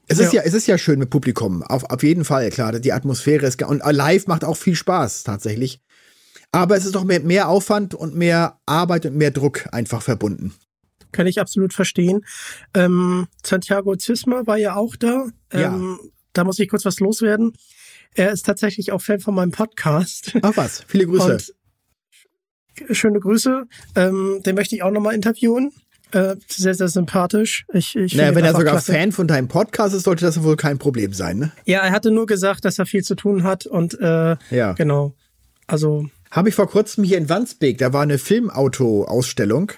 Es 0.08 0.20
ja. 0.20 0.26
ist 0.26 0.34
ja, 0.34 0.42
es 0.42 0.54
ist 0.54 0.68
ja 0.68 0.78
schön 0.78 1.00
mit 1.00 1.12
Publikum. 1.12 1.64
Auf, 1.64 1.86
auf 1.86 2.04
jeden 2.04 2.26
Fall, 2.26 2.50
klar. 2.50 2.78
Die 2.78 2.92
Atmosphäre 2.92 3.46
ist, 3.46 3.62
und 3.64 3.82
live 3.86 4.28
macht 4.28 4.44
auch 4.44 4.58
viel 4.58 4.76
Spaß, 4.76 5.24
tatsächlich. 5.24 5.82
Aber 6.52 6.76
es 6.76 6.84
ist 6.84 6.96
doch 6.96 7.06
mehr, 7.06 7.22
mehr 7.22 7.48
Aufwand 7.48 7.94
und 7.94 8.16
mehr 8.16 8.60
Arbeit 8.66 9.06
und 9.06 9.16
mehr 9.16 9.32
Druck 9.32 9.70
einfach 9.72 10.02
verbunden 10.02 10.54
kann 11.12 11.28
ich 11.28 11.40
absolut 11.40 11.74
verstehen. 11.74 12.26
Ähm, 12.74 13.28
Santiago 13.46 13.96
Zisma 13.96 14.46
war 14.46 14.58
ja 14.58 14.76
auch 14.76 14.96
da. 14.96 15.28
Ähm, 15.52 15.98
ja. 16.02 16.10
Da 16.34 16.44
muss 16.44 16.60
ich 16.60 16.70
kurz 16.70 16.86
was 16.86 17.00
loswerden. 17.00 17.54
Er 18.16 18.32
ist 18.32 18.46
tatsächlich 18.46 18.92
auch 18.92 19.02
Fan 19.02 19.20
von 19.20 19.36
meinem 19.36 19.52
Podcast. 19.52 20.34
Ach 20.42 20.56
was, 20.56 20.84
viele 20.88 21.06
Grüße. 21.06 21.34
Und 21.34 21.54
schöne 22.96 23.20
Grüße. 23.20 23.64
Ähm, 23.96 24.42
den 24.46 24.56
möchte 24.56 24.76
ich 24.76 24.84
auch 24.84 24.92
nochmal 24.92 25.16
interviewen. 25.16 25.72
Äh, 26.12 26.38
sehr, 26.48 26.74
sehr 26.74 26.88
sympathisch. 26.88 27.66
Ich, 27.72 27.96
ich 27.96 28.16
naja, 28.16 28.34
wenn 28.34 28.44
er 28.44 28.54
sogar 28.54 28.74
klasse. 28.74 28.94
Fan 28.94 29.12
von 29.12 29.28
deinem 29.28 29.48
Podcast 29.48 29.94
ist, 29.94 30.04
sollte 30.04 30.26
das 30.26 30.42
wohl 30.42 30.56
kein 30.56 30.80
Problem 30.80 31.14
sein, 31.14 31.38
ne? 31.38 31.52
Ja, 31.66 31.82
er 31.82 31.92
hatte 31.92 32.10
nur 32.10 32.26
gesagt, 32.26 32.66
dass 32.66 32.80
er 32.80 32.88
viel 32.88 33.04
zu 33.04 33.14
tun 33.14 33.44
hat 33.44 33.68
und 33.68 34.00
äh, 34.00 34.36
ja. 34.50 34.74
genau. 34.74 35.14
Also. 35.68 36.10
Habe 36.32 36.50
ich 36.50 36.56
vor 36.56 36.68
kurzem 36.68 37.04
hier 37.04 37.20
in 37.20 37.30
Wandsbek, 37.30 37.78
da 37.78 37.94
war 37.94 38.02
eine 38.02 38.18
Filmauto-Ausstellung 38.18 39.74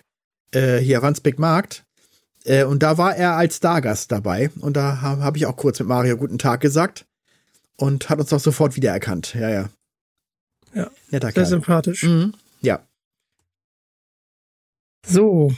äh, 0.51 0.77
hier 0.77 1.01
Wandsbek 1.01 1.39
Markt. 1.39 1.83
Äh, 2.43 2.63
und 2.63 2.83
da 2.83 2.97
war 2.97 3.15
er 3.15 3.35
als 3.35 3.57
Stargast 3.57 4.11
dabei. 4.11 4.49
Und 4.59 4.77
da 4.77 5.01
habe 5.01 5.23
hab 5.23 5.37
ich 5.37 5.45
auch 5.45 5.55
kurz 5.55 5.79
mit 5.79 5.87
Mario 5.87 6.17
guten 6.17 6.37
Tag 6.37 6.61
gesagt. 6.61 7.05
Und 7.77 8.09
hat 8.09 8.19
uns 8.19 8.31
auch 8.31 8.39
sofort 8.39 8.75
wiedererkannt. 8.75 9.33
Ja, 9.33 9.49
ja. 9.49 9.69
Ja. 10.73 10.89
Netter 11.09 11.27
sehr 11.27 11.33
Kerl. 11.33 11.45
sympathisch. 11.45 12.03
Mhm. 12.03 12.33
Ja. 12.61 12.85
So. 15.05 15.53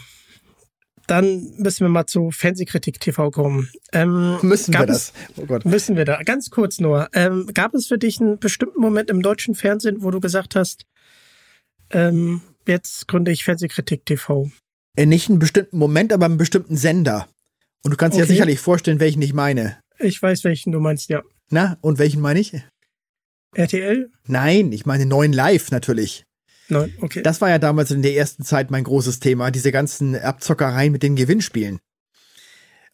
Dann 1.08 1.54
müssen 1.58 1.82
wir 1.82 1.90
mal 1.90 2.06
zu 2.06 2.32
Fernsehkritik 2.32 3.00
TV 3.00 3.30
kommen. 3.30 3.70
Ähm, 3.92 4.38
müssen 4.42 4.74
wir 4.74 4.86
das? 4.86 5.12
Oh 5.36 5.46
Gott. 5.46 5.66
Müssen 5.66 5.98
wir 5.98 6.06
da. 6.06 6.22
Ganz 6.24 6.50
kurz 6.50 6.80
nur. 6.80 7.10
Ähm, 7.14 7.50
gab 7.54 7.74
es 7.74 7.88
für 7.88 7.98
dich 7.98 8.22
einen 8.22 8.40
bestimmten 8.40 8.80
Moment 8.80 9.10
im 9.10 9.22
deutschen 9.22 9.54
Fernsehen, 9.54 10.02
wo 10.02 10.12
du 10.12 10.22
gesagt 10.22 10.56
hast, 10.56 10.86
ähm, 11.90 12.42
jetzt 12.66 13.08
gründe 13.10 13.32
ich 13.32 13.44
Fernsehkritik 13.44 14.06
TV? 14.06 14.50
Äh, 14.96 15.06
nicht 15.06 15.30
einen 15.30 15.40
bestimmten 15.40 15.78
Moment, 15.78 16.14
aber 16.14 16.26
einen 16.26 16.38
bestimmten 16.38 16.78
Sender. 16.78 17.28
Und 17.84 17.92
du 17.92 17.98
kannst 17.98 18.16
okay. 18.16 18.26
dir 18.26 18.32
sicherlich 18.32 18.60
vorstellen, 18.60 19.00
welchen 19.00 19.22
ich 19.22 19.34
meine. 19.34 19.80
Ich 20.00 20.22
weiß, 20.22 20.44
welchen 20.44 20.72
du 20.72 20.80
meinst, 20.80 21.10
ja. 21.10 21.22
Na, 21.50 21.78
und 21.82 22.00
welchen 22.00 22.22
meine 22.22 22.40
ich? 22.40 22.54
RTL? 23.56 24.10
Nein, 24.28 24.72
ich 24.72 24.86
meine 24.86 25.06
neuen 25.06 25.34
Live 25.34 25.72
natürlich. 25.72 26.24
Nein, 26.70 26.94
okay. 27.02 27.22
Das 27.22 27.42
war 27.42 27.50
ja 27.50 27.60
damals 27.60 27.92
in 27.92 28.02
der 28.02 28.16
ersten 28.16 28.44
Zeit 28.44 28.72
mein 28.72 28.84
großes 28.84 29.20
Thema, 29.20 29.52
diese 29.52 29.72
ganzen 29.72 30.16
Abzockereien 30.16 30.92
mit 30.92 31.04
den 31.04 31.16
Gewinnspielen. 31.16 31.80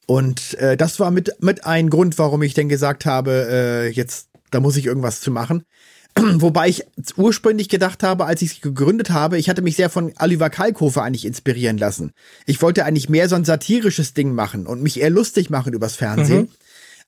Und 0.08 0.56
äh, 0.56 0.76
das 0.76 1.00
war 1.00 1.12
mit, 1.12 1.36
mit 1.40 1.66
ein 1.66 1.90
Grund, 1.90 2.18
warum 2.18 2.42
ich 2.42 2.56
denn 2.56 2.68
gesagt 2.68 3.06
habe, 3.06 3.48
äh, 3.50 3.90
jetzt, 3.90 4.30
da 4.50 4.60
muss 4.60 4.76
ich 4.76 4.88
irgendwas 4.88 5.22
zu 5.22 5.32
machen. 5.32 5.64
Wobei 6.42 6.70
ich 6.70 6.86
ursprünglich 7.18 7.70
gedacht 7.70 8.04
habe, 8.04 8.26
als 8.26 8.42
ich 8.42 8.52
es 8.54 8.62
gegründet 8.62 9.10
habe, 9.10 9.38
ich 9.38 9.50
hatte 9.50 9.62
mich 9.62 9.76
sehr 9.76 9.90
von 9.90 10.14
Oliver 10.20 10.50
Kalkofe 10.50 11.02
eigentlich 11.02 11.26
inspirieren 11.26 11.78
lassen. 11.78 12.12
Ich 12.46 12.62
wollte 12.62 12.86
eigentlich 12.86 13.10
mehr 13.10 13.30
so 13.30 13.36
ein 13.36 13.46
satirisches 13.46 14.14
Ding 14.14 14.34
machen 14.34 14.68
und 14.68 14.82
mich 14.82 15.00
eher 15.00 15.10
lustig 15.10 15.50
machen 15.50 15.74
übers 15.74 15.96
Fernsehen. 15.96 16.42
Mhm. 16.42 16.50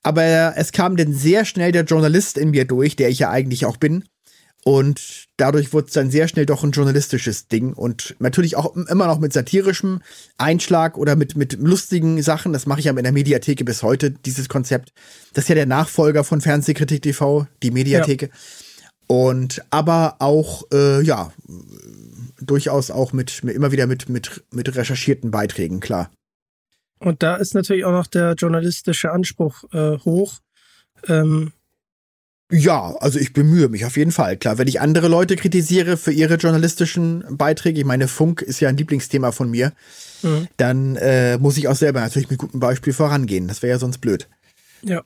Aber 0.02 0.54
es 0.56 0.72
kam 0.72 0.96
dann 0.96 1.12
sehr 1.12 1.44
schnell 1.44 1.72
der 1.72 1.84
Journalist 1.84 2.36
in 2.36 2.50
mir 2.50 2.64
durch, 2.64 2.96
der 2.96 3.08
ich 3.08 3.20
ja 3.20 3.30
eigentlich 3.30 3.66
auch 3.66 3.76
bin. 3.76 4.04
Und 4.64 5.26
dadurch 5.38 5.72
wurde 5.72 5.88
es 5.88 5.92
dann 5.92 6.10
sehr 6.10 6.28
schnell 6.28 6.46
doch 6.46 6.62
ein 6.62 6.70
journalistisches 6.70 7.48
Ding 7.48 7.72
und 7.72 8.14
natürlich 8.20 8.54
auch 8.54 8.76
immer 8.76 9.08
noch 9.08 9.18
mit 9.18 9.32
satirischem 9.32 10.02
Einschlag 10.38 10.96
oder 10.96 11.16
mit, 11.16 11.36
mit 11.36 11.54
lustigen 11.54 12.22
Sachen. 12.22 12.52
Das 12.52 12.66
mache 12.66 12.78
ich 12.78 12.86
ja 12.86 12.92
in 12.92 13.02
der 13.02 13.12
Mediatheke 13.12 13.64
bis 13.64 13.82
heute, 13.82 14.12
dieses 14.12 14.48
Konzept. 14.48 14.92
Das 15.34 15.44
ist 15.44 15.48
ja 15.48 15.56
der 15.56 15.66
Nachfolger 15.66 16.22
von 16.22 16.40
Fernsehkritik 16.40 17.02
TV, 17.02 17.48
die 17.64 17.72
Mediatheke. 17.72 18.26
Ja. 18.26 18.32
Und 19.06 19.62
aber 19.70 20.16
auch, 20.20 20.64
äh, 20.72 21.02
ja, 21.02 21.32
durchaus 22.40 22.90
auch 22.90 23.12
mit, 23.12 23.44
mit, 23.44 23.54
immer 23.54 23.72
wieder 23.72 23.86
mit, 23.86 24.08
mit, 24.08 24.42
mit 24.50 24.74
recherchierten 24.74 25.30
Beiträgen, 25.30 25.80
klar. 25.80 26.10
Und 26.98 27.22
da 27.22 27.36
ist 27.36 27.54
natürlich 27.54 27.84
auch 27.84 27.92
noch 27.92 28.06
der 28.06 28.34
journalistische 28.34 29.10
Anspruch 29.10 29.64
äh, 29.72 29.98
hoch. 29.98 30.38
Ähm 31.08 31.52
ja, 32.50 32.94
also 33.00 33.18
ich 33.18 33.32
bemühe 33.32 33.68
mich 33.68 33.86
auf 33.86 33.96
jeden 33.96 34.12
Fall. 34.12 34.36
Klar, 34.36 34.58
wenn 34.58 34.68
ich 34.68 34.80
andere 34.80 35.08
Leute 35.08 35.36
kritisiere 35.36 35.96
für 35.96 36.12
ihre 36.12 36.34
journalistischen 36.34 37.24
Beiträge, 37.30 37.80
ich 37.80 37.86
meine, 37.86 38.08
Funk 38.08 38.42
ist 38.42 38.60
ja 38.60 38.68
ein 38.68 38.76
Lieblingsthema 38.76 39.32
von 39.32 39.50
mir, 39.50 39.72
mhm. 40.22 40.48
dann 40.58 40.96
äh, 40.96 41.38
muss 41.38 41.56
ich 41.56 41.66
auch 41.68 41.76
selber 41.76 42.00
natürlich 42.00 42.28
mit 42.28 42.38
gutem 42.38 42.60
Beispiel 42.60 42.92
vorangehen. 42.92 43.48
Das 43.48 43.62
wäre 43.62 43.72
ja 43.72 43.78
sonst 43.78 43.98
blöd. 43.98 44.28
Ja. 44.82 45.02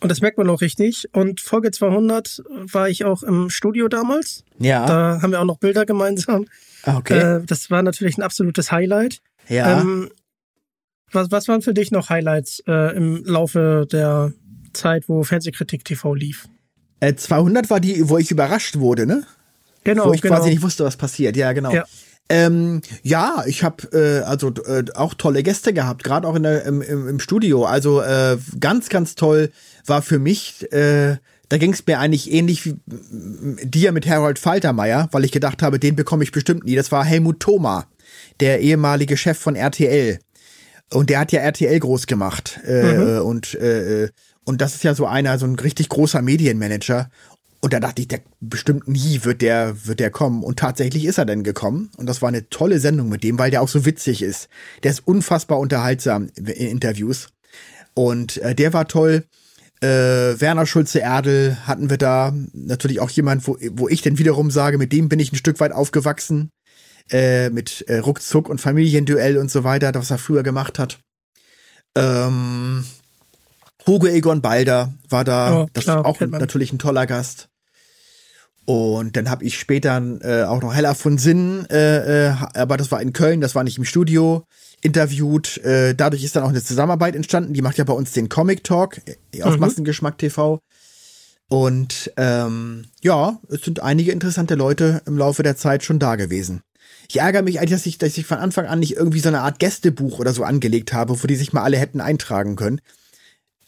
Und 0.00 0.10
das 0.10 0.20
merkt 0.20 0.38
man 0.38 0.48
auch 0.48 0.60
richtig. 0.60 1.08
Und 1.12 1.40
Folge 1.40 1.70
200 1.70 2.42
war 2.72 2.88
ich 2.88 3.04
auch 3.04 3.22
im 3.22 3.50
Studio 3.50 3.88
damals. 3.88 4.44
Ja. 4.58 4.86
Da 4.86 5.22
haben 5.22 5.32
wir 5.32 5.40
auch 5.40 5.44
noch 5.44 5.58
Bilder 5.58 5.86
gemeinsam. 5.86 6.46
Ah, 6.84 6.98
okay. 6.98 7.18
Äh, 7.18 7.44
das 7.44 7.70
war 7.70 7.82
natürlich 7.82 8.16
ein 8.16 8.22
absolutes 8.22 8.70
Highlight. 8.70 9.20
Ja. 9.48 9.80
Ähm, 9.80 10.10
was, 11.10 11.30
was 11.30 11.48
waren 11.48 11.62
für 11.62 11.74
dich 11.74 11.90
noch 11.90 12.10
Highlights 12.10 12.62
äh, 12.66 12.96
im 12.96 13.24
Laufe 13.24 13.86
der 13.90 14.32
Zeit, 14.72 15.08
wo 15.08 15.24
Fernsehkritik 15.24 15.84
TV 15.84 16.14
lief? 16.14 16.48
Äh, 17.00 17.14
200 17.14 17.70
war 17.70 17.80
die, 17.80 18.08
wo 18.08 18.18
ich 18.18 18.30
überrascht 18.30 18.78
wurde, 18.78 19.06
ne? 19.06 19.24
Genau. 19.84 20.06
Wo 20.06 20.12
ich 20.12 20.20
genau. 20.20 20.36
quasi 20.36 20.50
nicht 20.50 20.62
wusste, 20.62 20.84
was 20.84 20.96
passiert. 20.96 21.36
Ja, 21.36 21.52
genau. 21.52 21.72
Ja. 21.72 21.84
Ähm, 22.30 22.82
ja, 23.02 23.44
ich 23.46 23.64
habe 23.64 23.88
äh, 23.92 24.22
also 24.24 24.52
äh, 24.66 24.84
auch 24.94 25.14
tolle 25.14 25.42
Gäste 25.42 25.72
gehabt, 25.72 26.04
gerade 26.04 26.28
auch 26.28 26.34
in 26.34 26.42
der, 26.42 26.64
im, 26.66 26.82
im, 26.82 27.08
im 27.08 27.20
Studio. 27.20 27.64
Also 27.64 28.02
äh, 28.02 28.36
ganz, 28.60 28.90
ganz 28.90 29.14
toll 29.14 29.50
war 29.88 30.02
für 30.02 30.18
mich. 30.18 30.70
Äh, 30.72 31.16
da 31.48 31.56
ging 31.56 31.72
es 31.72 31.86
mir 31.86 31.98
eigentlich 31.98 32.30
ähnlich 32.30 32.66
wie 32.66 32.76
dir 32.86 33.92
mit 33.92 34.06
Harold 34.06 34.38
Faltermeier, 34.38 35.08
weil 35.12 35.24
ich 35.24 35.32
gedacht 35.32 35.62
habe, 35.62 35.78
den 35.78 35.96
bekomme 35.96 36.22
ich 36.22 36.32
bestimmt 36.32 36.64
nie. 36.64 36.74
Das 36.74 36.92
war 36.92 37.04
Helmut 37.04 37.40
Thoma, 37.40 37.86
der 38.40 38.60
ehemalige 38.60 39.16
Chef 39.16 39.38
von 39.38 39.56
RTL. 39.56 40.18
Und 40.92 41.10
der 41.10 41.20
hat 41.20 41.32
ja 41.32 41.40
RTL 41.40 41.78
groß 41.80 42.06
gemacht. 42.06 42.60
Äh, 42.66 42.98
mhm. 42.98 43.22
Und 43.22 43.54
äh, 43.54 44.08
und 44.48 44.62
das 44.62 44.74
ist 44.74 44.82
ja 44.82 44.94
so 44.94 45.04
einer, 45.04 45.38
so 45.38 45.44
ein 45.44 45.56
richtig 45.56 45.90
großer 45.90 46.22
Medienmanager. 46.22 47.10
Und 47.60 47.74
da 47.74 47.80
dachte 47.80 48.00
ich, 48.00 48.08
der 48.08 48.20
bestimmt 48.40 48.88
nie 48.88 49.20
wird 49.24 49.42
der, 49.42 49.86
wird 49.86 50.00
der 50.00 50.10
kommen. 50.10 50.42
Und 50.42 50.58
tatsächlich 50.58 51.04
ist 51.04 51.18
er 51.18 51.26
dann 51.26 51.42
gekommen. 51.42 51.90
Und 51.98 52.06
das 52.06 52.22
war 52.22 52.30
eine 52.30 52.48
tolle 52.48 52.80
Sendung 52.80 53.10
mit 53.10 53.22
dem, 53.24 53.38
weil 53.38 53.50
der 53.50 53.60
auch 53.60 53.68
so 53.68 53.84
witzig 53.84 54.22
ist. 54.22 54.48
Der 54.84 54.92
ist 54.92 55.06
unfassbar 55.06 55.58
unterhaltsam 55.58 56.30
in 56.34 56.46
Interviews. 56.46 57.28
Und 57.92 58.38
äh, 58.38 58.54
der 58.54 58.72
war 58.72 58.88
toll. 58.88 59.24
Äh, 59.80 60.40
Werner 60.40 60.66
Schulze-Erdel 60.66 61.58
hatten 61.66 61.90
wir 61.90 61.98
da. 61.98 62.34
Natürlich 62.52 63.00
auch 63.00 63.10
jemand, 63.10 63.46
wo, 63.46 63.56
wo 63.72 63.88
ich 63.88 64.02
dann 64.02 64.18
wiederum 64.18 64.50
sage, 64.50 64.78
mit 64.78 64.92
dem 64.92 65.08
bin 65.08 65.20
ich 65.20 65.32
ein 65.32 65.36
Stück 65.36 65.60
weit 65.60 65.72
aufgewachsen. 65.72 66.50
Äh, 67.10 67.48
mit 67.50 67.82
äh, 67.88 67.98
Ruckzuck 67.98 68.48
und 68.50 68.60
Familienduell 68.60 69.38
und 69.38 69.50
so 69.50 69.64
weiter, 69.64 69.94
was 69.94 70.10
er 70.10 70.18
früher 70.18 70.42
gemacht 70.42 70.78
hat. 70.78 70.98
Ähm, 71.96 72.84
Hugo 73.86 74.06
Egon 74.06 74.42
Balder 74.42 74.92
war 75.08 75.24
da. 75.24 75.62
Oh, 75.62 75.68
das 75.72 75.84
ist 75.84 75.90
auch 75.90 76.20
natürlich 76.20 76.72
ein 76.72 76.78
toller 76.78 77.06
Gast. 77.06 77.47
Und 78.68 79.16
dann 79.16 79.30
habe 79.30 79.46
ich 79.46 79.58
später 79.58 79.96
äh, 80.20 80.42
auch 80.42 80.60
noch 80.60 80.74
Hella 80.74 80.92
von 80.92 81.16
Sinn, 81.16 81.64
äh, 81.70 82.26
äh, 82.26 82.34
aber 82.52 82.76
das 82.76 82.92
war 82.92 83.00
in 83.00 83.14
Köln, 83.14 83.40
das 83.40 83.54
war 83.54 83.64
nicht 83.64 83.78
im 83.78 83.86
Studio, 83.86 84.44
interviewt. 84.82 85.56
Äh, 85.64 85.94
dadurch 85.94 86.22
ist 86.22 86.36
dann 86.36 86.42
auch 86.42 86.50
eine 86.50 86.62
Zusammenarbeit 86.62 87.16
entstanden. 87.16 87.54
Die 87.54 87.62
macht 87.62 87.78
ja 87.78 87.84
bei 87.84 87.94
uns 87.94 88.12
den 88.12 88.28
Comic 88.28 88.64
Talk 88.64 89.00
äh, 89.32 89.42
auf 89.42 89.54
Mhm. 89.54 89.60
Massengeschmack 89.60 90.18
TV. 90.18 90.60
Und 91.48 92.12
ähm, 92.18 92.84
ja, 93.02 93.38
es 93.48 93.62
sind 93.62 93.80
einige 93.80 94.12
interessante 94.12 94.54
Leute 94.54 95.00
im 95.06 95.16
Laufe 95.16 95.42
der 95.42 95.56
Zeit 95.56 95.82
schon 95.82 95.98
da 95.98 96.16
gewesen. 96.16 96.60
Ich 97.08 97.20
ärgere 97.20 97.40
mich 97.40 97.60
eigentlich, 97.60 97.70
dass 97.70 97.86
ich, 97.86 97.96
dass 97.96 98.18
ich 98.18 98.26
von 98.26 98.36
Anfang 98.36 98.66
an 98.66 98.80
nicht 98.80 98.96
irgendwie 98.96 99.20
so 99.20 99.28
eine 99.30 99.40
Art 99.40 99.60
Gästebuch 99.60 100.18
oder 100.18 100.34
so 100.34 100.44
angelegt 100.44 100.92
habe, 100.92 101.22
wo 101.22 101.26
die 101.26 101.36
sich 101.36 101.54
mal 101.54 101.62
alle 101.62 101.78
hätten 101.78 102.02
eintragen 102.02 102.54
können. 102.54 102.82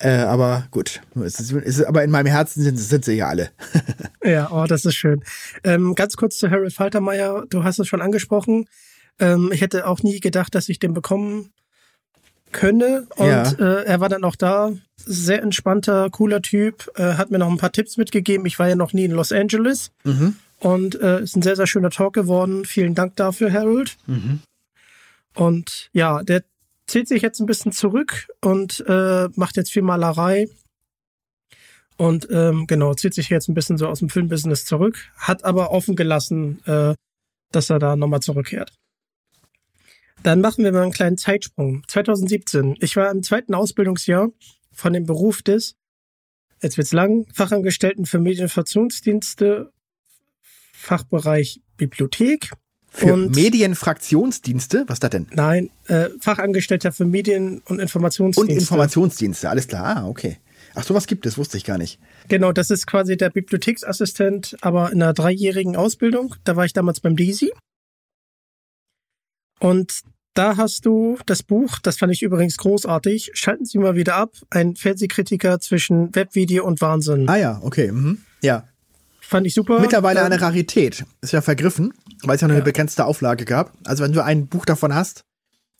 Äh, 0.03 0.17
aber 0.21 0.67
gut, 0.71 1.03
es 1.15 1.39
ist, 1.41 1.53
es 1.53 1.79
ist, 1.79 1.85
aber 1.85 2.03
in 2.03 2.11
meinem 2.11 2.27
Herzen 2.27 2.63
sind, 2.63 2.77
sind 2.79 3.05
sie 3.05 3.15
ja 3.15 3.29
alle. 3.29 3.51
Ja, 4.25 4.51
oh, 4.51 4.67
das 4.67 4.85
ist 4.85 4.97
schön. 4.97 5.23
Ähm, 5.65 5.95
ganz 5.95 6.15
kurz 6.17 6.37
zu 6.39 6.51
Harold 6.51 6.75
Faltermeier. 6.75 7.47
Du 7.49 7.65
hast 7.65 7.79
es 7.79 7.89
schon 7.89 8.03
angesprochen. 8.03 8.67
Ähm, 9.19 9.51
ich 9.53 9.63
hätte 9.63 9.87
auch 9.87 10.03
nie 10.03 10.21
gedacht, 10.21 10.55
dass 10.55 10.69
ich 10.69 10.79
den 10.79 10.93
bekommen 10.93 11.53
könne. 12.53 13.07
Und 13.17 13.27
Ja. 13.27 13.51
äh, 13.53 13.85
er 13.85 14.01
war 14.01 14.11
dann 14.11 14.25
auch 14.25 14.37
da. 14.37 14.73
Sehr 14.97 15.43
entspannter, 15.43 16.11
cooler 16.11 16.43
Typ. 16.43 16.91
Äh, 16.97 17.15
hat 17.15 17.31
mir 17.31 17.39
noch 17.39 17.49
ein 17.51 17.57
paar 17.57 17.73
Tipps 17.73 17.97
mitgegeben. 17.97 18.45
Ich 18.45 18.59
war 18.59 18.69
ja 18.69 18.77
noch 18.77 18.93
nie 18.93 19.05
in 19.07 19.13
Los 19.13 19.33
Angeles. 19.33 19.91
Und 20.59 21.01
äh, 21.01 21.23
ist 21.23 21.35
ein 21.37 21.43
sehr, 21.43 21.57
sehr 21.57 21.67
schöner 21.67 21.91
Talk 21.91 22.13
geworden. 22.13 22.67
Vielen 22.67 22.95
Dank 22.95 23.17
dafür, 23.17 23.51
Harold. 23.53 23.97
Und 25.35 25.89
ja, 25.93 26.23
der 26.23 26.43
zieht 26.91 27.09
sich 27.09 27.23
jetzt 27.23 27.41
ein 27.41 27.47
bisschen 27.47 27.73
zurück 27.73 28.29
und 28.41 28.85
äh, 28.87 29.29
macht 29.37 29.57
jetzt 29.57 29.73
viel 29.73 29.83
Malerei. 29.83 30.49
Und 31.97 32.29
ähm, 32.31 32.67
genau, 32.67 32.95
zieht 32.95 33.15
sich 33.15 33.29
jetzt 33.29 33.49
ein 33.49 33.55
bisschen 33.55 33.79
so 33.79 33.87
aus 33.87 34.01
dem 34.01 34.09
Filmbusiness 34.09 34.65
zurück, 34.65 34.99
hat 35.17 35.45
aber 35.45 35.71
offen 35.71 35.97
gelassen, 35.97 36.65
äh, 36.67 36.95
dass 37.53 37.71
er 37.71 37.79
da 37.79 37.95
nochmal 37.95 38.21
zurückkehrt. 38.21 38.73
Dann 40.23 40.41
machen 40.41 40.65
wir 40.65 40.73
mal 40.73 40.83
einen 40.83 40.93
kleinen 40.93 41.17
Zeitsprung. 41.17 41.83
2017. 41.87 42.77
Ich 42.81 42.97
war 42.97 43.11
im 43.11 43.23
zweiten 43.23 43.55
Ausbildungsjahr 43.55 44.31
von 44.73 44.93
dem 44.93 45.05
Beruf 45.05 45.43
des, 45.43 45.77
jetzt 46.63 46.77
wird's 46.77 46.93
lang, 46.93 47.27
Fachangestellten 47.33 48.05
für 48.05 48.19
Medieninformationsdienste, 48.19 49.73
Fachbereich 50.73 51.61
Bibliothek. 51.77 52.51
Für 52.93 53.15
Und- 53.15 53.37
Medienfraktionsdienste, 53.37 54.85
was 54.89 54.97
ist 54.97 55.05
das 55.05 55.11
denn? 55.11 55.27
Nein, 55.33 55.71
äh, 55.87 56.09
Fachangestellter 56.21 56.91
für 56.93 57.05
Medien- 57.05 57.63
und 57.67 57.79
Informationsdienste. 57.79 58.53
Und 58.53 58.59
Informationsdienste, 58.61 59.49
alles 59.49 59.69
klar. 59.69 59.97
Ah, 59.97 60.09
okay. 60.09 60.39
Ach, 60.75 60.85
sowas 60.85 61.07
gibt 61.07 61.25
es, 61.27 61.39
wusste 61.39 61.57
ich 61.57 61.65
gar 61.65 61.79
nicht. 61.79 61.99
Genau, 62.29 62.53
das 62.53 62.71
ist 62.71 62.87
quasi 62.87 63.17
der 63.17 63.31
Bibliotheksassistent, 63.31 64.57
aber 64.61 64.93
in 64.93 65.03
einer 65.03 65.15
dreijährigen 65.15 65.77
Ausbildung. 65.77 66.35
Da 66.45 66.57
war 66.57 66.65
ich 66.65 66.73
damals 66.73 67.01
beim 67.01 67.17
DESI. 67.17 67.53
Und 69.61 70.01
da 70.35 70.57
hast 70.57 70.87
du 70.87 71.19
das 71.27 71.43
Buch, 71.43 71.79
das 71.81 71.99
fand 71.99 72.13
ich 72.13 72.23
übrigens 72.23 72.57
großartig, 72.57 73.33
schalten 73.35 73.65
Sie 73.65 73.79
mal 73.79 73.97
wieder 73.97 74.17
ab, 74.17 74.33
ein 74.51 74.77
Fernsehkritiker 74.77 75.61
zwischen 75.61 76.15
Webvideo 76.15 76.65
und 76.65 76.81
Wahnsinn. 76.81 77.29
Ah 77.29 77.37
ja, 77.37 77.61
okay. 77.63 77.91
Mhm. 77.93 78.23
Ja. 78.43 78.65
Fand 79.31 79.47
ich 79.47 79.55
super. 79.55 79.79
Mittlerweile 79.79 80.19
Ähm, 80.19 80.27
eine 80.27 80.41
Rarität. 80.41 81.05
Ist 81.21 81.33
ja 81.33 81.41
vergriffen, 81.41 81.95
weil 82.25 82.35
es 82.35 82.41
ja 82.41 82.49
nur 82.49 82.57
eine 82.57 82.65
begrenzte 82.65 83.05
Auflage 83.05 83.45
gab. 83.45 83.73
Also 83.85 84.03
wenn 84.03 84.13
du 84.13 84.25
ein 84.25 84.49
Buch 84.49 84.65
davon 84.65 84.93
hast, 84.93 85.23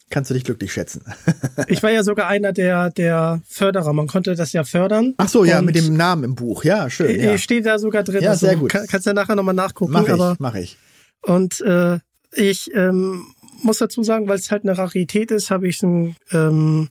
kannst 0.09 0.31
du 0.31 0.35
dich 0.35 0.45
glücklich 0.45 0.73
schätzen. 0.73 1.03
Ich 1.67 1.83
war 1.83 1.91
ja 1.91 2.05
sogar 2.05 2.29
einer 2.29 2.53
der, 2.53 2.91
der 2.91 3.43
Förderer. 3.49 3.93
Man 3.93 4.07
konnte 4.07 4.37
das 4.37 4.53
ja 4.53 4.63
fördern. 4.63 5.15
Ach 5.17 5.29
so, 5.29 5.45
ja, 5.45 5.63
mit 5.63 5.75
dem 5.75 5.97
Namen 5.97 6.23
im 6.23 6.35
Buch. 6.37 6.63
Ja, 6.63 6.89
schön. 6.91 7.21
Ja. 7.21 7.37
Steht 7.39 7.67
da 7.67 7.81
sogar 7.81 8.05
drin. 8.05 8.23
Ja, 8.23 8.37
sehr 8.37 8.55
gut. 8.55 8.71
Kann, 8.71 8.87
kannst 8.87 9.07
ja 9.07 9.15
nachher 9.15 9.35
nochmal 9.35 9.55
nachgucken. 9.55 9.93
Mach 9.93 10.07
ich, 10.07 10.39
mach 10.39 10.55
ich. 10.55 10.79
Und 11.23 11.61
äh, 11.63 11.99
ich 12.33 12.73
ähm, 12.73 13.25
muss 13.63 13.79
dazu 13.79 14.05
sagen, 14.05 14.29
weil 14.29 14.39
es 14.39 14.53
halt 14.53 14.63
eine 14.63 14.79
Rarität 14.79 15.33
ist, 15.33 15.51
habe 15.51 15.67
ich 15.67 15.83
einen 15.83 16.15
ähm, 16.31 16.89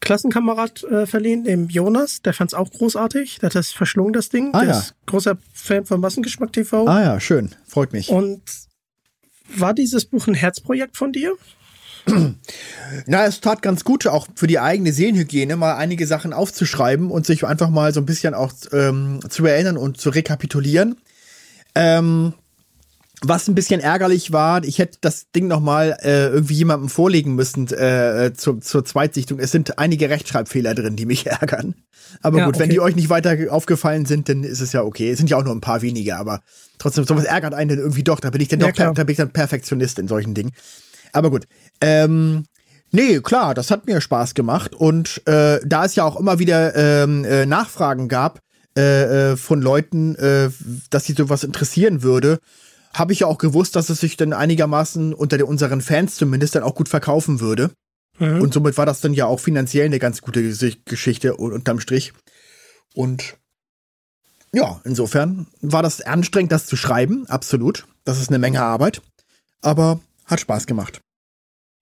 Klassenkamerad 0.00 0.82
äh, 0.84 1.06
verliehen, 1.06 1.44
dem 1.44 1.68
Jonas. 1.68 2.22
Der 2.22 2.32
fand 2.32 2.50
es 2.50 2.54
auch 2.54 2.70
großartig. 2.70 3.38
Der 3.40 3.48
hat 3.48 3.54
das 3.54 3.70
verschlungen, 3.70 4.12
das 4.12 4.28
Ding. 4.28 4.50
Ah, 4.52 4.60
der 4.60 4.70
ja. 4.70 4.78
ist 4.78 4.94
großer 5.06 5.38
Fan 5.52 5.84
von 5.84 6.00
Massengeschmack 6.00 6.52
TV. 6.52 6.86
Ah 6.86 7.02
ja, 7.02 7.20
schön. 7.20 7.54
Freut 7.66 7.92
mich. 7.92 8.08
Und 8.08 8.42
war 9.56 9.74
dieses 9.74 10.06
Buch 10.06 10.26
ein 10.26 10.34
Herzprojekt 10.34 10.96
von 10.96 11.12
dir? 11.12 11.34
Na, 13.06 13.26
es 13.26 13.40
tat 13.40 13.62
ganz 13.62 13.84
gut, 13.84 14.06
auch 14.06 14.26
für 14.34 14.46
die 14.46 14.58
eigene 14.58 14.92
Seelenhygiene 14.92 15.56
mal 15.56 15.76
einige 15.76 16.06
Sachen 16.06 16.32
aufzuschreiben 16.32 17.10
und 17.10 17.26
sich 17.26 17.44
einfach 17.44 17.68
mal 17.68 17.92
so 17.92 18.00
ein 18.00 18.06
bisschen 18.06 18.34
auch 18.34 18.52
ähm, 18.72 19.20
zu 19.28 19.44
erinnern 19.44 19.76
und 19.76 20.00
zu 20.00 20.10
rekapitulieren. 20.10 20.96
Ähm, 21.74 22.34
was 23.22 23.48
ein 23.48 23.54
bisschen 23.54 23.80
ärgerlich 23.80 24.32
war, 24.32 24.64
ich 24.64 24.78
hätte 24.78 24.98
das 25.00 25.30
Ding 25.30 25.46
noch 25.46 25.60
mal 25.60 25.96
äh, 26.02 26.28
irgendwie 26.28 26.54
jemandem 26.54 26.88
vorlegen 26.88 27.34
müssen 27.34 27.68
äh, 27.68 28.32
zur, 28.34 28.60
zur 28.60 28.84
Zweitsichtung. 28.84 29.38
Es 29.38 29.50
sind 29.50 29.78
einige 29.78 30.08
Rechtschreibfehler 30.08 30.74
drin, 30.74 30.96
die 30.96 31.06
mich 31.06 31.26
ärgern. 31.26 31.74
Aber 32.22 32.38
Ja, 32.38 32.46
gut, 32.46 32.58
wenn 32.58 32.64
okay. 32.64 32.72
die 32.72 32.80
euch 32.80 32.96
nicht 32.96 33.10
weiter 33.10 33.36
aufgefallen 33.50 34.06
sind, 34.06 34.28
dann 34.28 34.42
ist 34.42 34.60
es 34.60 34.72
ja 34.72 34.82
okay. 34.82 35.10
Es 35.10 35.18
sind 35.18 35.28
ja 35.28 35.36
auch 35.36 35.44
nur 35.44 35.54
ein 35.54 35.60
paar 35.60 35.82
wenige, 35.82 36.16
aber 36.16 36.40
trotzdem, 36.78 37.04
sowas 37.04 37.24
ärgert 37.24 37.54
einen 37.54 37.68
dann 37.68 37.78
irgendwie 37.78 38.02
doch. 38.02 38.20
Da 38.20 38.30
bin 38.30 38.40
ich 38.40 38.48
dann 38.48 38.60
Ja, 38.60 38.68
doch, 38.68 38.74
klar. 38.74 38.94
da 38.94 39.04
bin 39.04 39.12
ich 39.12 39.18
dann 39.18 39.32
Perfektionist 39.32 39.98
in 39.98 40.08
solchen 40.08 40.34
Dingen. 40.34 40.52
Aber 41.12 41.30
gut. 41.30 41.46
Ähm, 41.80 42.44
nee, 42.90 43.20
klar, 43.20 43.54
das 43.54 43.70
hat 43.70 43.86
mir 43.86 44.00
Spaß 44.00 44.34
gemacht. 44.34 44.74
Und 44.74 45.22
äh, 45.26 45.60
da 45.64 45.84
es 45.84 45.94
ja 45.94 46.04
auch 46.04 46.18
immer 46.18 46.38
wieder 46.38 46.74
ähm, 46.74 47.24
äh, 47.24 47.44
Nachfragen 47.46 48.08
gab 48.08 48.40
äh, 48.76 49.32
äh, 49.32 49.36
von 49.36 49.60
Leuten, 49.60 50.14
äh, 50.16 50.50
dass 50.88 51.04
sie 51.04 51.12
sowas 51.12 51.44
interessieren 51.44 52.02
würde, 52.02 52.40
habe 52.92 53.12
ich 53.12 53.20
ja 53.20 53.26
auch 53.26 53.38
gewusst, 53.38 53.76
dass 53.76 53.88
es 53.88 54.00
sich 54.00 54.16
dann 54.16 54.32
einigermaßen 54.32 55.14
unter 55.14 55.38
den, 55.38 55.46
unseren 55.46 55.80
Fans 55.80 56.16
zumindest 56.16 56.54
dann 56.54 56.62
auch 56.62 56.74
gut 56.74 56.88
verkaufen 56.88 57.40
würde. 57.40 57.70
Mhm. 58.18 58.40
Und 58.42 58.52
somit 58.52 58.76
war 58.76 58.86
das 58.86 59.00
dann 59.00 59.14
ja 59.14 59.26
auch 59.26 59.40
finanziell 59.40 59.86
eine 59.86 59.98
ganz 59.98 60.20
gute 60.20 60.42
Geschichte 60.84 61.40
un- 61.40 61.52
unterm 61.52 61.80
Strich. 61.80 62.12
Und 62.94 63.36
ja, 64.52 64.80
insofern 64.84 65.46
war 65.60 65.82
das 65.82 66.00
anstrengend, 66.00 66.50
das 66.50 66.66
zu 66.66 66.76
schreiben, 66.76 67.26
absolut. 67.28 67.86
Das 68.04 68.20
ist 68.20 68.28
eine 68.28 68.38
Menge 68.38 68.62
Arbeit. 68.62 69.00
Aber 69.62 70.00
hat 70.26 70.40
Spaß 70.40 70.66
gemacht. 70.66 71.00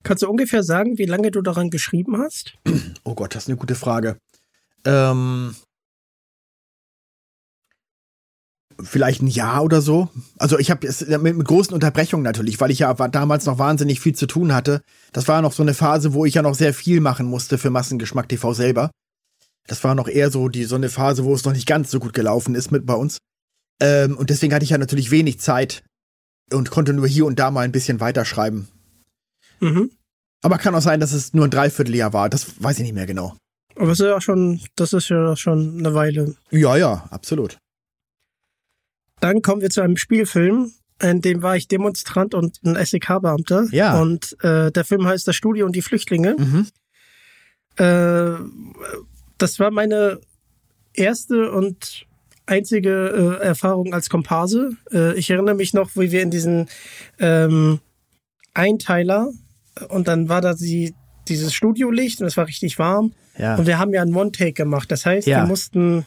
Kannst 0.05 0.23
du 0.23 0.29
ungefähr 0.29 0.63
sagen, 0.63 0.99
wie 0.99 1.07
lange 1.07 1.31
du 1.31 1.41
daran 1.43 1.71
geschrieben 1.71 2.19
hast? 2.19 2.55
Oh 3.05 3.15
Gott, 3.15 3.35
das 3.35 3.45
ist 3.45 3.49
eine 3.49 3.57
gute 3.57 3.75
Frage. 3.75 4.19
Ähm, 4.85 5.57
vielleicht 8.83 9.23
ein 9.23 9.29
Jahr 9.29 9.63
oder 9.65 9.81
so. 9.81 10.09
Also 10.39 10.59
ich 10.59 10.71
habe 10.71 10.87
es 10.87 11.07
mit, 11.07 11.37
mit 11.37 11.47
großen 11.47 11.75
Unterbrechungen 11.75 12.25
natürlich, 12.25 12.61
weil 12.61 12.71
ich 12.71 12.81
ja 12.81 12.93
damals 12.95 13.47
noch 13.47 13.59
wahnsinnig 13.59 14.01
viel 14.01 14.15
zu 14.15 14.27
tun 14.27 14.55
hatte. 14.55 14.83
Das 15.13 15.27
war 15.29 15.37
ja 15.37 15.43
noch 15.43 15.53
so 15.53 15.63
eine 15.63 15.75
Phase, 15.75 16.15
wo 16.15 16.25
ich 16.25 16.35
ja 16.35 16.43
noch 16.43 16.55
sehr 16.55 16.73
viel 16.75 17.01
machen 17.01 17.27
musste 17.27 17.59
für 17.59 17.71
Massengeschmack 17.71 18.29
TV 18.29 18.53
selber. 18.55 18.91
Das 19.67 19.85
war 19.85 19.95
noch 19.95 20.09
eher 20.09 20.31
so 20.31 20.49
die 20.49 20.65
so 20.65 20.77
eine 20.77 20.89
Phase, 20.89 21.25
wo 21.25 21.35
es 21.35 21.45
noch 21.45 21.53
nicht 21.53 21.67
ganz 21.67 21.91
so 21.91 21.99
gut 21.99 22.13
gelaufen 22.13 22.55
ist 22.55 22.71
mit 22.71 22.87
bei 22.87 22.95
uns. 22.95 23.19
Ähm, 23.81 24.17
und 24.17 24.31
deswegen 24.31 24.55
hatte 24.55 24.65
ich 24.65 24.71
ja 24.71 24.79
natürlich 24.79 25.11
wenig 25.11 25.41
Zeit 25.41 25.83
und 26.53 26.71
konnte 26.71 26.93
nur 26.93 27.07
hier 27.07 27.27
und 27.27 27.39
da 27.39 27.51
mal 27.51 27.63
ein 27.63 27.73
bisschen 27.73 28.01
weiterschreiben. 28.01 28.69
Mhm. 29.61 29.91
Aber 30.43 30.59
kann 30.59 30.75
auch 30.75 30.83
sein, 30.83 31.01
dass 31.01 31.13
es 31.13 31.35
nur 31.35 31.47
ein 31.47 31.51
Dreivierteljahr 31.51 32.13
war. 32.13 32.29
Das 32.29 32.63
weiß 32.63 32.79
ich 32.79 32.85
nicht 32.85 32.95
mehr 32.95 33.07
genau. 33.07 33.37
Aber 33.77 33.91
es 33.91 34.01
ist 34.01 34.07
ja 34.07 34.21
schon, 34.21 34.61
das 34.77 34.93
ist 34.93 35.09
ja 35.09 35.37
schon 35.37 35.79
eine 35.79 35.95
Weile. 35.95 36.35
Ja, 36.51 36.77
ja, 36.77 37.07
absolut. 37.11 37.59
Dann 39.21 39.43
kommen 39.43 39.63
wir 39.63 39.71
zu 39.71 39.81
einem 39.81 39.97
Spielfilm, 39.97 40.73
in 41.03 41.21
dem 41.21 41.43
war 41.43 41.57
ich 41.57 41.69
Demonstrant 41.69 42.35
und 42.35 42.61
ein 42.65 42.75
SEK-Beamter. 42.85 43.67
Ja. 43.71 44.01
Und 44.01 44.37
äh, 44.43 44.71
der 44.73 44.85
Film 44.85 45.07
heißt 45.07 45.27
Das 45.29 45.37
Studio 45.37 45.67
und 45.67 45.75
die 45.77 45.83
Flüchtlinge. 45.83 46.37
Mhm. 46.39 46.67
Äh, 47.77 48.39
das 49.39 49.59
war 49.61 49.71
meine 49.71 50.21
erste 50.95 51.51
und 51.53 52.07
einzige 52.47 53.39
äh, 53.41 53.45
Erfahrung 53.45 53.95
als 53.95 54.09
Komparse. 54.11 54.73
Äh, 54.93 55.17
ich 55.19 55.31
erinnere 55.31 55.55
mich 55.55 55.75
noch, 55.75 55.91
wie 55.95 56.11
wir 56.11 56.23
in 56.23 56.31
diesen 56.31 56.69
ähm, 57.21 57.79
Einteiler 58.55 59.31
und 59.89 60.09
dann 60.09 60.29
war 60.29 60.41
da 60.41 60.55
die, 60.55 60.95
dieses 61.29 61.55
Studiolicht 61.55 62.21
und 62.21 62.27
es 62.27 62.37
war 62.37 62.49
richtig 62.49 62.79
warm. 62.79 63.13
Ja. 63.37 63.55
Und 63.57 63.67
wir 63.67 63.79
haben 63.79 63.93
ja 63.95 64.03
einen 64.03 64.17
One-Take 64.17 64.55
gemacht. 64.55 64.91
Das 64.91 65.07
heißt, 65.07 65.29
Ja. 65.29 65.43
wir 65.43 65.47
mussten 65.47 66.05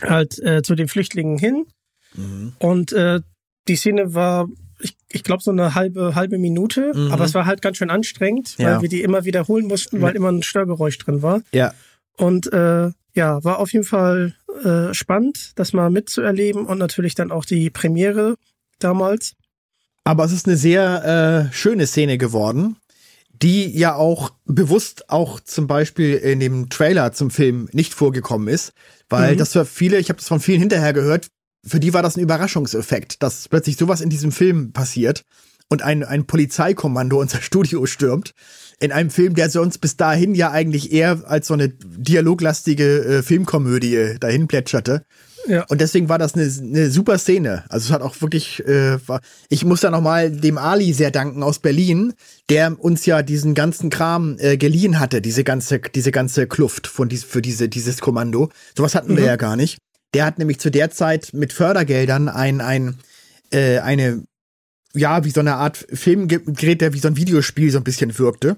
halt 0.00 0.38
äh, 0.38 0.62
zu 0.62 0.76
den 0.76 0.86
Flüchtlingen 0.86 1.38
hin. 1.38 1.66
Mhm. 2.14 2.52
Und 2.58 2.92
äh, 2.92 3.20
die 3.68 3.76
Szene 3.76 4.14
war, 4.14 4.48
ich, 4.80 4.96
ich 5.08 5.22
glaube, 5.22 5.42
so 5.42 5.50
eine 5.50 5.74
halbe, 5.74 6.14
halbe 6.14 6.38
Minute, 6.38 6.92
Mhm. 6.94 7.12
aber 7.12 7.24
es 7.24 7.34
war 7.34 7.46
halt 7.46 7.62
ganz 7.62 7.76
schön 7.76 7.90
anstrengend, 7.90 8.56
Ja. 8.58 8.74
weil 8.74 8.82
wir 8.82 8.88
die 8.88 9.02
immer 9.02 9.24
wiederholen 9.24 9.66
mussten, 9.66 10.00
weil 10.00 10.16
immer 10.16 10.30
ein 10.30 10.42
Störgeräusch 10.42 10.98
drin 10.98 11.22
war. 11.22 11.42
Ja. 11.52 11.72
Und 12.16 12.52
äh, 12.52 12.90
ja, 13.14 13.44
war 13.44 13.58
auf 13.58 13.72
jeden 13.72 13.84
Fall 13.84 14.34
äh, 14.64 14.92
spannend, 14.94 15.52
das 15.56 15.72
mal 15.72 15.90
mitzuerleben 15.90 16.66
und 16.66 16.78
natürlich 16.78 17.14
dann 17.14 17.30
auch 17.30 17.44
die 17.44 17.70
Premiere 17.70 18.36
damals. 18.78 19.34
Aber 20.04 20.24
es 20.24 20.32
ist 20.32 20.46
eine 20.46 20.56
sehr 20.56 21.48
äh, 21.50 21.54
schöne 21.54 21.86
Szene 21.86 22.18
geworden, 22.18 22.76
die 23.30 23.76
ja 23.76 23.94
auch 23.94 24.30
bewusst 24.44 25.10
auch 25.10 25.40
zum 25.40 25.66
Beispiel 25.66 26.14
in 26.14 26.40
dem 26.40 26.70
Trailer 26.70 27.12
zum 27.12 27.30
Film 27.30 27.68
nicht 27.72 27.94
vorgekommen 27.94 28.48
ist, 28.48 28.72
weil 29.08 29.34
mhm. 29.34 29.38
das 29.38 29.52
für 29.52 29.64
viele, 29.64 29.98
ich 29.98 30.08
habe 30.08 30.18
das 30.18 30.28
von 30.28 30.40
vielen 30.40 30.60
hinterher 30.60 30.92
gehört, 30.92 31.28
für 31.64 31.80
die 31.80 31.94
war 31.94 32.02
das 32.02 32.16
ein 32.16 32.20
Überraschungseffekt, 32.20 33.22
dass 33.22 33.48
plötzlich 33.48 33.76
sowas 33.76 34.00
in 34.00 34.10
diesem 34.10 34.32
Film 34.32 34.72
passiert 34.72 35.24
und 35.68 35.82
ein, 35.82 36.04
ein 36.04 36.26
Polizeikommando 36.26 37.20
unser 37.20 37.40
Studio 37.42 37.86
stürmt. 37.86 38.34
In 38.80 38.92
einem 38.92 39.10
Film, 39.10 39.34
der 39.34 39.48
sonst 39.48 39.78
bis 39.78 39.96
dahin 39.96 40.34
ja 40.34 40.50
eigentlich 40.50 40.92
eher 40.92 41.22
als 41.26 41.46
so 41.46 41.54
eine 41.54 41.68
dialoglastige 41.68 43.04
äh, 43.04 43.22
Filmkomödie 43.22 44.16
dahin 44.18 44.48
plätscherte. 44.48 45.04
Ja. 45.46 45.64
Und 45.68 45.80
deswegen 45.80 46.08
war 46.08 46.18
das 46.18 46.34
eine, 46.34 46.44
eine 46.44 46.90
super 46.90 47.18
Szene. 47.18 47.64
Also 47.68 47.86
es 47.86 47.92
hat 47.92 48.02
auch 48.02 48.20
wirklich, 48.20 48.64
äh, 48.66 48.98
war, 49.08 49.20
ich 49.48 49.64
muss 49.64 49.80
da 49.80 49.90
nochmal 49.90 50.30
dem 50.30 50.58
Ali 50.58 50.92
sehr 50.92 51.10
danken 51.10 51.42
aus 51.42 51.58
Berlin, 51.58 52.12
der 52.48 52.78
uns 52.78 53.06
ja 53.06 53.22
diesen 53.22 53.54
ganzen 53.54 53.90
Kram 53.90 54.36
äh, 54.38 54.56
geliehen 54.56 55.00
hatte, 55.00 55.20
diese 55.20 55.42
ganze, 55.42 55.80
diese 55.80 56.12
ganze 56.12 56.46
Kluft 56.46 56.86
von 56.86 57.08
dies, 57.08 57.24
für 57.24 57.42
diese, 57.42 57.68
dieses 57.68 58.00
Kommando. 58.00 58.50
Sowas 58.76 58.94
hatten 58.94 59.12
mhm. 59.12 59.18
wir 59.18 59.24
ja 59.24 59.36
gar 59.36 59.56
nicht. 59.56 59.78
Der 60.14 60.26
hat 60.26 60.38
nämlich 60.38 60.60
zu 60.60 60.70
der 60.70 60.90
Zeit 60.90 61.30
mit 61.32 61.52
Fördergeldern 61.52 62.28
ein, 62.28 62.60
ein, 62.60 62.98
äh, 63.50 63.78
eine, 63.78 64.24
ja, 64.94 65.24
wie 65.24 65.30
so 65.30 65.40
eine 65.40 65.54
Art 65.54 65.86
Filmgerät, 65.92 66.80
der 66.80 66.92
wie 66.92 66.98
so 66.98 67.08
ein 67.08 67.16
Videospiel 67.16 67.70
so 67.70 67.78
ein 67.78 67.84
bisschen 67.84 68.18
wirkte. 68.18 68.56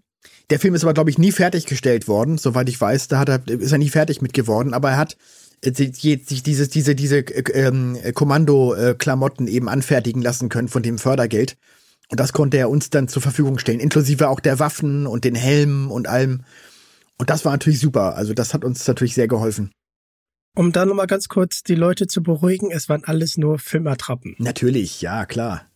Der 0.50 0.59
Film 0.59 0.74
ist 0.74 0.82
aber, 0.82 0.94
glaube 0.94 1.11
ich, 1.11 1.18
nie 1.18 1.32
fertiggestellt 1.32 2.09
worden, 2.09 2.38
soweit 2.38 2.68
ich 2.68 2.80
weiß. 2.80 3.09
Da 3.09 3.18
hat 3.18 3.28
er, 3.28 3.46
ist 3.48 3.72
er 3.72 3.78
nie 3.78 3.88
fertig 3.88 4.20
mit 4.20 4.34
geworden, 4.34 4.74
aber 4.74 4.90
er 4.90 4.96
hat 4.96 5.16
sich 5.62 5.92
diese, 6.26 6.68
diese, 6.68 6.94
diese 6.94 7.18
ähm, 7.18 7.96
Kommando-Klamotten 8.12 9.46
eben 9.46 9.68
anfertigen 9.68 10.20
lassen 10.20 10.48
können 10.50 10.68
von 10.68 10.82
dem 10.82 10.98
Fördergeld. 10.98 11.57
Und 12.11 12.20
das 12.20 12.34
konnte 12.34 12.59
er 12.59 12.68
uns 12.68 12.90
dann 12.90 13.09
zur 13.09 13.22
Verfügung 13.22 13.59
stellen, 13.59 13.80
inklusive 13.80 14.28
auch 14.28 14.40
der 14.40 14.59
Waffen 14.59 15.07
und 15.07 15.24
den 15.24 15.34
Helmen 15.34 15.90
und 15.90 16.07
allem. 16.07 16.42
Und 17.18 17.30
das 17.30 17.44
war 17.44 17.52
natürlich 17.52 17.80
super. 17.80 18.16
Also 18.16 18.34
das 18.34 18.52
hat 18.52 18.64
uns 18.64 18.86
natürlich 18.86 19.14
sehr 19.14 19.28
geholfen. 19.28 19.70
Um 20.57 20.70
da 20.70 20.86
nochmal 20.86 21.09
ganz 21.09 21.28
kurz 21.28 21.62
die 21.62 21.74
Leute 21.74 22.07
zu 22.07 22.22
beruhigen, 22.22 22.70
es 22.70 22.88
waren 22.88 23.05
alles 23.05 23.36
nur 23.36 23.59
Filmattrappen. 23.59 24.36
Natürlich, 24.38 25.02
ja, 25.02 25.26
klar. 25.26 25.66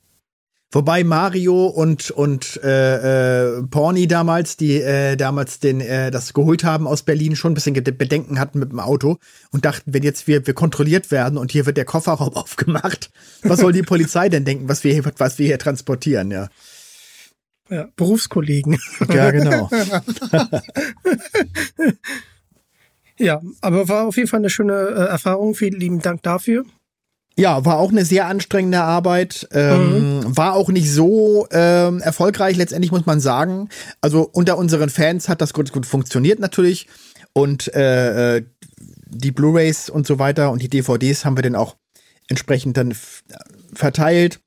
Wobei 0.70 1.02
Mario 1.02 1.66
und 1.66 2.10
und 2.10 2.60
äh, 2.62 3.56
äh, 3.56 3.62
Porni 3.62 4.06
damals, 4.06 4.58
die 4.58 4.74
äh, 4.82 5.16
damals 5.16 5.60
den 5.60 5.80
äh, 5.80 6.10
das 6.10 6.34
geholt 6.34 6.62
haben 6.62 6.86
aus 6.86 7.02
Berlin, 7.04 7.36
schon 7.36 7.52
ein 7.52 7.54
bisschen 7.54 7.72
Bedenken 7.72 8.38
hatten 8.38 8.58
mit 8.58 8.70
dem 8.70 8.78
Auto 8.78 9.16
und 9.50 9.64
dachten, 9.64 9.94
wenn 9.94 10.02
jetzt 10.02 10.26
wir 10.26 10.46
wir 10.46 10.52
kontrolliert 10.52 11.10
werden 11.10 11.38
und 11.38 11.52
hier 11.52 11.64
wird 11.64 11.78
der 11.78 11.86
Kofferraum 11.86 12.34
aufgemacht, 12.34 13.10
was 13.42 13.60
soll 13.60 13.72
die 13.72 13.82
Polizei 13.82 14.28
denn 14.28 14.44
denken, 14.44 14.68
was 14.68 14.84
wir 14.84 14.92
hier, 14.92 15.10
was 15.16 15.38
wir 15.38 15.46
hier 15.46 15.58
transportieren, 15.58 16.30
ja? 16.30 16.48
Ja, 17.70 17.88
Berufskollegen. 17.96 18.78
Ja, 19.12 19.30
genau. 19.30 19.70
ja, 23.18 23.40
aber 23.60 23.88
war 23.88 24.06
auf 24.06 24.16
jeden 24.16 24.28
Fall 24.28 24.40
eine 24.40 24.50
schöne 24.50 24.74
äh, 24.74 25.08
Erfahrung. 25.08 25.54
Vielen 25.54 25.78
lieben 25.78 26.00
Dank 26.00 26.22
dafür. 26.22 26.64
Ja, 27.36 27.64
war 27.64 27.78
auch 27.78 27.92
eine 27.92 28.04
sehr 28.04 28.26
anstrengende 28.26 28.80
Arbeit. 28.80 29.48
Ähm, 29.52 30.18
mhm. 30.18 30.36
War 30.36 30.54
auch 30.54 30.70
nicht 30.70 30.90
so 30.90 31.46
ähm, 31.52 32.00
erfolgreich, 32.00 32.56
letztendlich 32.56 32.90
muss 32.90 33.06
man 33.06 33.20
sagen. 33.20 33.68
Also 34.00 34.28
unter 34.32 34.58
unseren 34.58 34.88
Fans 34.88 35.28
hat 35.28 35.40
das 35.40 35.52
gut, 35.52 35.72
gut 35.72 35.86
funktioniert 35.86 36.40
natürlich. 36.40 36.88
Und 37.32 37.72
äh, 37.74 38.38
äh 38.38 38.42
die 39.10 39.32
Blu-rays 39.32 39.88
und 39.88 40.06
so 40.06 40.18
weiter 40.18 40.50
und 40.50 40.62
die 40.62 40.68
DVDs 40.68 41.24
haben 41.24 41.36
wir 41.36 41.42
dann 41.42 41.54
auch 41.54 41.76
entsprechend 42.28 42.76
dann 42.76 42.94
verteilt. 43.72 44.40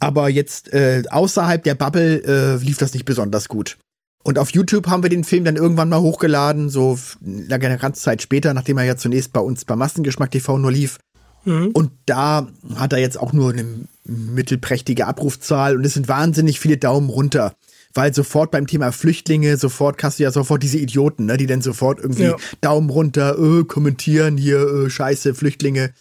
Aber 0.00 0.28
jetzt 0.28 0.72
äh, 0.72 1.02
außerhalb 1.08 1.62
der 1.62 1.74
Bubble 1.74 2.22
äh, 2.24 2.64
lief 2.64 2.78
das 2.78 2.94
nicht 2.94 3.04
besonders 3.04 3.48
gut. 3.48 3.76
Und 4.22 4.38
auf 4.38 4.50
YouTube 4.50 4.86
haben 4.86 5.02
wir 5.02 5.10
den 5.10 5.24
Film 5.24 5.44
dann 5.44 5.56
irgendwann 5.56 5.88
mal 5.88 6.00
hochgeladen, 6.00 6.68
so 6.70 6.98
eine 7.24 7.58
ganze 7.58 8.02
Zeit 8.02 8.22
später, 8.22 8.54
nachdem 8.54 8.78
er 8.78 8.84
ja 8.84 8.96
zunächst 8.96 9.32
bei 9.32 9.40
uns 9.40 9.64
bei 9.64 9.74
Massengeschmack 9.74 10.30
TV 10.30 10.58
nur 10.58 10.70
lief. 10.70 10.98
Mhm. 11.44 11.70
Und 11.72 11.90
da 12.06 12.48
hat 12.76 12.92
er 12.92 13.00
jetzt 13.00 13.18
auch 13.18 13.32
nur 13.32 13.52
eine 13.52 13.64
mittelprächtige 14.04 15.06
Abrufzahl 15.06 15.76
und 15.76 15.84
es 15.84 15.94
sind 15.94 16.08
wahnsinnig 16.08 16.60
viele 16.60 16.76
Daumen 16.76 17.10
runter. 17.10 17.54
Weil 17.94 18.14
sofort 18.14 18.50
beim 18.50 18.66
Thema 18.66 18.90
Flüchtlinge, 18.90 19.56
sofort 19.58 20.02
hast 20.02 20.18
du 20.18 20.22
ja 20.22 20.30
sofort 20.30 20.62
diese 20.62 20.78
Idioten, 20.78 21.26
ne, 21.26 21.36
die 21.36 21.46
dann 21.46 21.60
sofort 21.60 21.98
irgendwie 22.00 22.22
ja. 22.22 22.36
Daumen 22.62 22.88
runter, 22.88 23.38
äh, 23.38 23.64
kommentieren 23.64 24.38
hier, 24.38 24.60
äh, 24.60 24.90
scheiße, 24.90 25.34
Flüchtlinge 25.34 25.92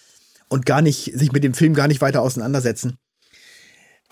und 0.47 0.65
gar 0.65 0.81
nicht, 0.81 1.11
sich 1.17 1.31
mit 1.33 1.43
dem 1.43 1.53
Film 1.53 1.73
gar 1.73 1.87
nicht 1.87 2.01
weiter 2.01 2.21
auseinandersetzen. 2.21 2.97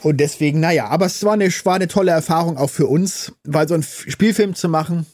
Und 0.02 0.18
deswegen, 0.18 0.60
naja, 0.60 0.88
aber 0.88 1.08
es 1.08 1.24
war 1.24 1.34
eine, 1.34 1.48
war 1.48 1.76
eine 1.76 1.88
tolle 1.88 2.12
Erfahrung 2.12 2.58
auch 2.58 2.70
für 2.70 2.88
uns, 2.88 3.34
weil 3.44 3.68
so 3.68 3.74
einen 3.74 3.84
Spielfilm 3.84 4.56
zu 4.56 4.70
machen, 4.70 5.06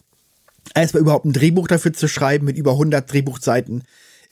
erstmal 0.73 1.01
überhaupt 1.01 1.25
ein 1.25 1.33
Drehbuch 1.33 1.67
dafür 1.67 1.93
zu 1.93 2.07
schreiben 2.07 2.45
mit 2.45 2.57
über 2.57 2.71
100 2.71 3.11
Drehbuchseiten, 3.11 3.83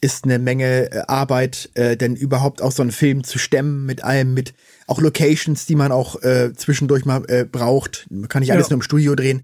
ist 0.02 0.26
eine 0.26 0.38
Menge 0.38 0.92
äh, 0.92 1.04
Arbeit, 1.08 1.70
äh, 1.76 1.96
denn 1.96 2.16
überhaupt 2.16 2.62
auch 2.62 2.72
so 2.72 2.82
einen 2.82 2.92
Film 2.92 3.24
zu 3.24 3.40
stemmen 3.40 3.86
mit 3.86 4.04
allem, 4.04 4.34
mit 4.34 4.54
auch 4.86 5.00
Locations, 5.00 5.66
die 5.66 5.76
man 5.76 5.92
auch 5.92 6.22
äh, 6.22 6.54
zwischendurch 6.54 7.06
mal 7.06 7.24
äh, 7.30 7.46
braucht. 7.46 8.06
Man 8.10 8.28
kann 8.28 8.42
nicht 8.42 8.52
alles 8.52 8.68
ja. 8.68 8.72
nur 8.72 8.80
im 8.80 8.84
Studio 8.84 9.16
drehen. 9.16 9.44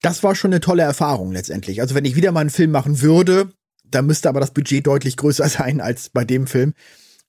Das 0.00 0.22
war 0.22 0.34
schon 0.34 0.52
eine 0.52 0.60
tolle 0.60 0.82
Erfahrung 0.82 1.32
letztendlich. 1.32 1.80
Also 1.82 1.94
wenn 1.94 2.04
ich 2.04 2.16
wieder 2.16 2.32
mal 2.32 2.40
einen 2.40 2.50
Film 2.50 2.70
machen 2.70 3.02
würde, 3.02 3.50
da 3.84 4.02
müsste 4.02 4.28
aber 4.28 4.40
das 4.40 4.52
Budget 4.52 4.86
deutlich 4.86 5.16
größer 5.16 5.48
sein 5.48 5.80
als 5.80 6.08
bei 6.08 6.24
dem 6.24 6.46
Film. 6.46 6.72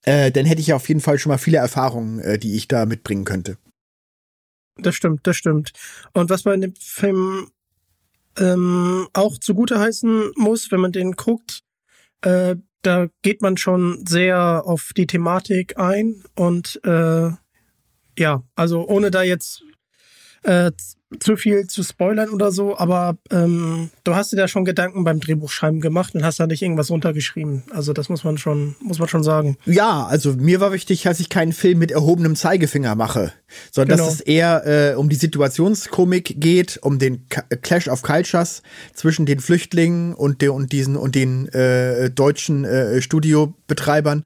Äh, 0.08 0.32
dann 0.32 0.46
hätte 0.46 0.62
ich 0.62 0.72
auf 0.72 0.88
jeden 0.88 1.02
Fall 1.02 1.20
schon 1.20 1.32
mal 1.32 1.38
viele 1.38 1.58
Erfahrungen, 1.58 2.20
äh, 2.20 2.40
die 2.40 2.56
ich 2.56 2.70
da 2.70 2.86
mitbringen 2.86 3.26
könnte. 3.26 3.58
Das 4.78 4.96
stimmt, 4.96 5.28
das 5.28 5.36
stimmt. 5.36 5.74
Und 6.14 6.30
was 6.30 6.46
man 6.46 6.62
dem 6.62 6.74
Film 6.80 7.50
ähm, 8.38 9.10
auch 9.12 9.38
zugute 9.38 9.80
heißen 9.80 10.32
muss, 10.38 10.72
wenn 10.72 10.80
man 10.80 10.94
den 10.94 11.12
guckt, 11.12 11.60
äh, 12.22 12.56
da 12.84 13.08
geht 13.22 13.42
man 13.42 13.58
schon 13.58 14.06
sehr 14.08 14.64
auf 14.66 14.92
die 14.96 15.08
Thematik 15.08 15.78
ein 15.78 16.24
und 16.36 16.80
äh, 16.86 17.32
ja, 18.18 18.44
also 18.56 18.88
ohne 18.88 19.12
da 19.12 19.24
jetzt 19.24 19.62
äh, 20.44 20.72
zu 21.20 21.38
viel 21.38 21.68
zu 21.68 21.84
spoilern 21.84 22.30
oder 22.30 22.52
so, 22.52 22.78
aber 22.78 23.18
ähm, 23.32 23.90
du 24.04 24.16
hast 24.16 24.34
dir 24.34 24.36
da 24.36 24.48
schon 24.50 24.66
Gedanken 24.66 25.06
beim 25.06 25.22
Drehbuchschreiben 25.22 25.80
gemacht 25.80 26.14
und 26.16 26.26
hast 26.26 26.40
da 26.40 26.48
nicht 26.48 26.62
irgendwas 26.62 26.90
runtergeschrieben. 26.90 27.64
Also 27.72 27.94
das 27.94 28.10
muss 28.10 28.26
man 28.26 28.38
schon, 28.38 28.76
muss 28.82 29.00
man 29.00 29.08
schon 29.08 29.24
sagen. 29.24 29.58
Ja, 29.66 30.06
also 30.06 30.34
mir 30.34 30.60
war 30.60 30.74
wichtig, 30.74 31.04
dass 31.04 31.22
ich 31.22 31.30
keinen 31.30 31.54
Film 31.54 31.80
mit 31.80 31.92
erhobenem 31.92 32.36
Zeigefinger 32.36 32.96
mache, 32.96 33.32
sondern 33.72 33.98
genau. 33.98 34.10
dass 34.10 34.16
es 34.16 34.22
eher 34.22 34.66
äh, 34.66 34.96
um 34.96 35.08
die 35.08 35.16
Situationskomik 35.16 36.42
geht, 36.42 36.78
um 36.82 37.00
den 37.00 37.26
Clash 37.62 37.88
of 37.88 38.02
Cultures 38.02 38.62
zwischen 38.94 39.26
den 39.26 39.40
Flüchtlingen 39.40 40.14
und, 40.14 40.42
der, 40.42 40.54
und 40.54 40.74
diesen 40.74 40.98
und 40.98 41.16
den 41.16 41.48
äh, 41.50 42.10
deutschen 42.10 42.66
äh, 42.66 43.02
Studiobetreibern. 43.02 44.24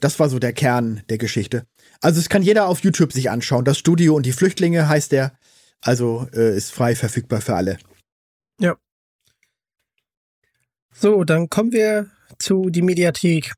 Das 0.00 0.18
war 0.18 0.30
so 0.30 0.38
der 0.38 0.54
Kern 0.54 1.02
der 1.10 1.18
Geschichte. 1.18 1.64
Also 2.00 2.18
es 2.18 2.28
kann 2.28 2.42
jeder 2.42 2.66
auf 2.66 2.80
YouTube 2.80 3.12
sich 3.12 3.30
anschauen. 3.30 3.64
Das 3.64 3.78
Studio 3.78 4.16
und 4.16 4.26
die 4.26 4.32
Flüchtlinge 4.32 4.88
heißt 4.88 5.12
der. 5.12 5.32
Also 5.82 6.28
äh, 6.32 6.56
ist 6.56 6.72
frei 6.72 6.94
verfügbar 6.94 7.40
für 7.40 7.54
alle. 7.54 7.78
Ja. 8.60 8.76
So, 10.94 11.24
dann 11.24 11.50
kommen 11.50 11.72
wir 11.72 12.10
zu 12.38 12.70
die 12.70 12.82
Mediathek. 12.82 13.52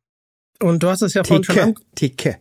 Und 0.60 0.82
du 0.82 0.88
hast 0.88 1.02
es 1.02 1.14
ja 1.14 1.22
vorhin 1.22 1.44
schon 1.44 1.58
an 1.58 1.74
Theke. 1.94 2.38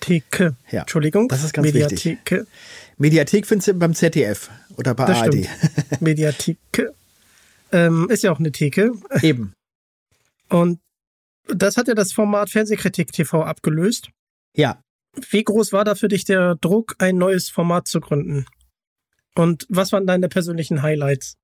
Theke. 0.00 0.56
Ja. 0.70 0.80
Entschuldigung. 0.80 1.28
Das 1.28 1.44
ist 1.44 1.52
ganz 1.54 1.66
Mediatheke. 1.66 2.40
wichtig. 2.40 2.54
Mediathek 2.98 3.46
findest 3.46 3.68
du 3.68 3.74
beim 3.74 3.94
ZDF 3.94 4.50
oder 4.76 4.94
bei 4.94 5.06
das 5.06 5.18
ARD. 5.18 5.48
Mediatheke. 6.00 6.94
Ähm, 7.70 8.08
ist 8.10 8.22
ja 8.24 8.32
auch 8.32 8.38
eine 8.40 8.52
Theke. 8.52 8.92
Eben. 9.22 9.54
Und 10.48 10.80
das 11.46 11.76
hat 11.76 11.88
ja 11.88 11.94
das 11.94 12.12
Format 12.12 12.50
Fernsehkritik 12.50 13.12
TV 13.12 13.42
abgelöst. 13.42 14.10
Ja. 14.56 14.80
Wie 15.30 15.44
groß 15.44 15.72
war 15.72 15.84
da 15.84 15.94
für 15.94 16.08
dich 16.08 16.24
der 16.24 16.56
Druck, 16.56 16.96
ein 16.98 17.16
neues 17.16 17.48
Format 17.48 17.86
zu 17.86 18.00
gründen? 18.00 18.46
Und 19.36 19.66
was 19.68 19.92
waren 19.92 20.06
deine 20.06 20.28
persönlichen 20.28 20.82
Highlights? 20.82 21.36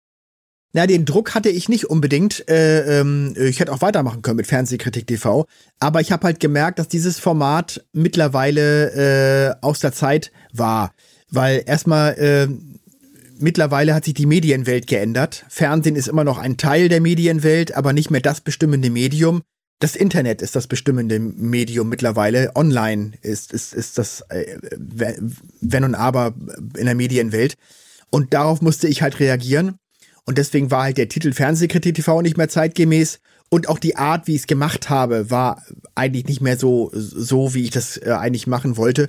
Na, 0.73 0.87
den 0.87 1.05
Druck 1.05 1.35
hatte 1.35 1.49
ich 1.49 1.69
nicht 1.69 1.87
unbedingt. 1.87 2.49
Äh, 2.49 3.01
ähm, 3.01 3.35
ich 3.37 3.59
hätte 3.59 3.73
auch 3.73 3.81
weitermachen 3.81 4.23
können 4.23 4.37
mit 4.37 4.47
Fernsehkritik 4.47 5.07
TV. 5.07 5.47
Aber 5.81 6.01
ich 6.01 6.13
habe 6.13 6.25
halt 6.25 6.39
gemerkt, 6.39 6.79
dass 6.79 6.87
dieses 6.87 7.19
Format 7.19 7.85
mittlerweile 7.93 9.57
äh, 9.61 9.67
aus 9.67 9.81
der 9.81 9.93
Zeit 9.93 10.31
war. 10.53 10.93
Weil 11.29 11.65
erstmal 11.67 12.15
äh, 12.15 12.49
mittlerweile 13.41 13.95
hat 13.95 14.05
sich 14.05 14.15
die 14.15 14.27
Medienwelt 14.27 14.87
geändert. 14.87 15.45
Fernsehen 15.49 15.97
ist 15.97 16.09
immer 16.09 16.25
noch 16.25 16.39
ein 16.39 16.57
Teil 16.57 16.89
der 16.89 17.01
Medienwelt, 17.01 17.75
aber 17.75 17.93
nicht 17.93 18.11
mehr 18.11 18.21
das 18.21 18.41
bestimmende 18.41 18.91
Medium. 18.91 19.43
Das 19.81 19.97
Internet 19.97 20.43
ist 20.43 20.55
das 20.55 20.67
bestimmende 20.67 21.19
Medium 21.19 21.89
mittlerweile. 21.89 22.53
Online 22.55 23.13
ist, 23.23 23.53
ist, 23.53 23.73
ist 23.73 23.97
das 23.97 24.21
äh, 24.29 24.59
Wenn 24.77 25.85
und 25.85 25.95
Aber 25.95 26.35
in 26.77 26.85
der 26.85 26.95
Medienwelt. 26.95 27.57
Und 28.11 28.35
darauf 28.35 28.61
musste 28.61 28.89
ich 28.89 29.01
halt 29.01 29.21
reagieren. 29.21 29.77
Und 30.27 30.37
deswegen 30.37 30.71
war 30.71 30.83
halt 30.83 30.99
der 30.99 31.09
Titel 31.09 31.33
Fernsehkritik 31.33 31.95
TV 31.95 32.21
nicht 32.21 32.37
mehr 32.37 32.49
zeitgemäß. 32.49 33.21
und 33.49 33.69
auch 33.69 33.79
die 33.79 33.97
Art, 33.97 34.27
wie 34.27 34.35
ich 34.35 34.43
es 34.43 34.47
gemacht 34.47 34.91
habe, 34.91 35.31
war 35.31 35.65
eigentlich 35.95 36.27
nicht 36.27 36.43
mehr 36.43 36.59
so, 36.59 36.91
so 36.93 37.55
wie 37.55 37.65
ich 37.65 37.71
das 37.71 37.97
äh, 37.97 38.11
eigentlich 38.11 38.47
machen 38.47 38.77
wollte. 38.77 39.09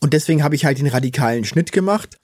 Und 0.00 0.12
deswegen 0.12 0.44
habe 0.44 0.54
ich 0.54 0.64
halt 0.64 0.78
den 0.78 0.86
radikalen 0.86 1.44
Schnitt 1.44 1.72
gemacht. 1.72 2.18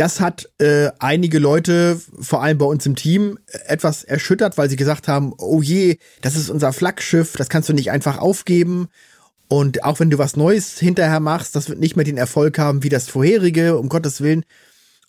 Das 0.00 0.18
hat 0.18 0.48
äh, 0.56 0.88
einige 0.98 1.38
Leute, 1.38 2.00
vor 2.18 2.42
allem 2.42 2.56
bei 2.56 2.64
uns 2.64 2.86
im 2.86 2.96
Team, 2.96 3.38
etwas 3.66 4.02
erschüttert, 4.02 4.56
weil 4.56 4.70
sie 4.70 4.76
gesagt 4.76 5.08
haben, 5.08 5.34
oh 5.36 5.60
je, 5.60 5.98
das 6.22 6.36
ist 6.36 6.48
unser 6.48 6.72
Flaggschiff, 6.72 7.36
das 7.36 7.50
kannst 7.50 7.68
du 7.68 7.74
nicht 7.74 7.90
einfach 7.90 8.16
aufgeben. 8.16 8.88
Und 9.48 9.84
auch 9.84 10.00
wenn 10.00 10.08
du 10.08 10.16
was 10.16 10.36
Neues 10.36 10.78
hinterher 10.78 11.20
machst, 11.20 11.54
das 11.54 11.68
wird 11.68 11.80
nicht 11.80 11.96
mehr 11.96 12.06
den 12.06 12.16
Erfolg 12.16 12.58
haben 12.58 12.82
wie 12.82 12.88
das 12.88 13.10
vorherige, 13.10 13.76
um 13.76 13.90
Gottes 13.90 14.22
Willen. 14.22 14.46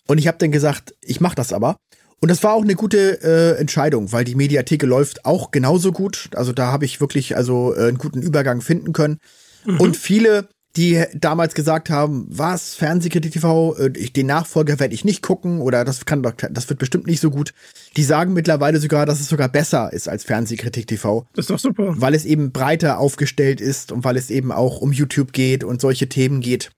Und 0.08 0.18
ich 0.18 0.28
habe 0.28 0.36
dann 0.36 0.52
gesagt, 0.52 0.94
ich 1.00 1.22
mache 1.22 1.36
das 1.36 1.54
aber. 1.54 1.78
Und 2.20 2.30
das 2.30 2.42
war 2.42 2.52
auch 2.52 2.62
eine 2.62 2.74
gute 2.74 3.22
äh, 3.22 3.58
Entscheidung, 3.58 4.12
weil 4.12 4.24
die 4.24 4.34
Mediatheke 4.34 4.84
läuft 4.84 5.24
auch 5.24 5.52
genauso 5.52 5.92
gut. 5.92 6.28
Also 6.34 6.52
da 6.52 6.70
habe 6.70 6.84
ich 6.84 7.00
wirklich 7.00 7.34
also 7.34 7.74
äh, 7.74 7.88
einen 7.88 7.96
guten 7.96 8.20
Übergang 8.20 8.60
finden 8.60 8.92
können. 8.92 9.20
Mhm. 9.64 9.80
Und 9.80 9.96
viele, 9.96 10.48
die 10.76 11.04
damals 11.14 11.54
gesagt 11.54 11.90
haben, 11.90 12.26
was 12.30 12.74
Fernsehkritik 12.74 13.32
TV, 13.32 13.76
äh, 13.76 13.90
den 13.90 14.26
Nachfolger 14.26 14.80
werde 14.80 14.94
ich 14.94 15.04
nicht 15.04 15.22
gucken 15.22 15.60
oder 15.60 15.84
das 15.84 16.06
kann 16.06 16.22
doch, 16.22 16.32
das 16.50 16.68
wird 16.68 16.78
bestimmt 16.78 17.06
nicht 17.06 17.20
so 17.20 17.30
gut. 17.30 17.52
Die 17.96 18.04
sagen 18.04 18.32
mittlerweile 18.32 18.78
sogar, 18.78 19.04
dass 19.04 19.20
es 19.20 19.28
sogar 19.28 19.48
besser 19.48 19.92
ist 19.92 20.08
als 20.08 20.24
Fernsehkritik 20.24 20.86
TV. 20.86 21.26
Das 21.34 21.44
ist 21.44 21.50
doch 21.50 21.58
super. 21.58 21.94
Weil 21.96 22.14
es 22.14 22.24
eben 22.24 22.52
breiter 22.52 22.98
aufgestellt 22.98 23.60
ist 23.60 23.92
und 23.92 24.04
weil 24.04 24.16
es 24.16 24.30
eben 24.30 24.50
auch 24.50 24.80
um 24.80 24.92
YouTube 24.92 25.32
geht 25.32 25.62
und 25.62 25.80
solche 25.80 26.08
Themen 26.08 26.40
geht. 26.40 26.70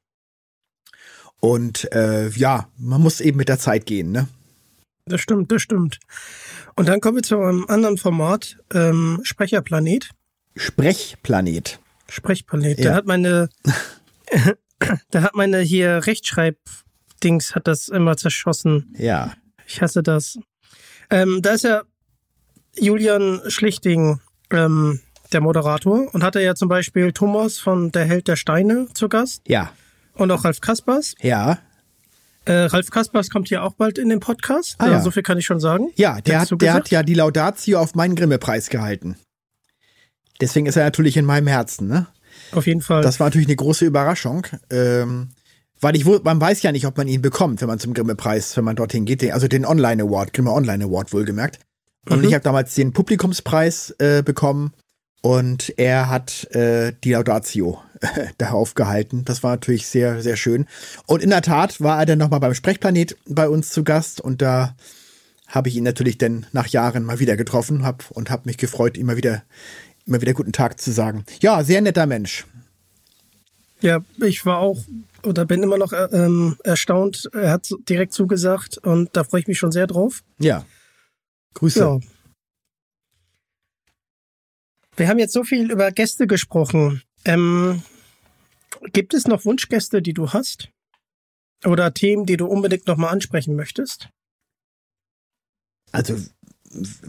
Und 1.39 1.93
äh, 1.93 2.31
ja, 2.31 2.69
man 2.79 3.01
muss 3.01 3.21
eben 3.21 3.37
mit 3.37 3.49
der 3.49 3.59
Zeit 3.59 3.87
gehen, 3.87 4.11
ne? 4.11 4.29
Das 5.07 5.21
stimmt, 5.21 5.53
das 5.53 5.61
stimmt. 5.61 6.01
Und 6.75 6.89
dann 6.89 7.01
kommen 7.01 7.17
wir 7.17 7.23
zu 7.23 7.39
einem 7.39 7.67
anderen 7.69 7.99
Format, 7.99 8.57
ähm, 8.73 9.21
Sprecherplanet. 9.23 10.11
Sprechplanet. 10.57 11.79
Sprechplanet. 12.09 12.79
Ja. 12.79 12.91
Da 12.91 12.97
hat 12.97 13.07
meine, 13.07 13.49
da 15.11 15.23
hat 15.23 15.35
meine 15.35 15.61
hier 15.61 16.07
Rechtschreibdings 16.07 17.55
hat 17.55 17.67
das 17.67 17.89
immer 17.89 18.17
zerschossen. 18.17 18.95
Ja. 18.97 19.33
Ich 19.67 19.81
hasse 19.81 20.03
das. 20.03 20.39
Ähm, 21.11 21.41
da 21.43 21.53
ist 21.53 21.65
ja 21.65 21.83
Julian 22.79 23.41
Schlichting 23.49 24.21
ähm, 24.51 25.01
der 25.33 25.41
Moderator 25.41 26.13
und 26.15 26.23
hatte 26.23 26.41
ja 26.41 26.55
zum 26.55 26.69
Beispiel 26.69 27.13
Thomas 27.13 27.59
von 27.59 27.93
Der 27.93 28.05
Held 28.05 28.29
der 28.29 28.37
Steine 28.37 28.89
zu 28.95 29.09
Gast. 29.09 29.43
Ja. 29.49 29.73
Und 30.15 30.31
auch 30.31 30.45
Ralf 30.45 30.61
Kaspers. 30.61 31.15
Ja. 31.21 31.59
Äh, 32.45 32.53
Ralf 32.53 32.91
Kaspers 32.91 33.31
kommt 33.31 33.49
hier 33.49 33.63
auch 33.63 33.75
bald 33.75 33.99
in 33.99 34.09
den 34.09 34.21
Podcast. 34.21 34.77
Ah, 34.79 34.89
ja. 34.89 35.01
So 35.01 35.11
viel 35.11 35.23
kann 35.23 35.39
ich 35.39 35.47
schon 35.47 35.61
sagen. 35.61 35.91
Ja, 35.97 36.21
der, 36.21 36.41
hat, 36.41 36.51
der 36.61 36.75
hat 36.75 36.91
ja 36.91 37.03
die 37.03 37.15
Laudatio 37.15 37.81
auf 37.81 37.95
meinen 37.95 38.15
Grimme-Preis 38.15 38.69
gehalten. 38.69 39.17
Deswegen 40.41 40.67
ist 40.67 40.77
er 40.77 40.85
natürlich 40.85 41.17
in 41.17 41.25
meinem 41.25 41.47
Herzen, 41.47 41.89
ne? 41.89 42.07
Auf 42.53 42.67
jeden 42.67 42.81
Fall. 42.81 43.03
Das 43.03 43.21
war 43.21 43.29
natürlich 43.29 43.47
eine 43.47 43.57
große 43.57 43.85
Überraschung. 43.85 44.47
Ähm, 44.71 45.29
weil 45.81 45.97
ich, 45.97 46.05
man 46.05 46.41
weiß 46.41 46.63
ja 46.63 46.73
nicht, 46.73 46.87
ob 46.87 46.97
man 46.97 47.09
ihn 47.09 47.21
bekommt, 47.21 47.61
wenn 47.61 47.69
man 47.69 47.79
zum 47.79 47.95
Grimme-Preis, 47.95 48.57
wenn 48.57 48.65
man 48.65 48.77
dorthin 48.77 49.05
geht. 49.05 49.31
Also 49.33 49.49
den 49.49 49.67
Online-Award, 49.67 50.33
Grimme 50.33 50.53
Online-Award 50.53 51.13
wohlgemerkt. 51.13 51.59
Und 52.09 52.21
mhm. 52.21 52.29
ich 52.29 52.35
habe 52.35 52.43
damals 52.43 52.75
den 52.75 52.93
Publikumspreis 52.93 53.95
äh, 53.99 54.23
bekommen 54.23 54.73
und 55.23 55.73
er 55.79 56.11
hat 56.11 56.45
äh, 56.55 56.93
die 57.03 57.13
Laudatio 57.13 57.81
darauf 58.39 58.75
gehalten. 58.75 59.25
Das 59.25 59.43
war 59.43 59.53
natürlich 59.53 59.87
sehr, 59.87 60.23
sehr 60.23 60.37
schön. 60.37 60.67
Und 61.07 61.23
in 61.23 61.31
der 61.31 61.43
Tat 61.43 61.81
war 61.81 61.99
er 61.99 62.07
dann 62.07 62.19
nochmal 62.19 62.41
beim 62.41 62.55
Sprechplanet 62.55 63.17
bei 63.27 63.49
uns 63.49 63.71
zu 63.71 63.85
Gast 63.85 64.21
und 64.21 64.43
da 64.43 64.77
habe 65.47 65.69
ich 65.69 65.77
ihn 65.77 65.85
natürlich 65.85 66.19
dann 66.19 66.47
nach 66.53 66.67
Jahren 66.67 67.05
mal 67.05 67.21
wieder 67.21 67.37
getroffen 67.37 67.85
hab, 67.85 68.11
und 68.11 68.31
habe 68.31 68.43
mich 68.47 68.59
gefreut, 68.59 68.99
immer 68.99 69.17
wieder, 69.17 69.43
immer 70.07 70.21
wieder 70.21 70.35
guten 70.35 70.53
Tag 70.53 70.81
zu 70.81 70.93
sagen. 70.93 71.25
Ja, 71.41 71.63
sehr 71.65 71.81
netter 71.81 72.07
Mensch. 72.07 72.47
Ja, 73.81 74.01
ich 74.23 74.47
war 74.47 74.59
auch 74.59 74.79
oder 75.25 75.45
bin 75.45 75.63
immer 75.63 75.79
noch 75.79 75.93
äh, 75.93 76.09
ähm, 76.13 76.57
erstaunt. 76.65 77.29
Er 77.33 77.51
hat 77.51 77.71
direkt 77.89 78.13
zugesagt 78.13 78.79
und 78.79 79.11
da 79.17 79.25
freue 79.25 79.41
ich 79.41 79.47
mich 79.47 79.59
schon 79.59 79.73
sehr 79.73 79.87
drauf. 79.87 80.23
Ja. 80.39 80.65
Grüße. 81.55 81.81
Ja. 81.81 82.01
Wir 84.97 85.09
haben 85.09 85.19
jetzt 85.19 85.33
so 85.33 85.45
viel 85.45 85.71
über 85.71 85.91
Gäste 85.93 86.27
gesprochen. 86.27 87.03
Ähm, 87.25 87.83
Gibt 88.93 89.15
es 89.15 89.27
noch 89.27 89.45
Wunschgäste, 89.45 90.03
die 90.03 90.13
du 90.13 90.33
hast? 90.33 90.69
Oder 91.65 91.95
Themen, 91.95 92.27
die 92.27 92.37
du 92.37 92.47
unbedingt 92.47 92.87
nochmal 92.87 93.13
ansprechen 93.13 93.57
möchtest? 93.57 94.11
Also 95.91 96.17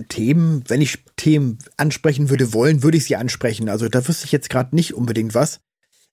Themen, 0.10 0.64
wenn 0.68 0.82
ich 0.82 1.04
Themen 1.16 1.60
ansprechen 1.78 2.30
würde 2.30 2.54
wollen, 2.54 2.84
würde 2.84 2.98
ich 2.98 3.06
sie 3.06 3.16
ansprechen. 3.16 3.70
Also 3.70 3.90
da 3.90 4.08
wüsste 4.08 4.26
ich 4.26 4.32
jetzt 4.32 4.50
gerade 4.50 4.76
nicht 4.76 4.94
unbedingt 4.94 5.34
was. 5.34 5.60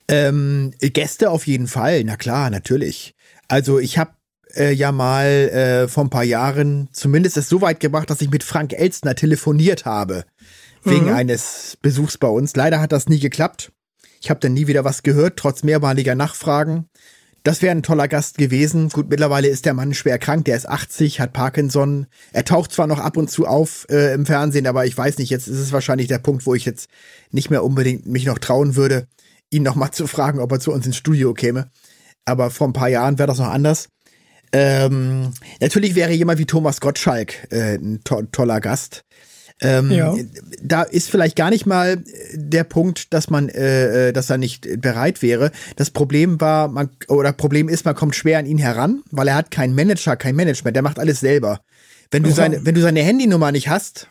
Ähm, 0.09 0.73
Gäste 0.81 1.31
auf 1.31 1.47
jeden 1.47 1.69
Fall, 1.69 2.05
na 2.05 2.17
klar, 2.17 2.51
natürlich. 2.51 3.15
Also 3.49 3.79
ich 3.79 3.99
habe 3.99 4.13
äh, 4.55 4.73
ja 4.73 4.93
mal 4.93 5.27
äh, 5.27 5.89
vor 5.89 6.05
ein 6.05 6.11
paar 6.11 6.25
Jahren 6.25 6.89
zumindest 6.93 7.37
es 7.37 7.49
so 7.49 7.61
weit 7.61 7.81
gebracht, 7.81 8.11
dass 8.11 8.21
ich 8.21 8.31
mit 8.31 8.45
Frank 8.45 8.73
Elstner 8.73 9.15
telefoniert 9.15 9.85
habe. 9.85 10.25
Wegen 10.85 11.07
mhm. 11.07 11.15
eines 11.15 11.79
Besuchs 11.81 12.19
bei 12.19 12.27
uns. 12.27 12.57
Leider 12.57 12.81
hat 12.81 12.91
das 12.91 13.09
nie 13.09 13.21
geklappt. 13.21 13.73
Ich 14.21 14.31
habe 14.31 14.41
dann 14.41 14.53
nie 14.53 14.67
wieder 14.67 14.85
was 14.85 15.03
gehört, 15.03 15.37
trotz 15.37 15.63
mehrmaliger 15.63 16.15
Nachfragen. 16.15 16.89
Das 17.45 17.61
wäre 17.61 17.73
ein 17.73 17.83
toller 17.83 18.07
Gast 18.07 18.39
gewesen. 18.39 18.89
Gut, 18.89 19.11
mittlerweile 19.11 19.49
ist 19.49 19.67
der 19.67 19.75
Mann 19.75 19.95
schwer 19.95 20.19
krank, 20.19 20.45
der 20.45 20.57
ist 20.57 20.69
80, 20.69 21.19
hat 21.19 21.33
Parkinson. 21.33 22.07
Er 22.33 22.45
taucht 22.45 22.73
zwar 22.73 22.87
noch 22.87 23.01
ab 23.01 23.17
und 23.17 23.31
zu 23.31 23.47
auf 23.47 23.87
äh, 23.91 24.15
im 24.15 24.27
Fernsehen, 24.27 24.67
aber 24.67 24.87
ich 24.87 24.97
weiß 24.97 25.19
nicht, 25.19 25.31
jetzt 25.31 25.49
ist 25.49 25.59
es 25.59 25.73
wahrscheinlich 25.73 26.07
der 26.07 26.19
Punkt, 26.19 26.47
wo 26.47 26.55
ich 26.55 26.65
jetzt 26.65 26.89
nicht 27.31 27.51
mehr 27.51 27.65
unbedingt 27.65 28.07
mich 28.07 28.27
noch 28.27 28.39
trauen 28.39 28.77
würde, 28.77 29.09
ihn 29.51 29.65
noch 29.65 29.75
mal 29.75 29.91
zu 29.91 30.07
fragen, 30.07 30.39
ob 30.39 30.53
er 30.53 30.61
zu 30.61 30.73
uns 30.73 30.87
ins 30.87 30.97
Studio 30.97 31.35
käme. 31.35 31.71
Aber 32.25 32.51
vor 32.51 32.69
ein 32.69 32.73
paar 32.73 32.89
Jahren 32.89 33.19
wäre 33.19 33.27
das 33.27 33.39
noch 33.39 33.51
anders. 33.51 33.89
Ähm, 34.53 35.33
natürlich 35.61 35.95
wäre 35.95 36.13
jemand 36.13 36.39
wie 36.39 36.47
Thomas 36.47 36.81
Gottschalk 36.81 37.49
äh, 37.51 37.75
ein 37.75 38.03
to 38.05 38.23
toller 38.31 38.61
Gast. 38.61 39.05
Ähm, 39.63 39.91
ja. 39.91 40.15
Da 40.63 40.83
ist 40.83 41.09
vielleicht 41.09 41.37
gar 41.37 41.51
nicht 41.51 41.67
mal 41.67 42.03
der 42.35 42.65
Punkt, 42.65 43.15
dass 43.15 43.31
man, 43.31 43.49
äh, 43.49 44.09
äh, 44.09 44.13
dass 44.13 44.29
er 44.29 44.39
nicht 44.39 44.81
bereit 44.81 45.23
wäre. 45.23 45.53
Das 45.77 45.91
Problem 45.91 46.41
war, 46.41 46.69
man, 46.69 46.91
oder 47.09 47.33
Problem 47.33 47.69
ist, 47.69 47.85
man 47.85 47.95
kommt 47.95 48.17
schwer 48.17 48.39
an 48.39 48.47
ihn 48.47 48.59
heran, 48.59 49.03
weil 49.11 49.29
er 49.29 49.37
hat 49.37 49.51
keinen 49.51 49.75
Manager, 49.75 50.17
kein 50.17 50.35
Management, 50.35 50.75
der 50.75 50.83
macht 50.83 50.99
alles 50.99 51.21
selber. 51.21 51.61
Wenn 52.11 52.25
du 52.25 52.31
Oha. 52.31 52.37
seine, 52.37 52.67
wenn 52.67 52.75
du 52.75 52.81
seine 52.81 53.03
Handynummer 53.03 53.53
nicht 53.53 53.69
hast, 53.69 54.09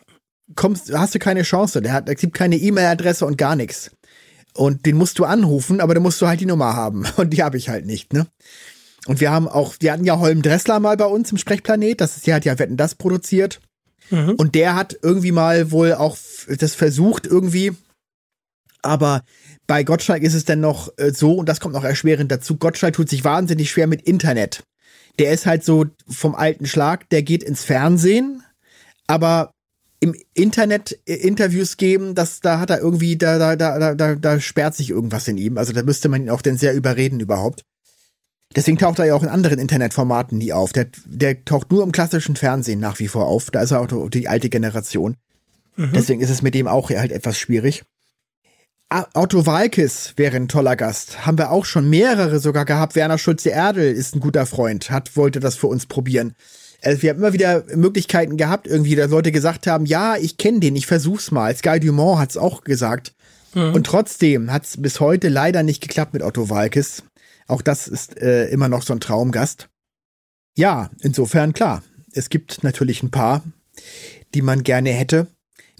kommst, 0.56 0.92
hast 0.92 1.14
du 1.14 1.18
keine 1.18 1.42
Chance. 1.42 1.82
Der 1.82 1.92
hat, 1.92 2.08
es 2.08 2.20
gibt 2.20 2.34
keine 2.34 2.56
E-Mail-Adresse 2.56 3.26
und 3.26 3.38
gar 3.38 3.54
nichts. 3.54 3.90
Und 4.54 4.86
den 4.86 4.96
musst 4.96 5.18
du 5.18 5.24
anrufen, 5.24 5.80
aber 5.80 5.94
dann 5.94 6.02
musst 6.02 6.20
du 6.20 6.26
halt 6.26 6.40
die 6.40 6.46
Nummer 6.46 6.74
haben. 6.74 7.04
Und 7.16 7.30
die 7.30 7.42
habe 7.42 7.56
ich 7.56 7.70
halt 7.70 7.86
nicht, 7.86 8.12
ne? 8.12 8.26
Und 9.06 9.20
wir 9.20 9.30
haben 9.30 9.48
auch, 9.48 9.74
wir 9.80 9.92
hatten 9.92 10.04
ja 10.04 10.18
Holm 10.18 10.42
Dressler 10.42 10.78
mal 10.78 10.96
bei 10.96 11.06
uns 11.06 11.32
im 11.32 11.38
Sprechplanet. 11.38 12.00
Das 12.00 12.16
ist, 12.16 12.26
der 12.26 12.36
hat 12.36 12.44
ja 12.44 12.58
Wetten 12.58 12.76
das 12.76 12.94
produziert. 12.94 13.60
Mhm. 14.12 14.34
Und 14.36 14.54
der 14.54 14.76
hat 14.76 14.96
irgendwie 15.02 15.32
mal 15.32 15.70
wohl 15.70 15.94
auch 15.94 16.16
das 16.46 16.74
versucht 16.74 17.26
irgendwie. 17.26 17.72
Aber 18.82 19.22
bei 19.66 19.84
Gottschalk 19.84 20.22
ist 20.22 20.34
es 20.34 20.44
dann 20.44 20.60
noch 20.60 20.92
äh, 20.98 21.12
so, 21.12 21.34
und 21.34 21.48
das 21.48 21.60
kommt 21.60 21.74
noch 21.74 21.84
erschwerend 21.84 22.30
dazu, 22.30 22.56
Gottschalk 22.56 22.94
tut 22.94 23.08
sich 23.08 23.24
wahnsinnig 23.24 23.70
schwer 23.70 23.86
mit 23.86 24.02
Internet. 24.02 24.64
Der 25.18 25.32
ist 25.32 25.46
halt 25.46 25.64
so 25.64 25.86
vom 26.08 26.34
alten 26.34 26.66
Schlag, 26.66 27.08
der 27.10 27.22
geht 27.22 27.42
ins 27.42 27.64
Fernsehen, 27.64 28.42
aber 29.06 29.52
im 30.00 30.16
Internet 30.34 30.98
äh, 31.06 31.14
Interviews 31.14 31.76
geben, 31.76 32.14
das, 32.14 32.40
da 32.40 32.58
hat 32.58 32.70
er 32.70 32.80
irgendwie, 32.80 33.16
da, 33.16 33.38
da, 33.38 33.56
da, 33.56 33.94
da, 33.94 34.14
da 34.16 34.40
sperrt 34.40 34.74
sich 34.74 34.90
irgendwas 34.90 35.28
in 35.28 35.38
ihm. 35.38 35.58
Also 35.58 35.72
da 35.72 35.82
müsste 35.82 36.08
man 36.08 36.22
ihn 36.22 36.30
auch 36.30 36.42
dann 36.42 36.58
sehr 36.58 36.74
überreden 36.74 37.20
überhaupt. 37.20 37.62
Deswegen 38.54 38.78
taucht 38.78 38.98
er 38.98 39.06
ja 39.06 39.14
auch 39.14 39.22
in 39.22 39.28
anderen 39.28 39.58
Internetformaten 39.58 40.38
nie 40.38 40.52
auf. 40.52 40.72
Der, 40.72 40.86
der 41.04 41.44
taucht 41.44 41.70
nur 41.70 41.82
im 41.82 41.92
klassischen 41.92 42.36
Fernsehen 42.36 42.80
nach 42.80 42.98
wie 42.98 43.08
vor 43.08 43.26
auf. 43.26 43.50
Da 43.50 43.62
ist 43.62 43.70
er 43.70 43.80
auch 43.80 44.10
die 44.10 44.28
alte 44.28 44.48
Generation. 44.48 45.16
Mhm. 45.76 45.92
Deswegen 45.94 46.20
ist 46.20 46.30
es 46.30 46.42
mit 46.42 46.54
dem 46.54 46.68
auch 46.68 46.90
halt 46.90 47.12
etwas 47.12 47.38
schwierig. 47.38 47.82
Otto 49.14 49.46
Walkes 49.46 50.12
wäre 50.16 50.36
ein 50.36 50.48
toller 50.48 50.76
Gast. 50.76 51.24
Haben 51.24 51.38
wir 51.38 51.50
auch 51.50 51.64
schon 51.64 51.88
mehrere 51.88 52.40
sogar 52.40 52.66
gehabt. 52.66 52.94
Werner 52.94 53.16
Schulze-Erdel 53.16 53.90
ist 53.90 54.14
ein 54.14 54.20
guter 54.20 54.44
Freund, 54.44 54.90
hat, 54.90 55.16
wollte 55.16 55.40
das 55.40 55.56
für 55.56 55.68
uns 55.68 55.86
probieren. 55.86 56.34
Also 56.82 57.00
wir 57.00 57.10
haben 57.10 57.18
immer 57.18 57.32
wieder 57.32 57.64
Möglichkeiten 57.74 58.36
gehabt, 58.36 58.66
irgendwie, 58.66 58.94
dass 58.94 59.10
Leute 59.10 59.32
gesagt 59.32 59.66
haben, 59.66 59.86
ja, 59.86 60.16
ich 60.16 60.36
kenne 60.36 60.60
den, 60.60 60.76
ich 60.76 60.86
versuch's 60.86 61.30
mal. 61.30 61.56
Sky 61.56 61.80
Dumont 61.80 62.18
hat's 62.18 62.36
auch 62.36 62.64
gesagt. 62.64 63.14
Mhm. 63.54 63.72
Und 63.72 63.86
trotzdem 63.86 64.52
hat's 64.52 64.76
bis 64.76 65.00
heute 65.00 65.28
leider 65.28 65.62
nicht 65.62 65.80
geklappt 65.80 66.12
mit 66.12 66.22
Otto 66.22 66.50
Walkes. 66.50 67.02
Auch 67.46 67.62
das 67.62 67.88
ist 67.88 68.16
äh, 68.18 68.48
immer 68.48 68.68
noch 68.68 68.82
so 68.82 68.92
ein 68.92 69.00
Traumgast. 69.00 69.68
Ja, 70.56 70.90
insofern 71.00 71.52
klar. 71.52 71.82
Es 72.12 72.28
gibt 72.28 72.62
natürlich 72.62 73.02
ein 73.02 73.10
paar, 73.10 73.42
die 74.34 74.42
man 74.42 74.62
gerne 74.62 74.90
hätte. 74.90 75.26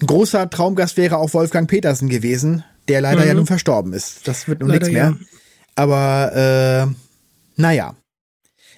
Ein 0.00 0.06
großer 0.06 0.48
Traumgast 0.50 0.96
wäre 0.96 1.18
auch 1.18 1.34
Wolfgang 1.34 1.68
Petersen 1.68 2.08
gewesen, 2.08 2.64
der 2.88 3.00
leider 3.00 3.22
mhm. 3.22 3.28
ja 3.28 3.34
nun 3.34 3.46
verstorben 3.46 3.92
ist. 3.92 4.26
Das 4.26 4.48
wird 4.48 4.60
nun 4.60 4.70
nichts 4.70 4.90
mehr. 4.90 5.16
Ja. 5.18 5.26
Aber 5.74 6.88
äh, 6.88 7.60
naja. 7.60 7.94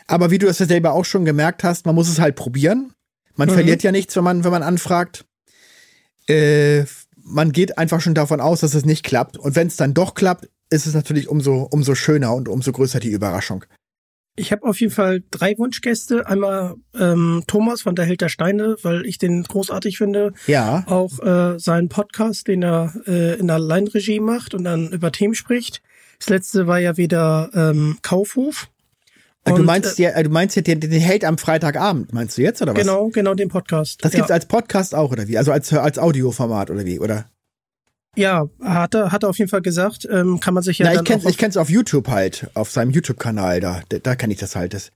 Aber 0.06 0.30
wie 0.30 0.38
du 0.38 0.48
es 0.48 0.58
ja 0.58 0.66
selber 0.66 0.92
auch 0.92 1.04
schon 1.04 1.24
gemerkt 1.24 1.64
hast, 1.64 1.86
man 1.86 1.94
muss 1.94 2.08
es 2.08 2.20
halt 2.20 2.36
probieren. 2.36 2.92
Man 3.36 3.48
mhm. 3.48 3.54
verliert 3.54 3.82
ja 3.82 3.92
nichts, 3.92 4.14
wenn 4.16 4.24
man, 4.24 4.44
wenn 4.44 4.50
man 4.50 4.62
anfragt. 4.62 5.24
Äh, 6.28 6.84
man 7.22 7.52
geht 7.52 7.78
einfach 7.78 8.00
schon 8.00 8.14
davon 8.14 8.40
aus, 8.40 8.60
dass 8.60 8.74
es 8.74 8.84
nicht 8.84 9.04
klappt. 9.04 9.38
Und 9.38 9.56
wenn 9.56 9.68
es 9.68 9.76
dann 9.76 9.94
doch 9.94 10.14
klappt, 10.14 10.48
ist 10.70 10.86
es 10.86 10.94
natürlich 10.94 11.28
umso, 11.28 11.68
umso 11.70 11.94
schöner 11.94 12.34
und 12.34 12.48
umso 12.48 12.72
größer 12.72 13.00
die 13.00 13.10
Überraschung. 13.10 13.64
Ich 14.36 14.50
habe 14.50 14.64
auf 14.64 14.80
jeden 14.80 14.92
Fall 14.92 15.22
drei 15.30 15.56
Wunschgäste. 15.56 16.26
Einmal 16.26 16.74
ähm, 16.98 17.44
Thomas 17.46 17.82
von 17.82 17.94
der 17.94 18.04
Held 18.04 18.20
der 18.20 18.28
Steine, 18.28 18.76
weil 18.82 19.06
ich 19.06 19.18
den 19.18 19.44
großartig 19.44 19.96
finde. 19.96 20.32
Ja. 20.48 20.82
Auch 20.86 21.20
äh, 21.20 21.58
seinen 21.60 21.88
Podcast, 21.88 22.48
den 22.48 22.64
er 22.64 22.94
äh, 23.06 23.38
in 23.38 23.46
der 23.46 23.56
Alleinregie 23.56 24.18
macht 24.18 24.54
und 24.54 24.64
dann 24.64 24.90
über 24.90 25.12
Themen 25.12 25.34
spricht. 25.34 25.82
Das 26.18 26.28
letzte 26.30 26.66
war 26.66 26.80
ja 26.80 26.96
wieder 26.96 27.50
ähm, 27.54 27.98
Kaufhof. 28.02 28.68
Äh, 29.44 29.50
du 29.50 29.56
Und, 29.56 29.66
meinst 29.66 30.00
ja, 30.00 30.20
du 30.20 30.30
meinst 30.30 30.56
ja 30.56 30.62
den, 30.62 30.80
den 30.80 30.90
Held 30.90 31.24
am 31.24 31.38
Freitagabend, 31.38 32.12
meinst 32.12 32.36
du 32.36 32.42
jetzt 32.42 32.60
oder 32.60 32.74
was? 32.74 32.80
Genau, 32.80 33.10
genau 33.10 33.34
den 33.34 33.48
Podcast. 33.48 34.04
Das 34.04 34.12
gibt's 34.12 34.30
ja. 34.30 34.34
als 34.34 34.46
Podcast 34.46 34.96
auch 34.96 35.12
oder 35.12 35.28
wie? 35.28 35.38
Also 35.38 35.52
als 35.52 35.72
als 35.72 35.98
Audioformat 35.98 36.70
oder 36.70 36.84
wie? 36.84 36.98
Oder? 36.98 37.26
Ja, 38.16 38.48
hat 38.62 38.94
er, 38.94 39.12
hat 39.12 39.22
er 39.22 39.28
auf 39.28 39.38
jeden 39.38 39.50
Fall 39.50 39.62
gesagt. 39.62 40.06
Ähm, 40.10 40.40
kann 40.40 40.54
man 40.54 40.62
sich 40.62 40.78
ja 40.78 40.86
Na, 40.86 40.94
ich 40.94 41.04
kenn's, 41.04 41.24
auch 41.26 41.30
ich 41.30 41.38
kenn's 41.38 41.56
auf 41.56 41.68
YouTube 41.70 42.08
halt, 42.08 42.48
auf 42.54 42.70
seinem 42.70 42.90
YouTube-Kanal 42.90 43.60
da, 43.60 43.82
da, 43.88 43.98
da 43.98 44.14
kenne 44.16 44.32
ich 44.32 44.38
das 44.38 44.54
halt. 44.56 44.74
Das. 44.74 44.90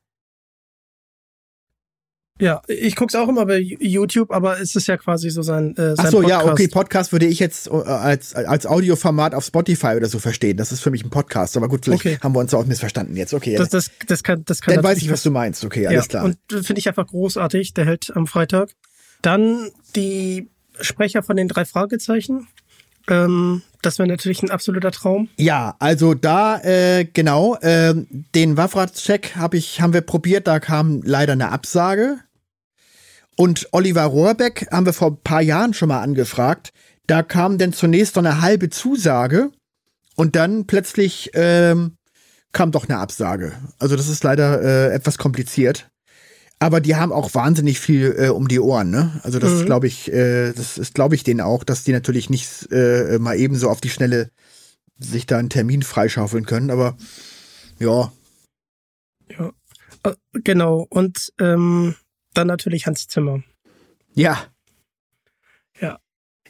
Ja, 2.41 2.63
ich 2.69 2.95
guck's 2.95 3.17
auch 3.17 3.29
immer 3.29 3.47
bei 3.47 3.59
YouTube, 3.59 4.31
aber 4.31 4.61
es 4.61 4.77
ist 4.77 4.87
ja 4.87 4.97
quasi 4.97 5.29
so 5.31 5.43
sein, 5.43 5.77
äh, 5.77 5.97
sein 5.97 6.07
Ach 6.07 6.11
so, 6.11 6.21
Podcast. 6.21 6.47
ja, 6.47 6.53
okay, 6.53 6.69
Podcast 6.69 7.11
würde 7.11 7.27
ich 7.27 7.41
jetzt 7.41 7.67
äh, 7.67 7.71
als 7.73 8.33
als 8.37 8.65
Audioformat 8.65 9.35
auf 9.35 9.45
Spotify 9.45 9.95
oder 9.97 10.07
so 10.07 10.21
verstehen. 10.21 10.57
Das 10.57 10.71
ist 10.71 10.81
für 10.81 10.93
mich 10.93 11.05
ein 11.05 11.11
Podcast, 11.11 11.57
aber 11.57 11.69
gut, 11.69 11.85
vielleicht 11.85 12.07
Okay. 12.07 12.19
haben 12.23 12.37
wir 12.37 12.39
uns 12.39 12.55
auch 12.55 12.65
missverstanden 12.65 13.17
jetzt. 13.17 13.35
Okay, 13.35 13.57
Das, 13.57 13.71
das, 13.71 13.91
das 14.07 14.23
kann, 14.23 14.45
das 14.45 14.61
kann 14.61 14.77
dann 14.77 14.85
weiß 14.85 14.99
ich, 14.99 15.11
was 15.11 15.25
du 15.25 15.33
meinst. 15.33 15.65
Okay, 15.65 15.89
alles 15.89 16.05
ja, 16.05 16.09
klar. 16.09 16.25
Und 16.27 16.37
äh, 16.53 16.63
finde 16.63 16.79
ich 16.79 16.87
einfach 16.87 17.09
großartig, 17.09 17.75
der 17.75 17.87
hält 17.87 18.13
am 18.15 18.29
Freitag. 18.29 18.71
Dann 19.21 19.73
die 19.97 20.49
Sprecher 20.81 21.25
von 21.25 21.35
den 21.35 21.49
drei 21.49 21.65
Fragezeichen. 21.65 22.47
Ähm, 23.09 23.63
das 23.83 23.99
wäre 23.99 24.09
natürlich 24.09 24.43
ein 24.43 24.51
absoluter 24.51 24.91
Traum. 24.91 25.29
Ja, 25.37 25.77
also 25.79 26.15
da 26.15 26.61
äh, 26.63 27.05
genau 27.05 27.57
äh, 27.57 27.95
den 28.35 28.57
Wafra-Check 28.57 29.37
hab 29.37 29.55
ich 29.55 29.81
haben 29.81 29.93
wir 29.93 30.01
probiert, 30.01 30.47
da 30.47 30.61
kam 30.61 31.01
leider 31.03 31.33
eine 31.33 31.51
Absage. 31.51 32.19
Und 33.37 33.69
Oliver 33.71 34.05
Rohrbeck 34.05 34.67
haben 34.73 34.87
wir 34.87 34.93
vor 34.93 35.13
ein 35.13 35.23
paar 35.23 35.43
Jahren 35.43 35.73
schon 35.73 35.89
mal 35.89 36.03
angefragt. 36.03 36.73
Da 37.07 37.23
kam 37.23 37.57
denn 37.57 37.73
zunächst 37.73 38.15
so 38.15 38.21
eine 38.21 38.41
halbe 38.41 38.69
Zusage 38.69 39.51
und 40.17 40.35
dann 40.35 40.67
plötzlich 40.67 41.31
ähm, 41.35 41.97
kam 42.53 42.73
doch 42.73 42.89
eine 42.89 42.99
Absage. 42.99 43.53
Also 43.79 43.95
das 43.95 44.09
ist 44.09 44.25
leider 44.25 44.61
äh, 44.61 44.93
etwas 44.93 45.19
kompliziert. 45.19 45.89
Aber 46.61 46.81
die 46.81 46.97
haben 46.97 47.13
auch 47.13 47.35
wahnsinnig 47.35 47.79
viel 47.79 48.15
äh, 48.19 48.29
um 48.29 48.49
die 48.49 48.59
Ohren, 48.59 48.91
ne? 48.91 49.21
Also 49.23 49.39
das 49.39 49.53
Mhm. 49.63 49.67
glaube 49.67 49.87
ich, 49.87 50.13
äh, 50.13 50.53
das 50.53 50.77
ist 50.79 50.95
glaube 50.95 51.15
ich 51.15 51.23
denen 51.23 51.41
auch, 51.41 51.63
dass 51.63 51.85
die 51.85 51.93
natürlich 51.93 52.31
nicht 52.31 52.71
äh, 52.73 53.19
mal 53.21 53.37
ebenso 53.39 53.71
auf 53.71 53.81
die 53.81 53.91
Schnelle 53.91 54.31
sich 54.99 55.27
da 55.27 55.39
einen 55.39 55.51
Termin 55.51 55.83
freischaufeln 55.83 56.47
können. 56.47 56.71
Aber 56.71 56.97
ja, 57.79 58.13
Ja. 59.31 59.53
Äh, 60.03 60.15
genau. 60.45 60.87
Und 60.91 61.33
ähm, 61.39 61.95
dann 62.35 62.47
natürlich 62.49 62.87
Hans 62.87 63.07
Zimmer. 63.09 63.43
ja, 64.15 64.43
Ja. 65.81 66.01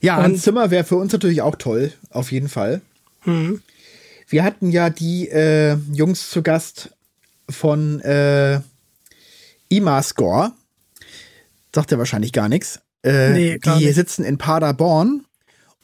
ja, 0.01 0.17
Und- 0.17 0.23
Hans 0.23 0.43
Zimmer 0.43 0.71
wäre 0.71 0.85
für 0.85 0.97
uns 0.97 1.13
natürlich 1.13 1.43
auch 1.43 1.57
toll, 1.57 1.93
auf 2.11 2.33
jeden 2.33 2.49
Fall. 2.49 2.81
Mhm. 3.27 3.61
Wir 4.29 4.43
hatten 4.45 4.71
ja 4.71 4.89
die 4.91 5.29
äh, 5.29 5.77
Jungs 5.93 6.31
zu 6.31 6.43
Gast 6.43 6.95
von 7.51 8.01
äh, 8.01 8.61
IMA-Score. 9.69 10.53
Sagt 11.75 11.91
ja 11.91 11.99
wahrscheinlich 11.99 12.33
gar 12.33 12.49
nichts. 12.49 12.81
Äh, 13.03 13.31
Nee, 13.31 13.59
gar 13.59 13.79
die 13.79 13.87
nicht. 13.87 13.95
sitzen 13.95 14.25
in 14.25 14.39
Paderborn 14.39 15.25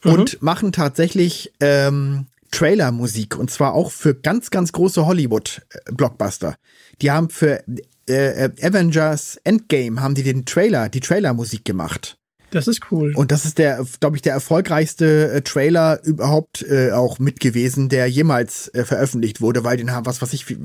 und 0.03 0.43
machen 0.43 0.73
tatsächlich 0.73 1.53
ähm, 1.61 2.27
Trailer-Musik 2.51 3.37
und 3.37 3.51
zwar 3.51 3.75
auch 3.75 3.91
für 3.91 4.15
ganz, 4.15 4.51
ganz 4.51 4.73
große 4.73 5.07
Hollywood-Blockbuster. 5.07 6.57
Die 7.01 7.11
haben 7.11 7.31
für 7.31 7.63
äh, 8.09 8.51
Avengers 8.63 9.39
Endgame 9.45 10.01
haben 10.01 10.15
die 10.15 10.23
den 10.23 10.45
Trailer, 10.45 10.89
die 10.89 11.01
Trailer-Musik 11.01 11.65
gemacht. 11.65 12.17
Das 12.55 12.67
ist 12.69 12.81
cool. 12.91 13.13
Und 13.15 13.31
das 13.33 13.45
ist 13.45 13.59
der, 13.59 13.85
glaube 14.01 14.17
ich, 14.17 14.23
der 14.23 14.33
erfolgreichste 14.33 15.31
äh, 15.33 15.43
Trailer 15.43 16.01
überhaupt 16.05 16.63
äh, 16.63 16.93
auch 16.93 17.19
mit 17.19 17.41
gewesen, 17.41 17.89
der 17.91 18.07
jemals 18.07 18.69
äh, 18.75 18.85
veröffentlicht 18.85 19.41
wurde, 19.41 19.65
weil 19.65 19.77
den 19.77 19.93
haben 19.93 20.07
was, 20.07 20.23
was 20.23 20.33
ich, 20.33 20.49
wie, 20.49 20.57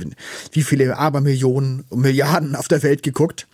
wie 0.53 0.63
viele 0.63 0.97
Abermillionen, 0.97 1.83
Milliarden 1.93 2.55
auf 2.55 2.67
der 2.67 2.81
Welt 2.83 3.03
geguckt. 3.03 3.47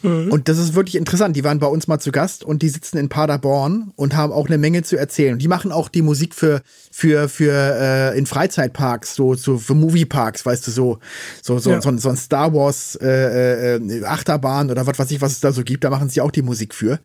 Und 0.00 0.48
das 0.48 0.58
ist 0.58 0.76
wirklich 0.76 0.94
interessant. 0.94 1.34
Die 1.34 1.42
waren 1.42 1.58
bei 1.58 1.66
uns 1.66 1.88
mal 1.88 1.98
zu 1.98 2.12
Gast 2.12 2.44
und 2.44 2.62
die 2.62 2.68
sitzen 2.68 2.98
in 2.98 3.08
Paderborn 3.08 3.90
und 3.96 4.14
haben 4.14 4.32
auch 4.32 4.46
eine 4.46 4.56
Menge 4.56 4.84
zu 4.84 4.96
erzählen. 4.96 5.40
Die 5.40 5.48
machen 5.48 5.72
auch 5.72 5.88
die 5.88 6.02
Musik 6.02 6.36
für 6.36 6.62
für 6.92 7.28
für 7.28 7.50
äh, 7.52 8.16
in 8.16 8.24
Freizeitparks, 8.26 9.16
so 9.16 9.34
so 9.34 9.58
für 9.58 9.74
Movieparks, 9.74 10.46
weißt 10.46 10.68
du, 10.68 10.70
so 10.70 10.98
so 11.42 11.58
so, 11.58 11.70
Ja. 11.72 11.82
so, 11.82 11.88
ein- 11.88 11.98
so 11.98 12.10
ein 12.10 12.16
Star 12.16 12.54
Wars 12.54 12.94
äh, 13.02 13.74
äh, 13.78 14.04
Achterbahn 14.04 14.70
oder 14.70 14.86
was 14.86 15.00
weiß 15.00 15.10
ich, 15.10 15.20
was 15.20 15.32
es 15.32 15.40
da 15.40 15.50
so 15.50 15.64
gibt. 15.64 15.82
Da 15.82 15.90
machen 15.90 16.08
sie 16.08 16.20
auch 16.20 16.30
die 16.30 16.42
Musik 16.42 16.74
für 16.74 17.00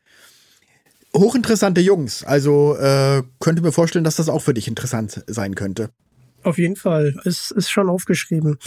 hochinteressante 1.16 1.82
Jungs. 1.82 2.24
Also 2.24 2.76
äh, 2.78 3.24
könnte 3.39 3.61
mir 3.61 3.72
vorstellen, 3.72 4.03
dass 4.03 4.16
das 4.18 4.30
auch 4.30 4.41
für 4.41 4.53
dich 4.53 4.68
interessant 4.68 5.24
sein 5.28 5.55
könnte. 5.55 5.89
Auf 6.43 6.57
jeden 6.57 6.76
Fall. 6.76 7.16
Es 7.24 7.51
ist 7.51 7.70
schon 7.70 7.89
aufgeschrieben. 7.89 8.57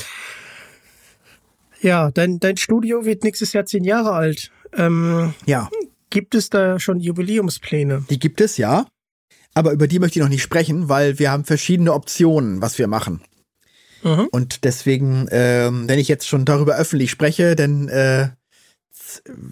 Ja, 1.81 2.11
dein, 2.11 2.41
dein 2.41 2.57
Studio 2.57 3.05
wird 3.05 3.23
nächstes 3.23 3.53
Jahr 3.53 3.67
zehn 3.67 3.85
Jahre 3.85 4.13
alt. 4.13 4.51
Ähm, 4.75 5.35
Ja, 5.45 5.69
gibt 6.11 6.35
es 6.35 6.49
da 6.51 6.81
schon 6.81 7.01
Jubiläumspläne? 7.01 8.05
die 8.09 8.19
gibt 8.19 8.41
es 8.41 8.57
ja. 8.57 8.87
Aber 9.55 9.73
über 9.73 9.89
die 9.89 9.99
möchte 9.99 10.19
ich 10.19 10.23
noch 10.23 10.31
nicht 10.31 10.43
sprechen, 10.43 10.89
weil 10.89 11.19
wir 11.19 11.31
haben 11.31 11.45
verschiedene 11.45 11.93
Optionen, 11.95 12.61
was 12.61 12.79
wir 12.79 12.89
machen. 12.89 13.23
Mhm. 14.03 14.29
Und 14.31 14.65
deswegen, 14.65 15.29
ähm, 15.31 15.89
wenn 15.89 15.99
ich 15.99 16.09
jetzt 16.09 16.29
schon 16.29 16.45
darüber 16.45 16.77
öffentlich 16.77 17.11
spreche, 17.11 17.57
dann 17.57 17.89
äh, 17.89 18.29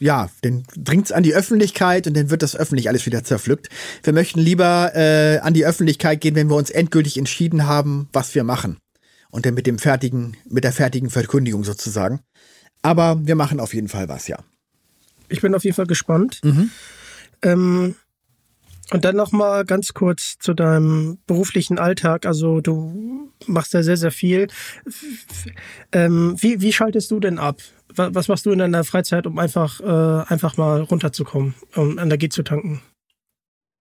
ja, 0.01 0.31
dann 0.43 0.65
dringt's 0.77 1.12
an 1.12 1.23
die 1.23 1.35
Öffentlichkeit 1.35 2.07
und 2.07 2.17
dann 2.17 2.31
wird 2.31 2.43
das 2.43 2.57
öffentlich 2.57 2.89
alles 2.89 3.07
wieder 3.07 3.25
zerpflückt. 3.25 3.69
Wir 4.03 4.12
möchten 4.12 4.41
lieber 4.41 4.93
äh, 4.95 5.39
an 5.39 5.55
die 5.55 5.67
Öffentlichkeit 5.67 6.21
gehen, 6.21 6.35
wenn 6.35 6.49
wir 6.49 6.57
uns 6.57 6.71
endgültig 6.71 7.19
entschieden 7.19 7.67
haben, 7.67 8.09
was 8.12 8.35
wir 8.35 8.45
machen. 8.45 8.79
Und 9.31 9.47
dann 9.47 9.55
mit 9.55 9.67
dem 9.67 9.79
fertigen, 9.79 10.37
mit 10.49 10.65
der 10.65 10.73
fertigen 10.73 11.11
Verkündigung 11.11 11.65
sozusagen. 11.65 12.21
Aber 12.83 13.21
wir 13.25 13.35
machen 13.35 13.61
auf 13.61 13.75
jeden 13.75 13.89
Fall 13.89 14.09
was, 14.09 14.29
ja. 14.29 14.39
Ich 15.29 15.41
bin 15.41 15.55
auf 15.55 15.65
jeden 15.65 15.75
Fall 15.75 15.87
gespannt. 15.87 16.41
Ähm, 17.43 17.95
und 18.91 19.05
dann 19.05 19.17
noch 19.17 19.33
mal 19.33 19.65
ganz 19.65 19.95
kurz 19.95 20.37
zu 20.39 20.53
deinem 20.53 21.19
beruflichen 21.27 21.79
Alltag. 21.79 22.27
Also 22.27 22.61
du 22.61 23.31
machst 23.47 23.73
ja 23.73 23.83
sehr, 23.83 23.97
sehr 23.97 24.11
viel. 24.11 24.49
Ähm, 25.93 26.37
wie, 26.39 26.61
wie 26.61 26.73
schaltest 26.73 27.11
du 27.11 27.19
denn 27.19 27.39
ab? 27.39 27.59
Wa- 27.97 28.11
Was 28.13 28.29
machst 28.29 28.47
du 28.47 28.51
in 28.53 28.59
deiner 28.59 28.85
Freizeit, 28.85 29.27
um 29.27 29.39
einfach, 29.39 29.81
äh, 29.81 30.33
einfach 30.33 30.57
mal 30.57 30.83
runterzukommen, 30.83 31.55
um 31.75 31.99
Energie 31.99 32.29
zu 32.29 32.43
tanken? 32.43 32.83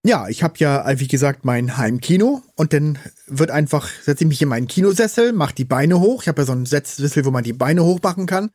Ja, 0.05 0.27
ich 0.27 0.43
habe 0.43 0.55
ja, 0.57 0.87
äh, 0.89 0.99
wie 0.99 1.07
gesagt, 1.07 1.45
mein 1.45 1.77
Heimkino 1.77 2.43
und 2.55 2.73
dann 2.73 2.99
wird 3.27 3.51
einfach, 3.51 3.87
setze 3.87 4.25
ich 4.25 4.27
mich 4.27 4.41
in 4.41 4.49
meinen 4.49 4.67
Kinosessel, 4.67 5.31
mache 5.31 5.55
die 5.55 5.63
Beine 5.65 5.99
hoch. 6.01 6.23
Ich 6.23 6.27
habe 6.27 6.41
ja 6.41 6.45
so 6.45 6.51
einen 6.51 6.65
Sessel, 6.65 7.23
wo 7.23 7.31
man 7.31 7.45
die 7.45 7.53
Beine 7.53 7.83
hochmachen 7.85 8.25
kann. 8.25 8.51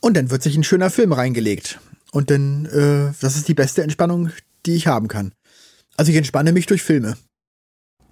Und 0.00 0.16
dann 0.16 0.30
wird 0.30 0.42
sich 0.42 0.56
ein 0.56 0.64
schöner 0.64 0.88
Film 0.90 1.12
reingelegt. 1.12 1.80
Und 2.12 2.30
dann, 2.30 2.64
äh, 2.66 3.12
das 3.20 3.36
ist 3.36 3.48
die 3.48 3.54
beste 3.54 3.82
Entspannung, 3.82 4.30
die 4.64 4.74
ich 4.74 4.86
haben 4.86 5.08
kann. 5.08 5.32
Also 5.96 6.10
ich 6.12 6.16
entspanne 6.16 6.52
mich 6.52 6.66
durch 6.66 6.82
Filme. 6.82 7.16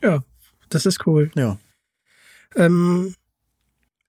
Ja, 0.03 0.23
das 0.69 0.85
ist 0.85 1.07
cool. 1.07 1.31
Ja. 1.35 1.59
Ähm, 2.55 3.15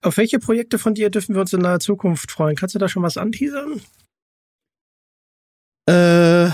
auf 0.02 0.16
welche 0.16 0.38
Projekte 0.38 0.78
von 0.78 0.94
dir 0.94 1.10
dürfen 1.10 1.34
wir 1.34 1.40
uns 1.40 1.52
in 1.52 1.60
naher 1.60 1.80
Zukunft 1.80 2.30
freuen? 2.30 2.56
Kannst 2.56 2.74
du 2.74 2.78
da 2.78 2.88
schon 2.88 3.02
was 3.02 3.16
anteasern? 3.16 3.80
Äh, 5.88 6.50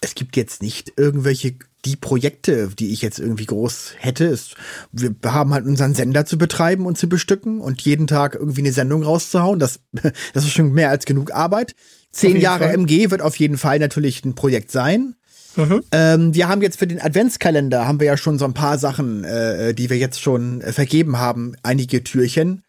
es 0.00 0.14
gibt 0.14 0.36
jetzt 0.36 0.62
nicht 0.62 0.92
irgendwelche 0.96 1.56
die 1.84 1.96
Projekte, 1.96 2.68
die 2.78 2.92
ich 2.92 3.02
jetzt 3.02 3.18
irgendwie 3.18 3.46
groß 3.46 3.94
hätte. 3.98 4.26
Es, 4.26 4.54
wir 4.92 5.14
haben 5.24 5.52
halt 5.52 5.66
unseren 5.66 5.94
Sender 5.94 6.24
zu 6.24 6.38
betreiben 6.38 6.86
und 6.86 6.96
zu 6.96 7.08
bestücken 7.08 7.60
und 7.60 7.82
jeden 7.82 8.06
Tag 8.06 8.34
irgendwie 8.34 8.60
eine 8.60 8.72
Sendung 8.72 9.02
rauszuhauen. 9.02 9.58
Das, 9.58 9.80
das 10.32 10.44
ist 10.44 10.52
schon 10.52 10.72
mehr 10.72 10.90
als 10.90 11.06
genug 11.06 11.32
Arbeit. 11.32 11.74
Zehn 12.12 12.36
Jahre 12.36 12.66
Fall. 12.66 12.74
MG 12.74 13.10
wird 13.10 13.22
auf 13.22 13.36
jeden 13.36 13.58
Fall 13.58 13.78
natürlich 13.78 14.24
ein 14.24 14.34
Projekt 14.34 14.70
sein. 14.70 15.16
Mhm. 15.56 15.82
Ähm, 15.92 16.34
wir 16.34 16.48
haben 16.48 16.62
jetzt 16.62 16.78
für 16.78 16.86
den 16.86 17.00
Adventskalender 17.00 17.86
haben 17.86 18.00
wir 18.00 18.06
ja 18.06 18.16
schon 18.16 18.38
so 18.38 18.44
ein 18.44 18.54
paar 18.54 18.78
Sachen, 18.78 19.24
äh, 19.24 19.74
die 19.74 19.90
wir 19.90 19.98
jetzt 19.98 20.20
schon 20.20 20.60
äh, 20.60 20.72
vergeben 20.72 21.18
haben, 21.18 21.56
einige 21.62 22.04
Türchen. 22.04 22.62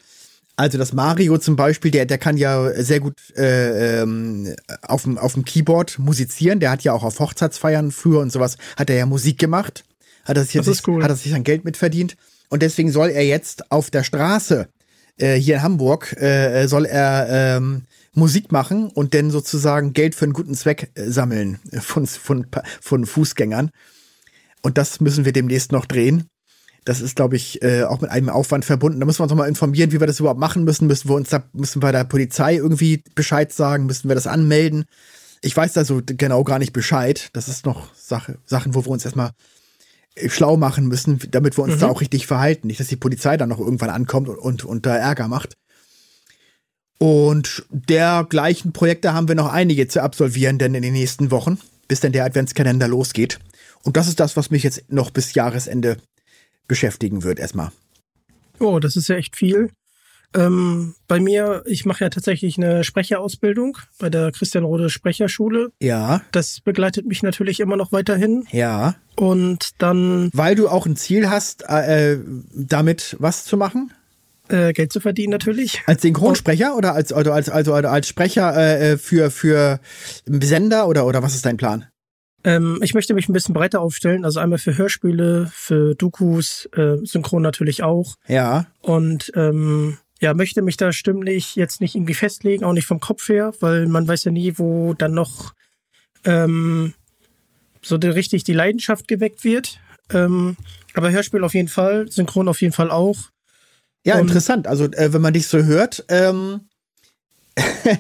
Also 0.56 0.78
das 0.78 0.93
Mario 0.93 1.38
zum 1.39 1.56
Beispiel, 1.56 1.89
der, 1.89 2.06
der 2.06 2.20
kann 2.20 2.38
ja 2.38 2.72
sehr 2.84 2.99
gut 2.99 3.16
äh, 3.36 4.01
ähm, 4.01 4.54
auf 4.84 5.04
dem 5.04 5.18
auf 5.18 5.34
dem 5.34 5.45
Keyboard 5.45 5.97
musizieren. 5.97 6.60
Der 6.60 6.70
hat 6.70 6.84
ja 6.84 6.93
auch 6.93 7.04
auf 7.04 7.20
Hochzeitsfeiern 7.20 7.91
früher 7.91 8.20
und 8.20 8.32
sowas 8.32 8.58
hat 8.78 8.89
er 8.89 8.97
ja 8.97 9.06
Musik 9.06 9.39
gemacht. 9.39 9.84
Hat 10.26 10.38
er 10.38 10.45
sich, 10.45 10.54
Das 10.54 10.68
ist 10.68 10.88
cool. 10.88 11.04
hat 11.04 11.10
er 11.10 11.16
sich 11.16 11.32
sein 11.32 11.43
Geld 11.43 11.66
mitverdient. 11.66 12.16
Und 12.49 12.62
deswegen 12.62 12.91
soll 12.91 13.10
er 13.10 13.26
jetzt 13.26 13.72
auf 13.72 13.89
der 13.89 14.04
Straße 14.04 14.68
äh, 15.18 15.36
hier 15.36 15.56
in 15.56 15.64
Hamburg 15.64 16.14
äh, 16.22 16.68
soll 16.68 16.86
er 16.86 17.58
ähm, 17.58 17.84
Musik 18.14 18.51
machen 18.51 18.89
und 18.89 19.14
dann 19.14 19.32
sozusagen 19.32 19.93
Geld 19.93 20.16
für 20.16 20.26
einen 20.26 20.34
guten 20.34 20.56
Zweck 20.56 20.91
äh, 20.95 21.10
sammeln 21.10 21.60
von, 21.80 22.06
von, 22.06 22.47
von 22.82 23.06
Fußgängern. 23.06 23.72
Und 24.62 24.78
das 24.78 25.01
müssen 25.01 25.26
wir 25.26 25.34
demnächst 25.34 25.72
noch 25.72 25.86
drehen. 25.86 26.30
Das 26.86 27.01
ist, 27.01 27.15
glaube 27.15 27.36
ich, 27.36 27.61
äh, 27.61 27.84
auch 27.84 28.01
mit 28.01 28.09
einem 28.09 28.29
Aufwand 28.29 28.65
verbunden. 28.65 28.99
Da 28.99 29.05
müssen 29.05 29.19
wir 29.19 29.23
uns 29.23 29.31
nochmal 29.31 29.47
informieren, 29.47 29.91
wie 29.91 29.99
wir 29.99 30.07
das 30.07 30.19
überhaupt 30.19 30.39
machen 30.39 30.63
müssen. 30.63 30.88
Müssen 30.88 31.09
wir 31.09 31.15
uns 31.15 31.29
da, 31.29 31.43
müssen 31.53 31.81
wir 31.81 31.91
der 31.91 32.03
Polizei 32.03 32.55
irgendwie 32.55 33.03
Bescheid 33.15 33.53
sagen? 33.53 33.86
Müssen 33.86 34.09
wir 34.09 34.15
das 34.15 34.27
anmelden? 34.27 34.86
Ich 35.41 35.55
weiß 35.55 35.73
da 35.73 35.86
so 35.86 36.01
genau 36.05 36.43
gar 36.43 36.59
nicht 36.59 36.73
Bescheid. 36.73 37.29
Das 37.34 37.47
ist 37.47 37.65
noch 37.65 37.93
Sache, 37.95 38.38
Sachen, 38.45 38.75
wo 38.75 38.86
wir 38.86 38.89
uns 38.89 39.05
erstmal 39.05 39.31
äh, 40.15 40.29
schlau 40.29 40.57
machen 40.57 40.88
müssen, 40.88 41.19
damit 41.31 41.57
wir 41.57 41.63
uns 41.63 41.75
mhm. 41.75 41.79
da 41.79 41.88
auch 41.88 42.01
richtig 42.01 42.27
verhalten. 42.27 42.67
Nicht, 42.67 42.79
dass 42.79 42.88
die 42.88 42.95
Polizei 42.95 43.38
dann 43.38 43.49
noch 43.49 43.59
irgendwann 43.59 43.89
ankommt 43.89 44.27
und, 44.27 44.38
und, 44.38 44.65
und 44.65 44.86
da 44.86 44.95
Ärger 44.95 45.27
macht. 45.27 45.55
Und 46.99 47.65
dergleichen 47.69 48.71
Projekte 48.71 49.13
haben 49.13 49.27
wir 49.27 49.36
noch 49.36 49.51
einige 49.51 49.88
zu 49.88 50.01
absolvieren, 50.01 50.57
denn 50.57 50.73
in 50.75 50.84
den 50.84 50.93
nächsten 50.93 51.31
Wochen, 51.31 51.59
bis 51.88 51.99
denn 51.99 52.13
der 52.13 52.23
Adventskalender 52.25 52.88
losgeht. 52.88 53.39
Und 53.84 53.97
das 53.97 54.07
ist 54.07 54.19
das, 54.19 54.38
was 54.38 54.51
mich 54.51 54.63
jetzt 54.63 54.89
noch 54.89 55.11
bis 55.11 55.34
Jahresende 55.34 55.97
beschäftigen 56.68 57.24
wird, 57.24 57.39
erstmal. 57.39 57.72
Oh, 58.59 58.80
das 58.80 58.95
ist 58.95 59.09
ja 59.09 59.16
echt 59.16 59.36
viel. 59.36 59.70
Ähm, 60.36 60.95
bei 61.07 61.20
mir, 61.20 61.64
ich 61.66 61.86
mache 61.86 62.03
ja 62.03 62.09
tatsächlich 62.09 62.57
eine 62.57 62.84
Sprecherausbildung 62.84 63.78
bei 63.99 64.09
der 64.09 64.32
Christian 64.32 64.64
Rode 64.64 64.89
Sprecherschule. 64.89 65.72
Ja. 65.80 66.22
Das 66.32 66.59
begleitet 66.61 67.05
mich 67.05 67.22
natürlich 67.22 67.59
immer 67.59 67.76
noch 67.76 67.91
weiterhin. 67.91 68.45
Ja. 68.51 68.95
Und 69.16 69.70
dann. 69.78 70.30
Weil 70.34 70.55
du 70.55 70.70
auch 70.70 70.86
ein 70.86 70.95
Ziel 70.95 71.30
hast, 71.30 71.64
äh, 71.70 72.18
damit 72.53 73.16
was 73.20 73.45
zu 73.45 73.57
machen? 73.57 73.93
Äh, 74.49 74.74
Geld 74.74 74.91
zu 74.91 74.99
verdienen 74.99 75.32
natürlich. 75.32 75.84
Als 75.86 76.01
Synchronsprecher 76.01 76.76
oder 76.76 76.93
als 76.93 77.14
also 77.14 77.32
als 77.32 77.49
also 77.49 77.74
als 77.74 78.07
Sprecher 78.07 78.57
äh, 78.57 78.97
für 78.97 79.32
für 79.32 79.80
Sender 80.26 80.88
oder 80.88 81.05
oder 81.05 81.24
was 81.24 81.36
ist 81.36 81.45
dein 81.45 81.57
Plan? 81.57 81.86
Ähm, 82.43 82.79
ich 82.81 82.93
möchte 82.93 83.13
mich 83.13 83.29
ein 83.29 83.33
bisschen 83.33 83.53
breiter 83.53 83.81
aufstellen, 83.81 84.25
also 84.25 84.39
einmal 84.39 84.59
für 84.59 84.77
Hörspiele, 84.77 85.49
für 85.53 85.95
Dokus, 85.95 86.67
äh, 86.75 86.97
Synchron 87.03 87.41
natürlich 87.41 87.83
auch. 87.83 88.15
Ja. 88.27 88.67
Und 88.81 89.31
ähm, 89.35 89.97
ja, 90.19 90.33
möchte 90.33 90.61
mich 90.61 90.77
da 90.77 90.91
stimmlich 90.91 91.55
jetzt 91.55 91.81
nicht 91.81 91.95
irgendwie 91.95 92.13
festlegen, 92.13 92.63
auch 92.63 92.73
nicht 92.73 92.87
vom 92.87 92.99
Kopf 92.99 93.27
her, 93.29 93.53
weil 93.59 93.87
man 93.87 94.07
weiß 94.07 94.25
ja 94.25 94.31
nie, 94.31 94.57
wo 94.57 94.93
dann 94.93 95.13
noch 95.13 95.53
ähm, 96.25 96.93
so 97.81 97.95
richtig 97.97 98.43
die 98.43 98.53
Leidenschaft 98.53 99.07
geweckt 99.07 99.43
wird. 99.43 99.79
Ähm, 100.11 100.57
aber 100.93 101.11
Hörspiel 101.11 101.43
auf 101.43 101.53
jeden 101.53 101.67
Fall, 101.67 102.11
Synchron 102.11 102.47
auf 102.47 102.61
jeden 102.61 102.73
Fall 102.73 102.91
auch. 102.91 103.17
Ja, 104.05 104.15
Und 104.15 104.21
interessant. 104.27 104.67
Also 104.67 104.85
äh, 104.85 105.13
wenn 105.13 105.21
man 105.21 105.33
dich 105.33 105.47
so 105.47 105.63
hört, 105.63 106.05
ähm, 106.09 106.61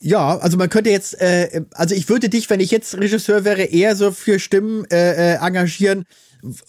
ja, 0.00 0.38
also 0.38 0.56
man 0.56 0.68
könnte 0.68 0.90
jetzt, 0.90 1.20
äh, 1.20 1.62
also 1.72 1.94
ich 1.94 2.08
würde 2.08 2.28
dich, 2.28 2.48
wenn 2.50 2.60
ich 2.60 2.70
jetzt 2.70 2.96
Regisseur 2.96 3.44
wäre, 3.44 3.64
eher 3.64 3.96
so 3.96 4.12
für 4.12 4.38
Stimmen 4.38 4.84
äh, 4.90 5.34
äh, 5.34 5.38
engagieren, 5.44 6.04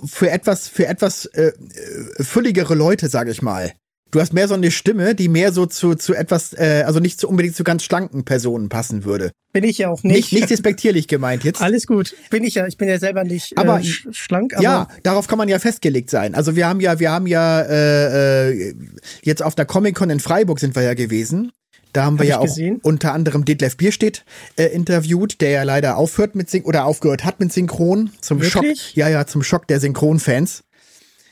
für 0.03 0.31
etwas, 0.31 0.67
für 0.67 0.87
etwas 0.87 1.25
äh, 1.25 1.51
äh 1.51 2.23
fülligere 2.23 2.75
Leute, 2.75 3.07
sage 3.07 3.31
ich 3.31 3.41
mal. 3.41 3.71
Du 4.11 4.19
hast 4.19 4.33
mehr 4.33 4.47
so 4.47 4.55
eine 4.55 4.71
Stimme, 4.71 5.13
die 5.13 5.27
mehr 5.27 5.51
so 5.51 5.67
zu, 5.67 5.93
zu 5.93 6.15
etwas, 6.15 6.53
äh, 6.53 6.83
also 6.87 6.99
nicht 6.99 7.19
zu 7.19 7.29
unbedingt 7.29 7.55
zu 7.55 7.63
ganz 7.63 7.83
schlanken 7.83 8.25
Personen 8.25 8.67
passen 8.67 9.05
würde. 9.05 9.31
Bin 9.53 9.63
ich 9.63 9.77
ja 9.77 9.89
auch 9.89 10.01
nicht. 10.01 10.15
Nicht, 10.15 10.33
nicht 10.33 10.49
despektierlich 10.49 11.07
gemeint 11.07 11.43
jetzt. 11.43 11.61
Alles 11.61 11.85
gut. 11.85 12.15
Bin 12.31 12.43
ich 12.43 12.55
ja. 12.55 12.65
Ich 12.65 12.77
bin 12.77 12.89
ja 12.89 12.97
selber 12.97 13.23
nicht 13.23 13.51
äh, 13.51 13.61
aber, 13.61 13.81
schlank. 13.83 14.55
Aber 14.55 14.63
ja, 14.63 14.87
darauf 15.03 15.27
kann 15.27 15.37
man 15.37 15.47
ja 15.47 15.59
festgelegt 15.59 16.09
sein. 16.09 16.33
Also 16.33 16.55
wir 16.55 16.67
haben 16.67 16.79
ja, 16.79 16.99
wir 16.99 17.11
haben 17.11 17.27
ja 17.27 17.61
äh, 17.61 18.49
äh 18.51 18.75
jetzt 19.21 19.43
auf 19.43 19.53
der 19.53 19.65
Comic 19.65 19.95
Con 19.95 20.09
in 20.09 20.19
Freiburg 20.19 20.59
sind 20.59 20.75
wir 20.75 20.81
ja 20.81 20.95
gewesen. 20.95 21.51
Da 21.93 22.05
haben 22.05 22.19
wir 22.19 22.25
Hab 22.25 22.29
ja 22.29 22.39
auch 22.39 22.43
gesehen. 22.43 22.79
unter 22.83 23.13
anderem 23.13 23.45
Detlef 23.45 23.77
Bierstedt 23.77 24.23
äh, 24.57 24.65
interviewt, 24.65 25.41
der 25.41 25.49
ja 25.49 25.63
leider 25.63 25.97
aufhört 25.97 26.35
mit 26.35 26.49
Syn 26.49 26.63
oder 26.63 26.85
aufgehört 26.85 27.25
hat 27.25 27.39
mit 27.39 27.51
Synchron 27.51 28.11
zum 28.21 28.41
Wirklich? 28.41 28.81
Schock. 28.81 28.95
Ja, 28.95 29.09
ja, 29.09 29.25
zum 29.25 29.43
Schock 29.43 29.67
der 29.67 29.79
Synchronfans. 29.79 30.63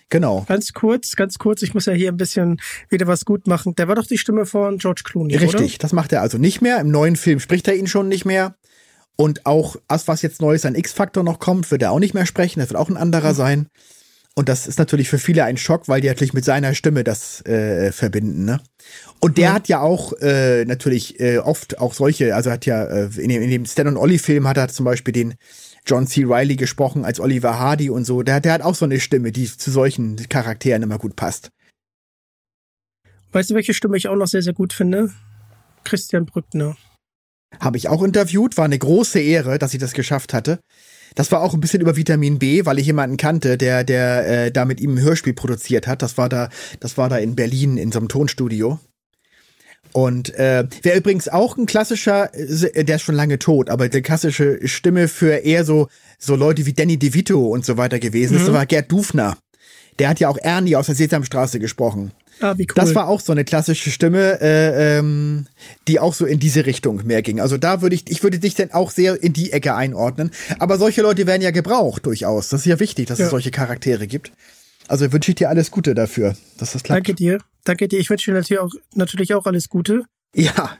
Genau. 0.10 0.46
Ganz 0.48 0.72
kurz, 0.72 1.16
ganz 1.16 1.38
kurz, 1.38 1.62
ich 1.62 1.74
muss 1.74 1.86
ja 1.86 1.94
hier 1.94 2.12
ein 2.12 2.18
bisschen 2.18 2.62
wieder 2.90 3.08
was 3.08 3.26
gut 3.26 3.46
machen. 3.46 3.76
Der 3.76 3.88
war 3.88 3.96
doch 3.96 4.06
die 4.06 4.18
Stimme 4.18 4.46
von 4.46 4.78
George 4.78 5.02
Clooney, 5.04 5.36
Richtig, 5.36 5.74
oder? 5.74 5.80
das 5.80 5.92
macht 5.92 6.14
er 6.14 6.22
also 6.22 6.38
nicht 6.38 6.62
mehr. 6.62 6.80
Im 6.80 6.90
neuen 6.90 7.18
Film 7.18 7.40
spricht 7.40 7.68
er 7.68 7.76
ihn 7.76 7.88
schon 7.88 8.08
nicht 8.08 8.24
mehr. 8.24 8.56
Und 9.18 9.46
auch, 9.46 9.76
als 9.88 10.08
was 10.08 10.22
jetzt 10.22 10.42
Neues 10.42 10.66
an 10.66 10.76
X-Factor 10.76 11.24
noch 11.24 11.40
kommt, 11.40 11.72
wird 11.72 11.82
er 11.82 11.92
auch 11.92 12.00
nicht 12.00 12.14
mehr 12.14 12.26
sprechen. 12.26 12.60
Das 12.60 12.70
wird 12.70 12.80
auch 12.80 12.90
ein 12.90 12.98
anderer 12.98 13.32
mhm. 13.32 13.36
sein. 13.36 13.68
Und 14.38 14.50
das 14.50 14.68
ist 14.68 14.78
natürlich 14.78 15.10
für 15.10 15.18
viele 15.18 15.46
ein 15.46 15.58
Schock, 15.58 15.88
weil 15.88 16.00
die 16.00 16.08
natürlich 16.08 16.36
mit 16.36 16.46
seiner 16.46 16.76
Stimme 16.76 17.04
das 17.04 17.44
äh, 17.48 17.92
verbinden. 17.92 18.46
Ne? 18.46 18.62
Und 19.20 19.40
der 19.40 19.50
mhm. 19.50 19.54
hat 19.56 19.68
ja 19.68 19.80
auch 19.82 20.14
äh, 20.22 20.64
natürlich 20.64 21.20
äh, 21.20 21.40
oft 21.40 21.80
auch 21.80 21.96
solche, 21.96 22.36
also 22.36 22.52
hat 22.52 22.68
ja 22.68 22.84
äh, 22.84 23.10
in, 23.18 23.30
dem, 23.30 23.42
in 23.42 23.50
dem 23.50 23.66
Stan 23.66 23.88
und 23.88 23.98
Ollie 23.98 24.20
Film 24.20 24.48
hat 24.48 24.58
er 24.58 24.68
zum 24.68 24.86
Beispiel 24.86 25.12
den 25.12 25.34
John 25.88 26.06
C. 26.06 26.24
Riley 26.24 26.56
gesprochen 26.56 27.04
als 27.04 27.20
Oliver 27.20 27.58
Hardy 27.58 27.90
und 27.90 28.06
so. 28.06 28.22
Der, 28.22 28.40
der 28.40 28.54
hat 28.54 28.62
auch 28.62 28.76
so 28.76 28.86
eine 28.86 29.00
Stimme, 29.00 29.32
die 29.32 29.48
zu 29.48 29.72
solchen 29.72 30.18
Charakteren 30.30 30.84
immer 30.84 31.00
gut 31.00 31.16
passt. 31.16 31.50
Weißt 33.32 33.50
du, 33.50 33.56
welche 33.56 33.74
Stimme 33.74 33.98
ich 33.98 34.08
auch 34.08 34.16
noch 34.16 34.28
sehr, 34.28 34.44
sehr 34.44 34.54
gut 34.54 34.72
finde? 34.72 35.12
Christian 35.84 36.28
Brückner. 36.28 36.78
Habe 37.60 37.78
ich 37.78 37.88
auch 37.90 38.04
interviewt, 38.04 38.56
war 38.56 38.66
eine 38.66 38.78
große 38.78 39.20
Ehre, 39.20 39.58
dass 39.58 39.74
ich 39.74 39.80
das 39.80 39.94
geschafft 39.94 40.36
hatte. 40.36 40.60
Das 41.18 41.32
war 41.32 41.42
auch 41.42 41.56
ein 41.56 41.60
bisschen 41.60 41.82
über 41.82 41.96
Vitamin 41.96 42.38
B, 42.38 42.66
weil 42.66 42.78
ich 42.78 42.86
jemanden 42.86 43.18
kannte, 43.18 43.58
der, 43.58 43.84
der 43.84 44.46
äh, 44.46 44.52
da 44.52 44.66
mit 44.66 44.80
ihm 44.80 44.94
ein 44.94 45.02
Hörspiel 45.02 45.34
produziert 45.34 45.88
hat. 45.88 46.04
Das 46.04 46.16
war 46.20 46.30
da, 46.30 46.50
das 46.80 46.96
war 46.96 47.10
da 47.10 47.18
in 47.18 47.36
Berlin 47.36 47.78
in 47.78 47.92
so 47.92 47.98
einem 47.98 48.08
Tonstudio. 48.08 48.80
Und 49.94 50.36
äh, 50.36 50.66
wer 50.84 50.96
übrigens 50.96 51.28
auch 51.28 51.58
ein 51.58 51.66
klassischer, 51.66 52.30
äh, 52.36 52.84
der 52.84 52.98
ist 52.98 53.02
schon 53.02 53.16
lange 53.16 53.40
tot, 53.40 53.72
aber 53.72 53.90
der 53.90 54.04
klassische 54.04 54.60
Stimme 54.68 55.08
für 55.08 55.38
eher 55.38 55.66
so 55.66 55.88
so 56.20 56.36
Leute 56.36 56.68
wie 56.68 56.74
Danny 56.74 56.98
DeVito 56.98 57.48
und 57.48 57.66
so 57.66 57.78
weiter 57.78 57.98
gewesen 57.98 58.38
mhm. 58.38 58.44
ist, 58.44 58.54
war 58.54 58.68
Gerd 58.68 58.92
Dufner. 58.92 59.38
Der 59.98 60.10
hat 60.10 60.20
ja 60.20 60.30
auch 60.30 60.38
Ernie 60.38 60.76
aus 60.76 60.86
der 60.86 60.94
Sesamstraße 60.94 61.60
gesprochen. 61.60 62.12
Ah, 62.40 62.56
wie 62.58 62.64
cool. 62.64 62.76
Das 62.76 62.94
war 62.96 63.08
auch 63.08 63.20
so 63.20 63.32
eine 63.32 63.46
klassische 63.46 63.90
Stimme, 63.90 64.40
äh, 64.42 64.98
ähm, 64.98 65.48
die 65.88 66.00
auch 66.00 66.14
so 66.14 66.26
in 66.26 66.40
diese 66.40 66.66
Richtung 66.66 67.06
mehr 67.06 67.22
ging. 67.22 67.40
Also 67.40 67.58
da 67.58 67.82
würde 67.82 67.96
ich, 67.96 68.10
ich 68.10 68.24
würde 68.24 68.40
dich 68.40 68.56
dann 68.56 68.72
auch 68.72 68.92
sehr 68.92 69.22
in 69.22 69.34
die 69.34 69.52
Ecke 69.52 69.76
einordnen. 69.76 70.32
Aber 70.60 70.78
solche 70.78 71.02
Leute 71.02 71.26
werden 71.26 71.42
ja 71.42 71.52
gebraucht 71.52 72.06
durchaus. 72.06 72.50
Das 72.50 72.62
ist 72.62 72.66
ja 72.66 72.80
wichtig, 72.80 73.08
dass 73.08 73.20
ja. 73.20 73.26
es 73.26 73.32
solche 73.32 73.52
Charaktere 73.52 74.08
gibt. 74.08 74.32
Also 74.88 75.12
wünsche 75.12 75.32
ich 75.32 75.36
dir 75.36 75.50
alles 75.50 75.72
Gute 75.72 75.96
dafür, 75.96 76.36
dass 76.58 76.74
das 76.74 76.84
klappt. 76.84 76.98
Danke 76.98 77.14
dir. 77.14 77.40
Danke 77.64 77.88
dir. 77.88 78.00
Ich 78.00 78.10
wünsche 78.10 78.32
dir 78.32 78.36
natürlich 78.36 78.60
auch, 78.60 78.72
natürlich 78.94 79.34
auch 79.34 79.46
alles 79.46 79.68
Gute. 79.70 80.04
Ja. 80.34 80.78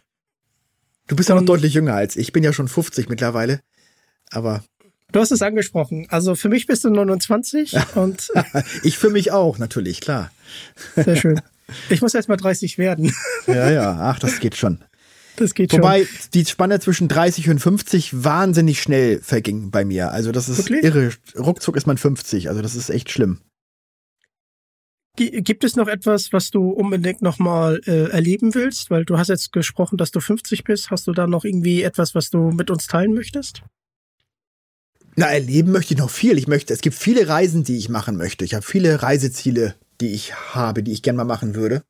Du 1.08 1.16
bist 1.16 1.30
ja 1.30 1.36
noch 1.36 1.46
deutlich 1.46 1.74
jünger 1.74 1.96
als 1.96 2.16
ich. 2.16 2.28
Ich 2.28 2.34
bin 2.34 2.44
ja 2.44 2.54
schon 2.54 2.68
50 2.68 3.10
mittlerweile. 3.10 3.62
Aber. 4.30 4.64
Du 5.12 5.20
hast 5.20 5.32
es 5.32 5.42
angesprochen. 5.42 6.08
Also 6.10 6.36
für 6.36 6.50
mich 6.50 6.68
bist 6.68 6.84
du 6.84 6.90
29 6.90 7.76
und. 7.96 8.30
ich 8.84 8.98
für 8.98 9.10
mich 9.10 9.32
auch, 9.32 9.58
natürlich, 9.58 10.02
klar. 10.02 10.32
Sehr 10.96 11.16
schön. 11.16 11.42
Ich 11.90 12.02
muss 12.02 12.14
erst 12.14 12.30
mal 12.30 12.38
30 12.38 12.78
werden. 12.78 13.14
ja, 13.48 13.72
ja, 13.72 13.98
ach, 14.00 14.20
das 14.20 14.40
geht 14.40 14.56
schon. 14.56 14.84
Das 15.38 15.54
geht 15.54 15.72
Wobei 15.74 16.06
schon. 16.06 16.18
die 16.34 16.46
Spanne 16.46 16.80
zwischen 16.80 17.08
30 17.08 17.50
und 17.50 17.60
50 17.60 18.24
wahnsinnig 18.24 18.82
schnell 18.82 19.20
verging 19.22 19.70
bei 19.70 19.86
mir. 19.86 20.12
Also 20.12 20.32
das 20.32 20.50
ist 20.50 20.70
Wirklich? 20.70 20.84
irre. 20.84 21.12
Ruckzuck 21.38 21.76
ist 21.78 21.88
man 21.88 21.98
50. 21.98 22.50
Also 22.50 22.62
das 22.62 22.76
ist 22.76 22.90
echt 22.90 23.12
schlimm. 23.12 23.42
Gibt 25.16 25.64
es 25.64 25.76
noch 25.76 25.88
etwas, 25.88 26.32
was 26.32 26.52
du 26.52 26.70
unbedingt 26.70 27.24
nochmal 27.24 27.82
äh, 27.88 28.10
erleben 28.10 28.54
willst? 28.54 28.92
Weil 28.92 29.04
du 29.04 29.18
hast 29.18 29.30
jetzt 29.30 29.52
gesprochen, 29.52 29.98
dass 29.98 30.12
du 30.12 30.20
50 30.20 30.64
bist. 30.64 30.92
Hast 30.92 31.08
du 31.08 31.12
da 31.12 31.26
noch 31.28 31.44
irgendwie 31.44 31.82
etwas, 31.82 32.14
was 32.14 32.30
du 32.30 32.52
mit 32.52 32.70
uns 32.70 32.86
teilen 32.88 33.14
möchtest? 33.14 33.64
Na, 35.20 35.26
erleben 35.26 35.72
möchte 35.72 35.96
ich 35.96 36.00
noch 36.00 36.12
viel. 36.12 36.38
Ich 36.38 36.48
möchte, 36.48 36.72
es 36.76 36.82
gibt 36.82 36.96
viele 36.96 37.28
Reisen, 37.28 37.64
die 37.64 37.78
ich 37.78 37.90
machen 37.90 38.18
möchte. 38.18 38.46
Ich 38.46 38.54
habe 38.54 38.64
viele 38.64 39.02
Reiseziele, 39.02 39.74
die 40.00 40.14
ich 40.14 40.36
habe, 40.54 40.84
die 40.84 40.92
ich 40.92 41.02
gerne 41.02 41.18
mal 41.18 41.24
machen 41.24 41.56
würde. 41.56 41.82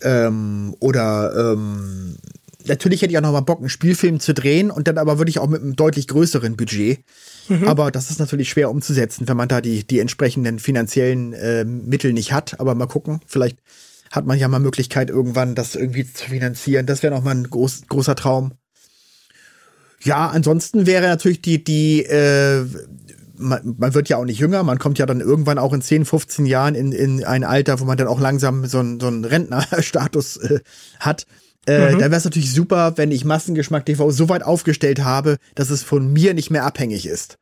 Ähm, 0.00 0.74
oder 0.80 1.52
ähm, 1.52 2.16
natürlich 2.64 3.02
hätte 3.02 3.12
ich 3.12 3.18
auch 3.18 3.22
noch 3.22 3.32
mal 3.32 3.40
Bock, 3.42 3.58
einen 3.58 3.68
Spielfilm 3.68 4.20
zu 4.20 4.32
drehen 4.32 4.70
und 4.70 4.88
dann 4.88 4.96
aber 4.96 5.18
würde 5.18 5.28
ich 5.28 5.38
auch 5.38 5.48
mit 5.48 5.60
einem 5.60 5.76
deutlich 5.76 6.08
größeren 6.08 6.56
Budget. 6.56 7.00
Mhm. 7.50 7.68
Aber 7.68 7.90
das 7.90 8.10
ist 8.10 8.20
natürlich 8.20 8.48
schwer 8.48 8.70
umzusetzen, 8.70 9.28
wenn 9.28 9.36
man 9.36 9.48
da 9.48 9.60
die, 9.60 9.86
die 9.86 10.00
entsprechenden 10.00 10.58
finanziellen 10.58 11.34
äh, 11.34 11.66
Mittel 11.66 12.14
nicht 12.14 12.32
hat. 12.32 12.58
Aber 12.58 12.74
mal 12.74 12.86
gucken, 12.86 13.20
vielleicht 13.26 13.58
hat 14.10 14.24
man 14.24 14.38
ja 14.38 14.48
mal 14.48 14.60
Möglichkeit, 14.60 15.10
irgendwann 15.10 15.54
das 15.54 15.74
irgendwie 15.74 16.10
zu 16.10 16.30
finanzieren. 16.30 16.86
Das 16.86 17.02
wäre 17.02 17.14
noch 17.14 17.22
mal 17.22 17.34
ein 17.34 17.50
groß, 17.50 17.82
großer 17.88 18.16
Traum. 18.16 18.52
Ja, 20.06 20.28
ansonsten 20.28 20.86
wäre 20.86 21.08
natürlich 21.08 21.42
die, 21.42 21.64
die, 21.64 22.04
äh, 22.04 22.64
man, 23.36 23.74
man 23.76 23.92
wird 23.92 24.08
ja 24.08 24.18
auch 24.18 24.24
nicht 24.24 24.38
jünger, 24.38 24.62
man 24.62 24.78
kommt 24.78 24.98
ja 24.98 25.06
dann 25.06 25.20
irgendwann 25.20 25.58
auch 25.58 25.72
in 25.72 25.82
10, 25.82 26.04
15 26.04 26.46
Jahren 26.46 26.76
in, 26.76 26.92
in 26.92 27.24
ein 27.24 27.42
Alter, 27.42 27.80
wo 27.80 27.84
man 27.84 27.98
dann 27.98 28.06
auch 28.06 28.20
langsam 28.20 28.64
so, 28.66 28.78
einen 28.78 29.00
so 29.00 29.08
einen 29.08 29.24
Rentnerstatus 29.24 30.36
äh, 30.36 30.60
hat. 31.00 31.26
Äh, 31.66 31.92
mhm. 31.92 31.98
Da 31.98 32.04
wäre 32.04 32.16
es 32.16 32.24
natürlich 32.24 32.52
super, 32.52 32.96
wenn 32.96 33.10
ich 33.10 33.24
Massengeschmack 33.24 33.84
TV 33.84 34.10
so 34.12 34.28
weit 34.28 34.44
aufgestellt 34.44 35.02
habe, 35.02 35.38
dass 35.56 35.70
es 35.70 35.82
von 35.82 36.12
mir 36.12 36.34
nicht 36.34 36.50
mehr 36.50 36.64
abhängig 36.64 37.06
ist. 37.06 37.38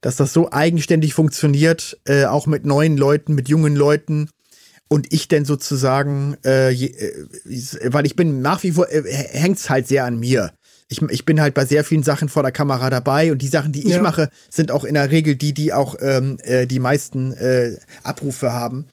Dass 0.00 0.16
das 0.16 0.32
so 0.32 0.50
eigenständig 0.50 1.14
funktioniert, 1.14 2.00
äh, 2.04 2.24
auch 2.24 2.48
mit 2.48 2.66
neuen 2.66 2.96
Leuten, 2.96 3.36
mit 3.36 3.48
jungen 3.48 3.76
Leuten. 3.76 4.28
Und 4.88 5.12
ich 5.12 5.28
denn 5.28 5.44
sozusagen, 5.44 6.36
äh, 6.44 6.70
je, 6.70 6.86
äh, 6.86 7.92
weil 7.92 8.06
ich 8.06 8.16
bin 8.16 8.40
nach 8.40 8.64
wie 8.64 8.72
vor, 8.72 8.90
äh, 8.90 9.04
hängt's 9.04 9.70
halt 9.70 9.86
sehr 9.86 10.04
an 10.04 10.18
mir. 10.18 10.50
Ich, 10.88 11.02
ich 11.02 11.24
bin 11.24 11.40
halt 11.40 11.54
bei 11.54 11.64
sehr 11.66 11.84
vielen 11.84 12.02
Sachen 12.02 12.28
vor 12.28 12.42
der 12.42 12.52
Kamera 12.52 12.88
dabei 12.88 13.30
und 13.30 13.42
die 13.42 13.48
Sachen, 13.48 13.72
die 13.72 13.86
ich 13.86 13.96
Ja. 13.96 14.02
mache, 14.02 14.30
sind 14.48 14.70
auch 14.70 14.84
in 14.84 14.94
der 14.94 15.10
Regel 15.10 15.36
die, 15.36 15.52
die 15.52 15.72
auch 15.72 15.96
ähm, 16.00 16.38
äh, 16.42 16.66
die 16.66 16.78
meisten 16.78 17.32
äh, 17.34 17.76
Abrufe 18.02 18.52
haben. 18.52 18.86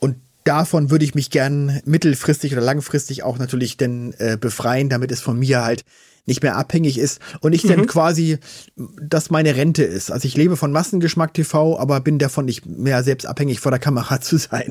Und 0.00 0.16
davon 0.44 0.90
würde 0.90 1.04
ich 1.04 1.14
mich 1.14 1.30
gern 1.30 1.80
mittelfristig 1.84 2.52
oder 2.52 2.62
langfristig 2.62 3.22
auch 3.22 3.38
natürlich 3.38 3.76
denn 3.76 4.14
äh, 4.18 4.38
befreien, 4.38 4.88
damit 4.88 5.12
es 5.12 5.20
von 5.20 5.38
mir 5.38 5.62
halt 5.64 5.84
nicht 6.26 6.42
mehr 6.42 6.56
abhängig 6.56 6.96
ist 6.98 7.20
und 7.40 7.52
ich 7.52 7.64
dann 7.66 7.86
quasi, 7.86 8.38
dass 8.76 9.28
meine 9.28 9.56
Rente 9.56 9.84
ist. 9.84 10.10
Also 10.10 10.26
ich 10.26 10.36
lebe 10.38 10.56
von 10.56 10.72
Massengeschmack 10.72 11.34
TV, 11.34 11.78
aber 11.78 12.00
bin 12.00 12.18
davon 12.18 12.46
nicht 12.46 12.64
mehr 12.64 13.02
selbst 13.02 13.26
abhängig 13.26 13.60
vor 13.60 13.70
der 13.70 13.78
Kamera 13.80 14.20
zu 14.22 14.38
sein. 14.38 14.70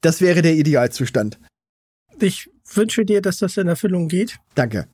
Das 0.00 0.20
wäre 0.20 0.42
der 0.42 0.54
Idealzustand. 0.54 1.40
Ich 2.20 2.48
wünsche 2.72 3.04
dir, 3.04 3.20
dass 3.20 3.38
das 3.38 3.56
in 3.56 3.66
Erfüllung 3.66 4.06
geht. 4.06 4.38
Danke. 4.54 4.86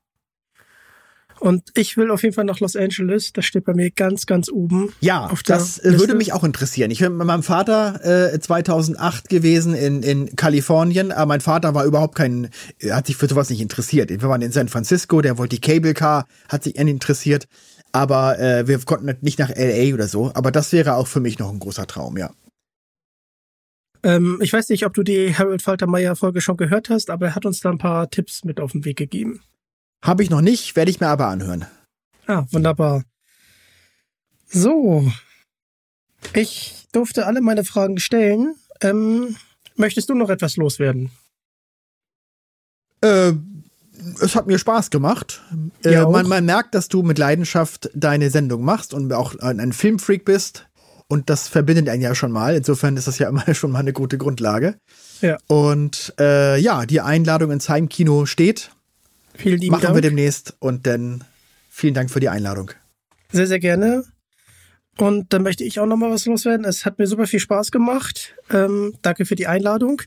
Und 1.43 1.70
ich 1.74 1.97
will 1.97 2.12
auf 2.12 2.22
jeden 2.22 2.36
Fall 2.36 2.45
nach 2.45 2.61
Los 2.61 2.76
Angeles. 2.76 3.32
Das 3.32 3.45
steht 3.45 3.64
bei 3.64 3.74
mir 3.74 3.90
ganz, 3.90 4.26
ganz 4.26 4.49
oben. 4.49 4.93
Ja, 5.01 5.28
das 5.47 5.78
äh, 5.78 5.88
Liste. 5.88 5.99
würde 5.99 6.14
mich 6.14 6.32
auch 6.32 6.45
interessieren. 6.45 6.93
Ich 6.93 7.01
bin 7.01 7.16
mit 7.16 7.26
meinem 7.26 7.43
Vater 7.43 8.32
äh, 8.32 8.38
2008 8.38 9.28
gewesen 9.28 9.74
in, 9.74 10.05
in 10.05 10.36
Kalifornien, 10.36 11.11
aber 11.11 11.26
mein 11.26 11.40
Vater 11.40 11.74
war 11.74 11.84
überhaupt 11.84 12.14
kein, 12.14 12.51
er 12.78 12.95
hat 12.95 13.09
sich 13.09 13.16
für 13.16 13.26
sowas 13.26 13.51
nicht 13.51 13.61
interessiert. 13.61 14.11
Wir 14.11 14.22
waren 14.22 14.40
in 14.40 14.53
San 14.53 14.68
Francisco, 14.68 15.20
der 15.20 15.36
wollte 15.36 15.57
die 15.57 15.61
Cable 15.61 15.95
Car, 15.95 16.28
hat 16.49 16.62
sich 16.62 16.76
interessiert, 16.76 17.49
aber 17.90 18.38
äh, 18.38 18.68
wir 18.68 18.78
konnten 18.78 19.12
nicht 19.20 19.40
nach 19.40 19.51
LA 19.51 19.95
oder 19.95 20.07
so. 20.07 20.30
Aber 20.34 20.53
das 20.53 20.70
wäre 20.70 20.95
auch 20.95 21.09
für 21.09 21.18
mich 21.18 21.40
noch 21.40 21.51
ein 21.51 21.59
großer 21.59 21.88
Traum, 21.88 22.18
ja. 22.18 22.30
Ähm, 24.05 24.38
ich 24.40 24.53
weiß 24.53 24.68
nicht, 24.68 24.86
ob 24.86 24.95
du 24.95 25.03
die 25.03 25.34
Harold 25.34 25.62
Faltermeier 25.62 26.14
Folge 26.14 26.40
schon 26.40 26.57
gehört 26.57 26.88
hast, 26.88 27.11
aber 27.11 27.26
er 27.26 27.34
hat 27.34 27.47
uns 27.47 27.59
da 27.59 27.70
ein 27.70 27.78
paar 27.78 28.09
Tipps 28.11 28.45
mit 28.45 28.61
auf 28.61 28.70
den 28.70 28.84
Weg 28.84 28.97
gegeben. 28.97 29.40
Habe 30.03 30.22
ich 30.22 30.30
noch 30.30 30.40
nicht, 30.40 30.74
werde 30.76 30.90
ich 30.90 31.00
mir 31.00 31.09
aber 31.09 31.28
anhören. 31.28 31.64
Ah, 32.26 32.44
wunderbar. 32.50 33.05
So. 34.48 35.11
Ich 36.34 36.86
durfte 36.92 37.26
alle 37.26 37.40
meine 37.40 37.64
Fragen 37.64 37.98
stellen. 37.98 38.55
Ähm, 38.80 39.36
möchtest 39.76 40.09
du 40.09 40.14
noch 40.14 40.28
etwas 40.30 40.57
loswerden? 40.57 41.11
Äh, 43.00 43.32
es 44.20 44.34
hat 44.34 44.46
mir 44.46 44.59
Spaß 44.59 44.90
gemacht. 44.90 45.42
Ja, 45.84 45.90
Äh, 45.90 45.98
auch. 46.00 46.12
man, 46.12 46.28
man 46.28 46.44
merkt, 46.44 46.74
dass 46.74 46.88
du 46.88 47.03
mit 47.03 47.18
Leidenschaft 47.18 47.90
deine 47.94 48.30
Sendung 48.30 48.62
machst 48.64 48.94
und 48.94 49.12
auch 49.12 49.38
ein 49.38 49.61
ein 49.61 49.72
Filmfreak 49.72 50.24
bist. 50.24 50.66
Und 51.09 51.28
das 51.28 51.46
verbindet 51.48 51.88
einen 51.88 52.03
ja 52.03 52.14
schon 52.14 52.32
mal. 52.32 52.57
Insofern 52.57 52.96
ist 52.96 53.07
das 53.07 53.18
ja 53.18 53.28
immer 53.30 53.55
schon 53.55 53.70
mal 53.70 53.80
eine 53.80 53.92
gute 53.92 54.18
Grundlage. 54.18 54.76
Ja. 55.20 55.38
Und 55.46 56.14
äh, 56.18 56.59
ja, 56.59 56.86
die 56.86 57.00
Einladung 57.00 57.50
ins 57.50 57.68
Heimkino 57.68 58.26
steht. 58.26 58.70
Vielen 59.34 59.58
lieben 59.58 59.72
Machen 59.72 59.82
Dank. 59.82 59.94
wir 59.94 60.02
demnächst. 60.02 60.56
Und 60.58 60.86
dann 60.86 61.24
vielen 61.68 61.94
Dank 61.94 62.10
für 62.10 62.20
die 62.20 62.28
Einladung. 62.28 62.70
Sehr, 63.30 63.46
sehr 63.46 63.60
gerne. 63.60 64.04
Und 64.98 65.32
dann 65.32 65.42
möchte 65.42 65.64
ich 65.64 65.80
auch 65.80 65.86
noch 65.86 65.96
mal 65.96 66.10
was 66.10 66.26
loswerden. 66.26 66.66
Es 66.66 66.84
hat 66.84 66.98
mir 66.98 67.06
super 67.06 67.26
viel 67.26 67.40
Spaß 67.40 67.70
gemacht. 67.70 68.34
Ähm, 68.50 68.94
danke 69.02 69.24
für 69.24 69.36
die 69.36 69.46
Einladung. 69.46 70.02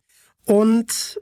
Und 0.45 1.19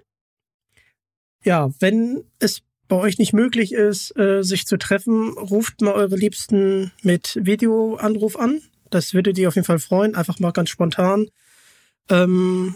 ja, 1.44 1.72
wenn 1.80 2.24
es 2.40 2.62
bei 2.88 2.98
euch 2.98 3.18
nicht 3.18 3.34
möglich 3.34 3.74
ist, 3.74 4.18
äh, 4.18 4.44
sich 4.44 4.66
zu 4.66 4.78
treffen, 4.78 5.30
ruft 5.38 5.82
mal 5.82 5.94
eure 5.94 6.16
Liebsten 6.16 6.92
mit 7.02 7.40
Videoanruf 7.42 8.36
an. 8.36 8.62
Das 8.90 9.14
würde 9.14 9.34
die 9.34 9.48
auf 9.48 9.56
jeden 9.56 9.66
Fall 9.66 9.80
freuen. 9.80 10.16
Einfach 10.16 10.40
mal 10.40 10.52
ganz 10.52 10.70
spontan. 10.70 11.30
Ähm, 12.10 12.76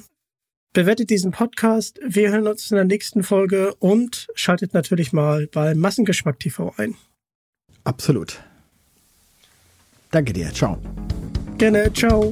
bewertet 0.78 1.10
diesen 1.10 1.32
Podcast. 1.32 2.00
Wir 2.06 2.30
hören 2.30 2.46
uns 2.46 2.70
in 2.70 2.76
der 2.76 2.86
nächsten 2.86 3.24
Folge 3.24 3.74
und 3.80 4.28
schaltet 4.36 4.76
natürlich 4.76 5.12
mal 5.12 5.48
bei 5.48 5.74
Massengeschmack 5.74 6.40
TV 6.40 6.72
ein. 6.78 6.94
Absolut. 7.84 8.44
Danke 10.12 10.34
dir. 10.34 10.54
Ciao. 10.54 10.78
Gerne. 11.58 11.92
Ciao. 11.94 12.32